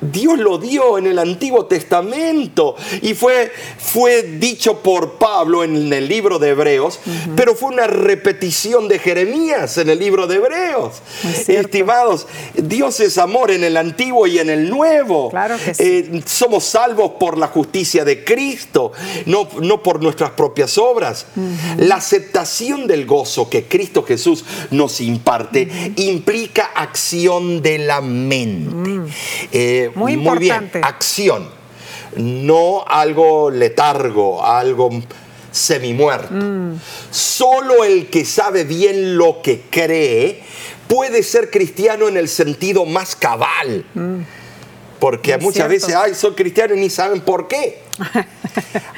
Dios 0.00 0.38
lo 0.38 0.58
dio 0.58 0.98
en 0.98 1.06
el 1.06 1.18
Antiguo 1.18 1.66
Testamento 1.66 2.76
y 3.02 3.14
fue, 3.14 3.52
fue 3.78 4.22
dicho 4.22 4.78
por 4.82 5.14
Pablo 5.14 5.64
en 5.64 5.92
el 5.92 6.08
libro 6.08 6.38
de 6.38 6.50
Hebreos, 6.50 7.00
pero 7.34 7.54
fue 7.54 7.70
una 7.70 7.86
repetición 7.86 8.88
de 8.88 8.98
Jeremías 8.98 9.78
en 9.78 9.90
el 9.90 9.98
libro 9.98 10.26
de 10.26 10.36
Hebreos. 10.36 11.02
Estimados, 11.46 12.26
Dios 12.54 13.00
es 13.00 13.18
amor 13.18 13.50
en 13.50 13.64
el 13.64 13.76
Antiguo 13.76 14.26
y 14.26 14.38
en 14.38 14.50
el 14.50 14.68
Nuevo. 14.68 15.30
Claro 15.30 15.56
que 15.62 15.74
sí. 15.74 15.82
Eh, 15.82 16.22
somos 16.26 16.64
salvos 16.64 17.12
por 17.18 17.38
la 17.38 17.48
justicia 17.48 18.04
de 18.04 18.24
Cristo, 18.24 18.92
no, 19.26 19.48
no 19.60 19.82
por 19.82 20.02
nuestras 20.02 20.30
propias 20.30 20.78
obras. 20.78 21.26
La 21.78 21.96
aceptación 21.96 22.86
del 22.86 23.06
gozo 23.06 23.48
que 23.48 23.64
Cristo 23.64 24.02
Jesús 24.02 24.44
nos 24.70 25.00
imparte 25.00 25.92
implica 25.96 26.70
acción 26.74 27.62
de 27.62 27.78
la 27.78 28.00
mente. 28.00 28.90
Mm. 28.90 29.06
Eh, 29.86 29.92
muy, 29.94 30.12
importante. 30.12 30.78
bien, 30.78 30.84
acción, 30.84 31.48
no 32.16 32.84
algo 32.86 33.50
letargo, 33.50 34.44
algo 34.44 34.90
semimuerto. 35.50 36.34
Mm. 36.34 36.78
Solo 37.10 37.84
el 37.84 38.08
que 38.08 38.24
sabe 38.24 38.64
bien 38.64 39.16
lo 39.16 39.40
que 39.42 39.62
cree 39.70 40.42
puede 40.88 41.22
ser 41.22 41.50
cristiano 41.50 42.08
en 42.08 42.16
el 42.16 42.28
sentido 42.28 42.84
más 42.84 43.16
cabal. 43.16 43.84
Mm. 43.94 44.20
Porque 44.98 45.36
muchas 45.38 45.68
veces, 45.68 45.94
ay, 45.94 46.14
son 46.14 46.34
cristianos 46.34 46.76
y 46.76 46.80
ni 46.80 46.90
saben 46.90 47.20
por 47.20 47.48
qué. 47.48 47.82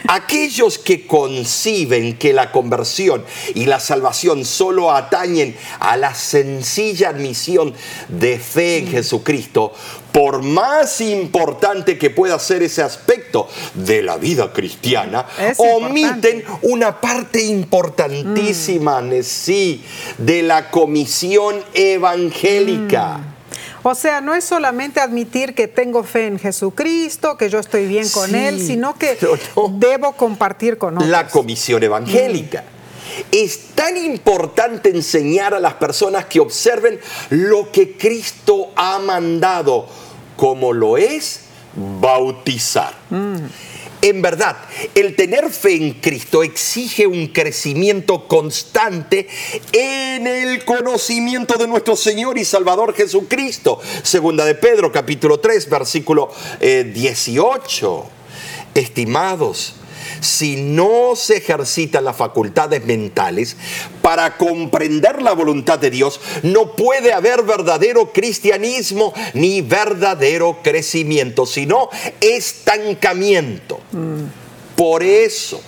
Aquellos 0.09 0.79
que 0.79 1.07
conciben 1.07 2.17
que 2.17 2.33
la 2.33 2.53
conversión 2.53 3.25
y 3.55 3.67
la 3.67 3.81
salvación 3.81 4.45
solo 4.45 4.93
atañen 4.93 5.57
a 5.81 5.97
la 5.97 6.15
sencilla 6.15 7.11
admisión 7.11 7.75
de 8.09 8.39
fe 8.39 8.79
en 8.79 8.87
mm. 8.87 8.91
Jesucristo, 8.91 9.73
por 10.13 10.43
más 10.43 11.01
importante 11.01 11.99
que 11.99 12.11
pueda 12.11 12.39
ser 12.39 12.63
ese 12.63 12.83
aspecto 12.83 13.49
de 13.75 14.03
la 14.03 14.17
vida 14.17 14.53
cristiana, 14.53 15.27
omiten 15.59 16.45
una 16.63 17.01
parte 17.01 17.43
importantísima, 17.43 19.01
mm. 19.01 19.23
sí, 19.23 19.85
de 20.17 20.43
la 20.43 20.71
comisión 20.71 21.63
evangélica. 21.75 23.19
Mm. 23.19 23.38
O 23.83 23.95
sea, 23.95 24.21
no 24.21 24.35
es 24.35 24.45
solamente 24.45 25.01
admitir 25.01 25.55
que 25.55 25.69
tengo 25.69 26.03
fe 26.03 26.27
en 26.27 26.39
Jesucristo, 26.39 27.37
que 27.37 27.49
yo 27.49 27.59
estoy 27.59 27.87
bien 27.87 28.09
con 28.09 28.35
Él, 28.35 28.61
sino 28.61 28.95
que 28.95 29.19
debo 29.73 30.13
compartir 30.13 30.79
con 30.79 30.97
otros. 30.97 31.11
La 31.11 31.27
comisión 31.29 31.83
evangélica. 31.83 32.65
Es 33.33 33.71
tan 33.75 33.97
importante 33.97 34.91
enseñar 34.91 35.55
a 35.55 35.59
las 35.59 35.75
personas 35.75 36.27
que 36.27 36.39
observen 36.39 37.01
lo 37.31 37.73
que 37.73 37.97
Cristo 37.97 38.71
ha 38.77 38.99
mandado, 39.01 39.89
como 40.37 40.73
lo 40.73 40.97
es 40.97 41.41
bautizar. 41.75 42.95
Mm. 43.11 43.37
En 44.01 44.23
verdad, 44.23 44.57
el 44.95 45.17
tener 45.17 45.51
fe 45.51 45.75
en 45.75 45.95
Cristo 45.95 46.45
exige 46.45 47.07
un 47.07 47.29
crecimiento 47.29 48.29
constante 48.29 49.27
en 49.73 50.27
el 50.27 50.65
conocimiento 50.65 51.59
de 51.59 51.67
nuestro 51.67 51.97
Señor 51.97 52.39
y 52.39 52.45
Salvador 52.45 52.95
Jesucristo. 52.95 53.81
Segunda 54.03 54.45
de 54.45 54.55
Pedro, 54.55 54.93
capítulo 54.93 55.41
3, 55.41 55.69
versículo 55.69 56.31
18. 56.61 58.07
Eh, 58.07 58.19
Estimados, 58.75 59.75
si 60.21 60.57
no 60.57 61.15
se 61.15 61.39
ejercitan 61.39 62.05
las 62.05 62.17
facultades 62.17 62.85
mentales 62.85 63.57
para 64.03 64.37
comprender 64.37 65.23
la 65.23 65.33
voluntad 65.33 65.79
de 65.79 65.91
Dios, 65.91 66.21
no 66.43 66.75
puede 66.75 67.13
haber 67.13 67.43
verdadero 67.43 68.13
cristianismo 68.13 69.13
ni 69.35 69.63
verdadero 69.63 70.59
crecimiento, 70.63 71.47
sino 71.47 71.89
estancamiento. 72.21 73.81
Por 74.77 75.03
eso, 75.03 75.61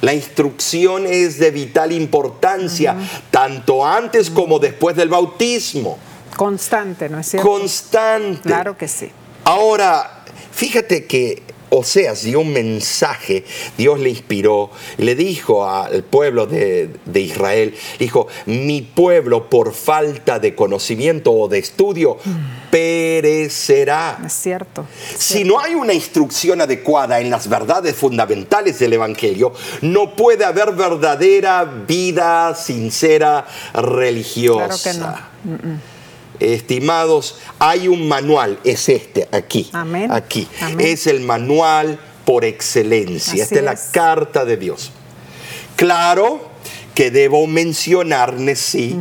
la 0.00 0.14
instrucción 0.14 1.06
es 1.06 1.38
de 1.38 1.50
vital 1.50 1.92
importancia, 1.92 2.96
tanto 3.30 3.84
antes 3.84 4.30
como 4.30 4.58
después 4.58 4.94
del 4.96 5.08
bautismo. 5.08 5.98
Constante, 6.36 7.08
¿no 7.08 7.18
es 7.18 7.28
cierto? 7.28 7.48
Constante. 7.48 8.42
Claro 8.42 8.76
que 8.76 8.86
sí. 8.86 9.10
Ahora, 9.44 10.24
fíjate 10.52 11.06
que 11.06 11.42
Oseas 11.70 12.22
dio 12.22 12.40
un 12.40 12.52
mensaje, 12.52 13.44
Dios 13.76 14.00
le 14.00 14.10
inspiró, 14.10 14.70
le 14.96 15.14
dijo 15.14 15.68
al 15.68 16.02
pueblo 16.02 16.46
de, 16.46 16.90
Israel, 17.14 17.74
dijo, 17.98 18.28
mi 18.46 18.82
pueblo 18.82 19.50
por 19.50 19.72
falta 19.72 20.38
de 20.38 20.54
conocimiento 20.54 21.32
o 21.32 21.48
de 21.48 21.58
estudio 21.58 22.18
perecerá. 22.70 24.18
Es 24.24 24.32
cierto. 24.32 24.86
si 25.16 25.44
no 25.44 25.60
hay 25.60 25.74
una 25.74 25.92
instrucción 25.92 26.60
adecuada 26.60 27.20
en 27.20 27.30
las 27.30 27.48
verdades 27.48 27.94
fundamentales 27.94 28.78
del 28.78 28.94
Evangelio, 28.94 29.52
no 29.82 30.14
puede 30.14 30.44
haber 30.44 30.72
verdadera 30.72 31.64
vida 31.64 32.54
sincera 32.54 33.46
religiosa. 33.74 34.92
Claro 34.92 35.18
que 35.18 35.38
no 35.44 35.97
estimados, 36.40 37.36
hay 37.58 37.88
un 37.88 38.08
manual, 38.08 38.58
es 38.64 38.88
este, 38.88 39.28
aquí. 39.32 39.68
Amén. 39.72 40.10
Aquí. 40.12 40.48
Es 40.78 41.06
el 41.06 41.20
manual 41.20 41.98
por 42.24 42.44
excelencia. 42.44 43.42
Esta 43.42 43.56
es 43.56 43.64
la 43.64 43.78
carta 43.92 44.44
de 44.44 44.56
Dios. 44.56 44.92
Claro 45.76 46.48
que 46.94 47.10
debo 47.10 47.46
mencionar, 47.46 48.34
sí, 48.56 48.96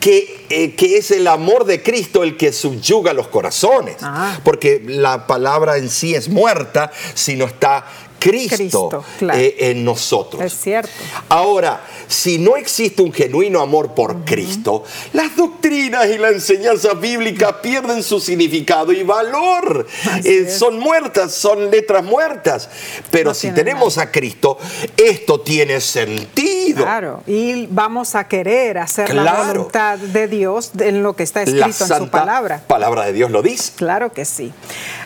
que, 0.00 0.46
eh, 0.50 0.74
que, 0.74 0.98
es 0.98 1.10
el 1.10 1.26
amor 1.26 1.64
de 1.64 1.82
Cristo 1.82 2.22
el 2.22 2.36
que 2.36 2.52
subyuga 2.52 3.12
los 3.12 3.28
corazones. 3.28 3.96
Ah. 4.02 4.38
Porque 4.44 4.82
la 4.86 5.26
palabra 5.26 5.78
en 5.78 5.88
sí 5.88 6.14
es 6.14 6.28
muerta 6.28 6.92
si 7.14 7.34
no 7.34 7.46
está 7.46 7.86
Cristo, 8.18 9.04
eh, 9.20 9.56
en 9.58 9.84
nosotros. 9.84 10.42
Es 10.42 10.58
cierto. 10.58 10.90
Ahora, 11.28 11.80
si 12.08 12.38
no 12.38 12.56
existe 12.56 13.02
un 13.02 13.12
genuino 13.12 13.60
amor 13.60 13.94
por 13.94 14.24
Cristo, 14.24 14.84
las 15.12 15.36
doctrinas 15.36 16.08
y 16.08 16.18
la 16.18 16.30
enseñanza 16.30 16.94
bíblica 16.94 17.60
pierden 17.60 18.02
su 18.02 18.18
significado 18.20 18.92
y 18.92 19.02
valor. 19.02 19.86
Eh, 20.24 20.48
son 20.50 20.78
muertas, 20.78 21.32
son 21.34 21.70
letras 21.70 22.04
muertas. 22.04 22.68
Pero 23.10 23.34
si 23.34 23.50
tenemos 23.50 23.98
a 23.98 24.10
Cristo, 24.10 24.58
esto 24.96 25.40
tiene 25.40 25.80
sentido. 25.80 26.84
Claro, 26.84 27.22
y 27.26 27.66
vamos 27.66 28.14
a 28.14 28.26
querer 28.26 28.78
hacer 28.78 29.14
la 29.14 29.42
voluntad 29.42 29.98
de 29.98 30.28
Dios 30.28 30.72
en 30.78 31.02
lo 31.02 31.14
que 31.14 31.22
está 31.22 31.42
escrito 31.42 31.84
en 31.84 31.98
su 31.98 32.08
palabra. 32.08 32.62
Palabra 32.66 33.04
de 33.06 33.12
Dios 33.12 33.30
lo 33.30 33.42
dice. 33.42 33.72
Claro 33.76 34.12
que 34.12 34.24
sí. 34.24 34.52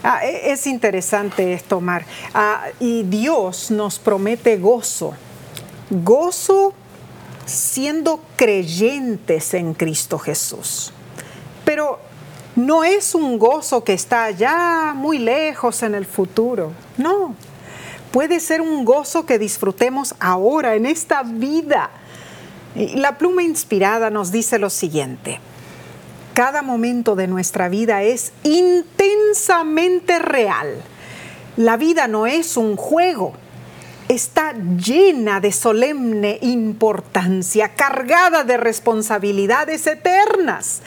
Ah, 0.02 0.24
e, 0.24 0.52
es 0.52 0.66
interesante 0.66 1.52
esto, 1.52 1.80
Mar. 1.80 2.04
Ah, 2.34 2.64
y 2.80 3.01
Dios 3.02 3.70
nos 3.70 3.98
promete 3.98 4.56
gozo. 4.56 5.14
Gozo 5.90 6.74
siendo 7.46 8.20
creyentes 8.36 9.54
en 9.54 9.74
Cristo 9.74 10.18
Jesús. 10.18 10.92
Pero 11.64 11.98
no 12.56 12.84
es 12.84 13.14
un 13.14 13.38
gozo 13.38 13.82
que 13.82 13.94
está 13.94 14.24
allá 14.24 14.92
muy 14.94 15.18
lejos 15.18 15.82
en 15.82 15.94
el 15.94 16.06
futuro. 16.06 16.72
No, 16.98 17.34
puede 18.10 18.40
ser 18.40 18.60
un 18.60 18.84
gozo 18.84 19.24
que 19.26 19.38
disfrutemos 19.38 20.14
ahora, 20.20 20.74
en 20.74 20.86
esta 20.86 21.22
vida. 21.22 21.90
La 22.74 23.18
pluma 23.18 23.42
inspirada 23.42 24.10
nos 24.10 24.32
dice 24.32 24.58
lo 24.58 24.70
siguiente. 24.70 25.40
Cada 26.34 26.62
momento 26.62 27.14
de 27.14 27.26
nuestra 27.26 27.68
vida 27.68 28.02
es 28.02 28.32
intensamente 28.42 30.18
real. 30.18 30.82
La 31.56 31.76
vida 31.76 32.08
no 32.08 32.26
es 32.26 32.56
un 32.56 32.76
juego, 32.76 33.34
está 34.08 34.54
llena 34.54 35.40
de 35.40 35.52
solemne 35.52 36.38
importancia, 36.40 37.74
cargada 37.74 38.42
de 38.44 38.56
responsabilidades 38.56 39.86
eternas. 39.86 40.80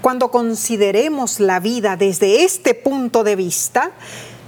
Cuando 0.00 0.30
consideremos 0.30 1.38
la 1.38 1.60
vida 1.60 1.96
desde 1.96 2.44
este 2.44 2.74
punto 2.74 3.22
de 3.22 3.36
vista, 3.36 3.92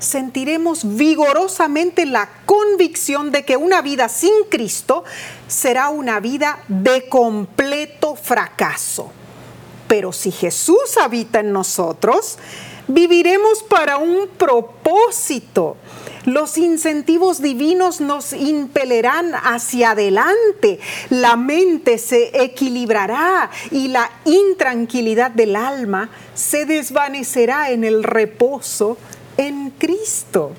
sentiremos 0.00 0.96
vigorosamente 0.96 2.06
la 2.06 2.28
convicción 2.44 3.30
de 3.30 3.44
que 3.44 3.56
una 3.56 3.82
vida 3.82 4.08
sin 4.08 4.32
Cristo 4.50 5.04
será 5.46 5.90
una 5.90 6.18
vida 6.18 6.58
de 6.66 7.08
completo 7.08 8.16
fracaso. 8.16 9.12
Pero 9.86 10.12
si 10.12 10.32
Jesús 10.32 10.96
habita 11.00 11.40
en 11.40 11.52
nosotros, 11.52 12.38
viviremos 12.88 13.62
para 13.62 13.96
un 13.96 14.28
propósito. 14.28 15.76
Los 16.24 16.56
incentivos 16.56 17.42
divinos 17.42 18.00
nos 18.00 18.32
impelerán 18.32 19.32
hacia 19.34 19.90
adelante, 19.90 20.78
la 21.10 21.36
mente 21.36 21.98
se 21.98 22.44
equilibrará 22.44 23.50
y 23.72 23.88
la 23.88 24.08
intranquilidad 24.24 25.32
del 25.32 25.56
alma 25.56 26.10
se 26.34 26.64
desvanecerá 26.64 27.70
en 27.70 27.82
el 27.82 28.04
reposo 28.04 28.98
en 29.36 29.70
Cristo. 29.70 30.52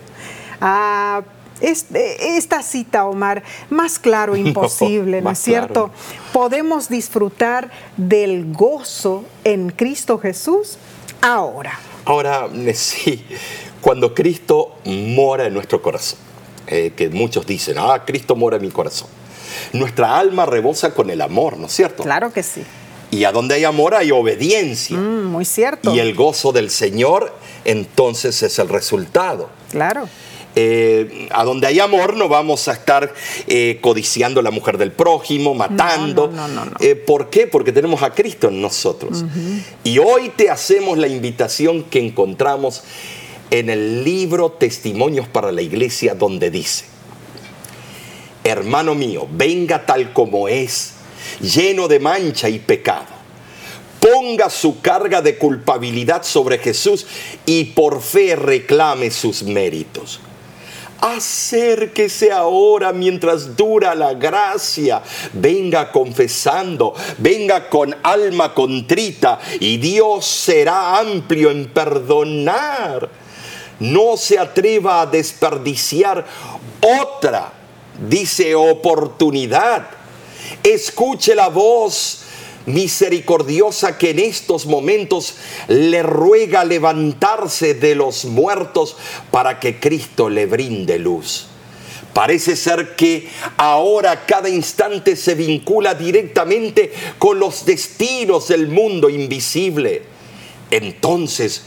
Ah, 0.60 1.24
esta 1.62 2.62
cita, 2.62 3.06
Omar, 3.06 3.42
más 3.70 4.00
claro 4.00 4.36
imposible, 4.36 5.22
¿no, 5.22 5.32
es 5.32 5.40
cierto? 5.40 5.92
Podemos 6.34 6.90
disfrutar 6.90 7.72
del 7.96 8.52
gozo 8.52 9.24
en 9.46 9.70
Cristo 9.70 10.20
Jesús 10.20 10.78
ahora. 11.22 11.80
Ahora, 12.06 12.50
sí, 12.74 13.26
cuando 13.82 14.14
Cristo 14.14 14.76
mora 14.86 15.46
en 15.46 15.54
nuestro 15.54 15.82
corazón, 15.82 16.20
eh, 16.68 16.94
que 16.96 17.10
muchos 17.10 17.46
dicen, 17.46 17.76
ah, 17.78 18.04
Cristo 18.06 18.36
mora 18.36 18.58
en 18.58 18.64
mi 18.64 18.70
corazón. 18.70 19.10
Nuestra 19.74 20.18
alma 20.18 20.46
rebosa 20.46 20.94
con 20.94 21.10
el 21.10 21.22
amor, 21.22 21.58
¿no 21.58 21.68
es 21.68 21.74
cierto? 21.74 22.04
Claro 22.04 22.32
que 22.32 22.44
sí. 22.44 22.64
Y 23.12 23.26
a 23.26 23.32
donde 23.32 23.56
hay 23.56 23.64
amor 23.64 23.94
hay 23.94 24.12
obediencia. 24.12 24.98
Mm, 24.98 25.26
muy 25.26 25.46
cierto. 25.46 25.94
Y 25.94 26.00
el 26.00 26.16
gozo 26.16 26.52
del 26.52 26.72
Señor 26.72 27.32
entonces 27.64 28.42
es 28.42 28.58
el 28.58 28.70
resultado. 28.70 29.50
Claro. 29.70 30.10
Eh, 30.56 31.28
a 31.32 31.44
donde 31.44 31.66
hay 31.66 31.80
amor 31.80 32.16
no 32.16 32.30
vamos 32.30 32.68
a 32.68 32.74
estar 32.74 33.12
eh, 33.48 33.80
codiciando 33.82 34.40
a 34.40 34.44
la 34.44 34.52
mujer 34.52 34.78
del 34.78 34.92
prójimo, 34.92 35.56
matando. 35.56 36.28
No, 36.28 36.48
no, 36.48 36.66
no, 36.66 36.72
eh, 36.80 36.96
¿Por 36.96 37.30
qué? 37.30 37.48
Porque 37.48 37.72
tenemos 37.72 38.04
a 38.04 38.12
Cristo 38.12 38.50
en 38.50 38.62
nosotros. 38.62 39.26
Y 39.84 39.98
hoy 39.98 40.30
te 40.36 40.50
hacemos 40.50 40.98
la 40.98 41.08
invitación 41.08 41.84
que 41.84 42.00
encontramos 42.00 42.84
en 43.50 43.70
el 43.70 44.04
libro 44.04 44.52
Testimonios 44.52 45.28
para 45.28 45.52
la 45.52 45.62
Iglesia, 45.62 46.14
donde 46.14 46.52
dice, 46.52 46.86
hermano 48.44 48.94
mío, 48.94 49.28
venga 49.32 49.86
tal 49.86 50.14
como 50.14 50.48
es 50.48 50.94
lleno 51.42 51.88
de 51.88 52.00
mancha 52.00 52.50
y 52.50 52.60
pecado. 52.60 53.08
Ponga 54.00 54.50
su 54.50 54.82
carga 54.82 55.22
de 55.22 55.38
culpabilidad 55.38 56.24
sobre 56.24 56.58
Jesús 56.58 57.08
y 57.46 57.66
por 57.66 58.02
fe 58.02 58.36
reclame 58.36 59.10
sus 59.10 59.44
méritos. 59.44 60.20
Acérquese 61.04 62.32
ahora 62.32 62.94
mientras 62.94 63.58
dura 63.58 63.94
la 63.94 64.14
gracia. 64.14 65.02
Venga 65.34 65.92
confesando, 65.92 66.94
venga 67.18 67.70
con 67.70 67.96
alma 68.04 68.54
contrita 68.54 69.40
y 69.60 69.78
Dios 69.78 70.26
será 70.26 71.00
amplio 71.00 71.52
en 71.52 71.68
perdonar. 71.74 73.10
No 73.80 74.16
se 74.16 74.40
atreva 74.40 75.02
a 75.02 75.06
desperdiciar 75.06 76.26
otra, 76.80 77.52
dice, 78.08 78.56
oportunidad 78.56 79.90
Escuche 80.62 81.36
la 81.36 81.50
voz 81.50 82.23
misericordiosa 82.66 83.98
que 83.98 84.12
en 84.12 84.20
estos 84.20 84.66
momentos 84.66 85.36
le 85.68 86.04
ruega 86.04 86.64
levantarse 86.64 87.74
de 87.74 87.96
los 87.96 88.26
muertos 88.26 88.96
para 89.32 89.60
que 89.60 89.80
Cristo 89.80 90.30
le 90.30 90.46
brinde 90.46 91.00
luz. 91.00 91.48
Parece 92.14 92.56
ser 92.56 92.96
que 92.96 93.28
ahora 93.58 94.26
cada 94.26 94.48
instante 94.48 95.16
se 95.16 95.34
vincula 95.34 95.96
directamente 95.96 96.94
con 97.18 97.40
los 97.40 97.66
destinos 97.66 98.48
del 98.50 98.68
mundo 98.68 99.10
invisible. 99.10 100.04
Entonces, 100.70 101.64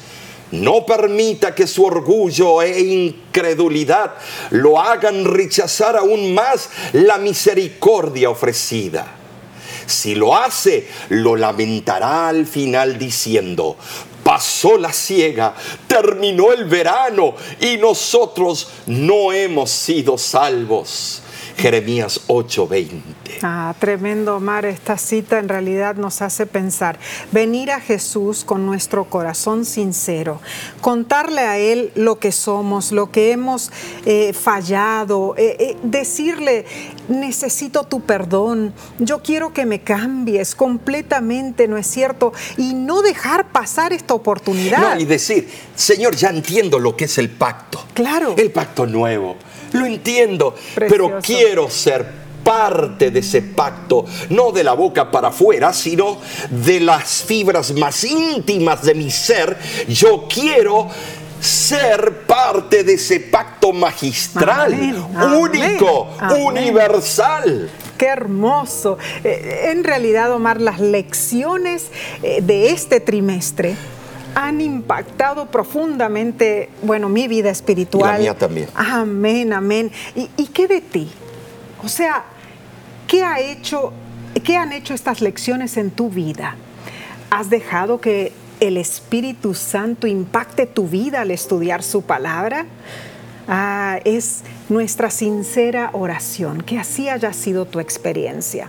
no 0.52 0.86
permita 0.86 1.54
que 1.54 1.66
su 1.66 1.84
orgullo 1.84 2.62
e 2.62 2.78
incredulidad 2.80 4.14
lo 4.50 4.80
hagan 4.80 5.24
rechazar 5.24 5.96
aún 5.96 6.32
más 6.32 6.70
la 6.92 7.18
misericordia 7.18 8.30
ofrecida. 8.30 9.15
Si 9.86 10.14
lo 10.14 10.36
hace, 10.36 10.88
lo 11.08 11.36
lamentará 11.36 12.28
al 12.28 12.46
final 12.46 12.98
diciendo, 12.98 13.76
pasó 14.22 14.76
la 14.76 14.92
ciega, 14.92 15.54
terminó 15.86 16.52
el 16.52 16.64
verano 16.64 17.34
y 17.60 17.76
nosotros 17.76 18.68
no 18.86 19.32
hemos 19.32 19.70
sido 19.70 20.18
salvos. 20.18 21.22
Jeremías 21.56 22.20
8:20. 22.26 23.16
Ah, 23.42 23.74
tremendo, 23.78 24.36
Omar. 24.36 24.66
Esta 24.66 24.98
cita 24.98 25.38
en 25.38 25.48
realidad 25.48 25.96
nos 25.96 26.22
hace 26.22 26.46
pensar. 26.46 26.98
Venir 27.32 27.70
a 27.70 27.80
Jesús 27.80 28.44
con 28.44 28.66
nuestro 28.66 29.04
corazón 29.04 29.64
sincero, 29.64 30.40
contarle 30.80 31.40
a 31.40 31.58
Él 31.58 31.92
lo 31.94 32.18
que 32.18 32.32
somos, 32.32 32.92
lo 32.92 33.10
que 33.10 33.32
hemos 33.32 33.70
eh, 34.04 34.32
fallado, 34.32 35.34
eh, 35.36 35.56
eh, 35.58 35.76
decirle, 35.82 36.66
necesito 37.08 37.84
tu 37.84 38.00
perdón, 38.00 38.74
yo 38.98 39.22
quiero 39.22 39.52
que 39.52 39.66
me 39.66 39.80
cambies 39.80 40.54
completamente, 40.54 41.68
¿no 41.68 41.78
es 41.78 41.86
cierto? 41.86 42.32
Y 42.56 42.74
no 42.74 43.02
dejar 43.02 43.48
pasar 43.48 43.92
esta 43.92 44.14
oportunidad. 44.14 44.98
y 44.98 45.04
decir, 45.04 45.48
Señor, 45.74 46.16
ya 46.16 46.30
entiendo 46.30 46.78
lo 46.78 46.96
que 46.96 47.06
es 47.06 47.18
el 47.18 47.30
pacto. 47.30 47.84
Claro. 47.94 48.34
El 48.36 48.50
pacto 48.50 48.86
nuevo 48.86 49.36
lo 49.76 49.86
entiendo, 49.86 50.54
pero 50.74 51.18
quiero 51.22 51.70
ser 51.70 52.26
parte 52.42 53.10
de 53.10 53.18
ese 53.20 53.42
pacto, 53.42 54.04
no 54.30 54.52
de 54.52 54.62
la 54.62 54.74
boca 54.74 55.10
para 55.10 55.28
afuera, 55.28 55.72
sino 55.72 56.18
de 56.48 56.78
las 56.78 57.24
fibras 57.24 57.72
más 57.72 58.04
íntimas 58.04 58.82
de 58.82 58.94
mi 58.94 59.10
ser. 59.10 59.56
Yo 59.88 60.28
quiero 60.32 60.88
ser 61.40 62.24
parte 62.26 62.84
de 62.84 62.94
ese 62.94 63.18
pacto 63.18 63.72
magistral, 63.72 64.74
único, 65.36 66.08
universal. 66.38 67.68
Qué 67.98 68.06
hermoso. 68.06 68.98
Eh, 69.24 69.70
en 69.72 69.82
realidad, 69.82 70.30
Omar, 70.32 70.60
las 70.60 70.80
lecciones 70.80 71.86
eh, 72.22 72.40
de 72.42 72.70
este 72.70 73.00
trimestre 73.00 73.74
han 74.36 74.60
impactado 74.60 75.46
profundamente, 75.46 76.68
bueno, 76.82 77.08
mi 77.08 77.26
vida 77.26 77.48
espiritual. 77.48 78.12
la 78.12 78.18
mía 78.18 78.34
también. 78.34 78.68
Amén, 78.74 79.50
amén. 79.54 79.90
¿Y, 80.14 80.28
¿Y, 80.36 80.48
qué 80.48 80.68
de 80.68 80.82
ti? 80.82 81.10
O 81.82 81.88
sea, 81.88 82.22
¿qué 83.08 83.24
ha 83.24 83.40
hecho, 83.40 83.94
qué 84.44 84.58
han 84.58 84.72
hecho 84.72 84.92
estas 84.92 85.22
lecciones 85.22 85.78
en 85.78 85.90
tu 85.90 86.10
vida? 86.10 86.54
¿Has 87.30 87.48
dejado 87.48 87.98
que 87.98 88.34
el 88.60 88.76
Espíritu 88.76 89.54
Santo 89.54 90.06
impacte 90.06 90.66
tu 90.66 90.86
vida 90.86 91.22
al 91.22 91.30
estudiar 91.30 91.82
su 91.82 92.02
palabra? 92.02 92.66
Ah, 93.48 94.00
es 94.04 94.42
nuestra 94.68 95.08
sincera 95.08 95.88
oración, 95.94 96.60
que 96.60 96.78
así 96.78 97.08
haya 97.08 97.32
sido 97.32 97.64
tu 97.64 97.80
experiencia 97.80 98.68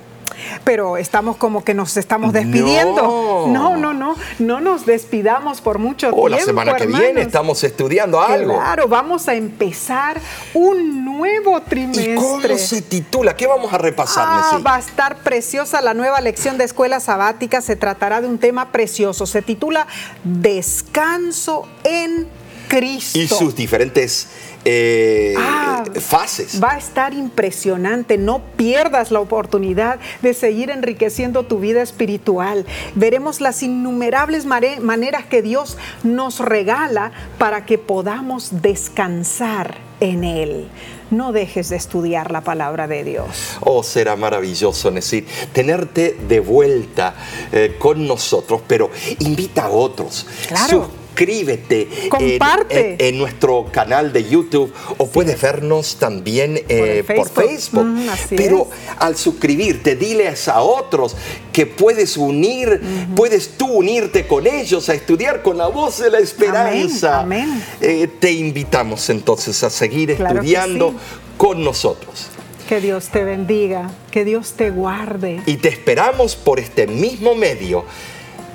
pero 0.63 0.97
estamos 0.97 1.37
como 1.37 1.63
que 1.63 1.73
nos 1.73 1.97
estamos 1.97 2.33
despidiendo. 2.33 3.45
No, 3.47 3.77
no, 3.77 3.93
no, 3.93 4.15
no, 4.39 4.61
nos 4.61 4.85
despidamos 4.85 5.61
por 5.61 5.79
mucho 5.79 6.07
tiempo. 6.07 6.21
Oh, 6.21 6.29
la 6.29 6.39
semana 6.39 6.75
que 6.75 6.87
viene 6.87 7.21
estamos 7.21 7.63
estudiando 7.63 8.21
algo. 8.21 8.55
Claro, 8.55 8.87
vamos 8.87 9.27
a 9.27 9.35
empezar 9.35 10.19
un 10.53 11.05
nuevo 11.05 11.61
trimestre. 11.61 12.13
¿Y 12.13 12.15
cómo 12.15 12.57
se 12.57 12.81
titula? 12.81 13.35
¿Qué 13.35 13.47
vamos 13.47 13.73
a 13.73 13.77
repasar, 13.77 14.25
ah, 14.27 14.59
Va 14.65 14.75
a 14.75 14.79
estar 14.79 15.17
preciosa 15.17 15.81
la 15.81 15.93
nueva 15.93 16.21
lección 16.21 16.57
de 16.57 16.65
escuela 16.65 16.99
sabática. 16.99 17.61
Se 17.61 17.75
tratará 17.75 18.21
de 18.21 18.27
un 18.27 18.37
tema 18.37 18.71
precioso. 18.71 19.25
Se 19.25 19.41
titula 19.41 19.87
Descanso 20.23 21.67
en 21.83 22.27
Cristo. 22.67 23.19
Y 23.19 23.27
sus 23.27 23.55
diferentes 23.55 24.27
eh, 24.69 25.33
Ah, 25.37 25.83
fases. 25.99 26.61
Va 26.61 26.73
a 26.73 26.77
estar 26.77 27.13
impresionante. 27.13 28.17
No 28.17 28.41
pierdas 28.57 29.11
la 29.11 29.19
oportunidad 29.19 29.99
de 30.21 30.33
seguir 30.33 30.69
enriqueciendo 30.69 31.43
tu 31.43 31.59
vida 31.59 31.81
espiritual. 31.81 32.65
Veremos 32.95 33.39
las 33.39 33.63
innumerables 33.63 34.45
maneras 34.45 35.25
que 35.25 35.41
Dios 35.41 35.77
nos 36.03 36.39
regala 36.39 37.11
para 37.37 37.65
que 37.65 37.77
podamos 37.77 38.61
descansar 38.61 39.77
en 39.99 40.23
Él. 40.23 40.67
No 41.11 41.31
dejes 41.31 41.69
de 41.69 41.77
estudiar 41.77 42.31
la 42.31 42.41
palabra 42.41 42.87
de 42.87 43.03
Dios. 43.05 43.57
Oh, 43.61 43.81
será 43.83 44.17
maravilloso, 44.17 44.91
Nesir, 44.91 45.25
tenerte 45.53 46.17
de 46.27 46.41
vuelta 46.41 47.15
eh, 47.53 47.77
con 47.79 48.05
nosotros, 48.05 48.61
pero 48.67 48.91
invita 49.19 49.65
a 49.65 49.69
otros. 49.69 50.27
Claro. 50.49 51.06
Suscríbete 51.17 51.87
en- 52.03 52.09
Comparte. 52.09 52.93
En, 52.99 53.15
en 53.15 53.17
nuestro 53.17 53.65
canal 53.71 54.13
de 54.13 54.23
YouTube 54.29 54.71
o 54.97 55.07
puedes 55.07 55.41
vernos 55.41 55.95
también 55.95 56.61
eh, 56.69 57.03
Por 57.15 57.27
Facebook. 57.29 57.85
Mm, 57.85 58.07
pero 58.35 58.67
es. 58.71 58.77
al 58.99 59.15
suscribirte, 59.17 59.95
diles 59.95 60.47
a 60.47 60.61
otros 60.61 61.15
que 61.51 61.65
puedes 61.65 62.17
unir, 62.17 62.81
puedes 63.15 63.49
tú 63.57 63.65
unirte 63.65 64.27
con 64.27 64.45
ellos 64.45 64.89
a 64.89 64.93
estudiar 64.93 65.41
con 65.41 65.57
la 65.57 65.67
voz 65.67 65.97
de 65.99 66.11
la 66.11 66.19
esperanza. 66.19 67.21
amén. 67.21 67.63
Eh, 67.81 68.07
te 68.19 68.31
invitamos 68.31 69.09
entonces 69.09 69.63
a 69.63 69.71
seguir 69.71 70.15
Claro 70.15 70.35
estudiando 70.35 70.91
sí. 70.91 70.95
con 71.37 71.63
nosotros. 71.63 72.27
Que 72.69 72.79
Dios 72.79 73.07
te 73.07 73.23
bendiga, 73.23 73.89
que 74.11 74.23
Dios 74.23 74.53
te 74.53 74.69
guarde. 74.69 75.41
y 75.47 75.55
te 75.57 75.69
esperamos 75.69 76.35
por 76.35 76.59
este 76.59 76.85
mismo 76.85 77.33
medio 77.33 77.85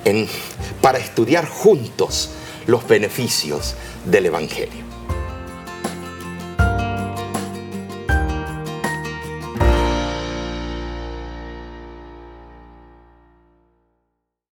en- 0.05 0.27
para 0.81 0.97
estudiar 0.99 1.45
juntos 1.47 2.29
los 2.67 2.87
beneficios 2.87 3.75
del 4.05 4.27
Evangelio. 4.27 4.82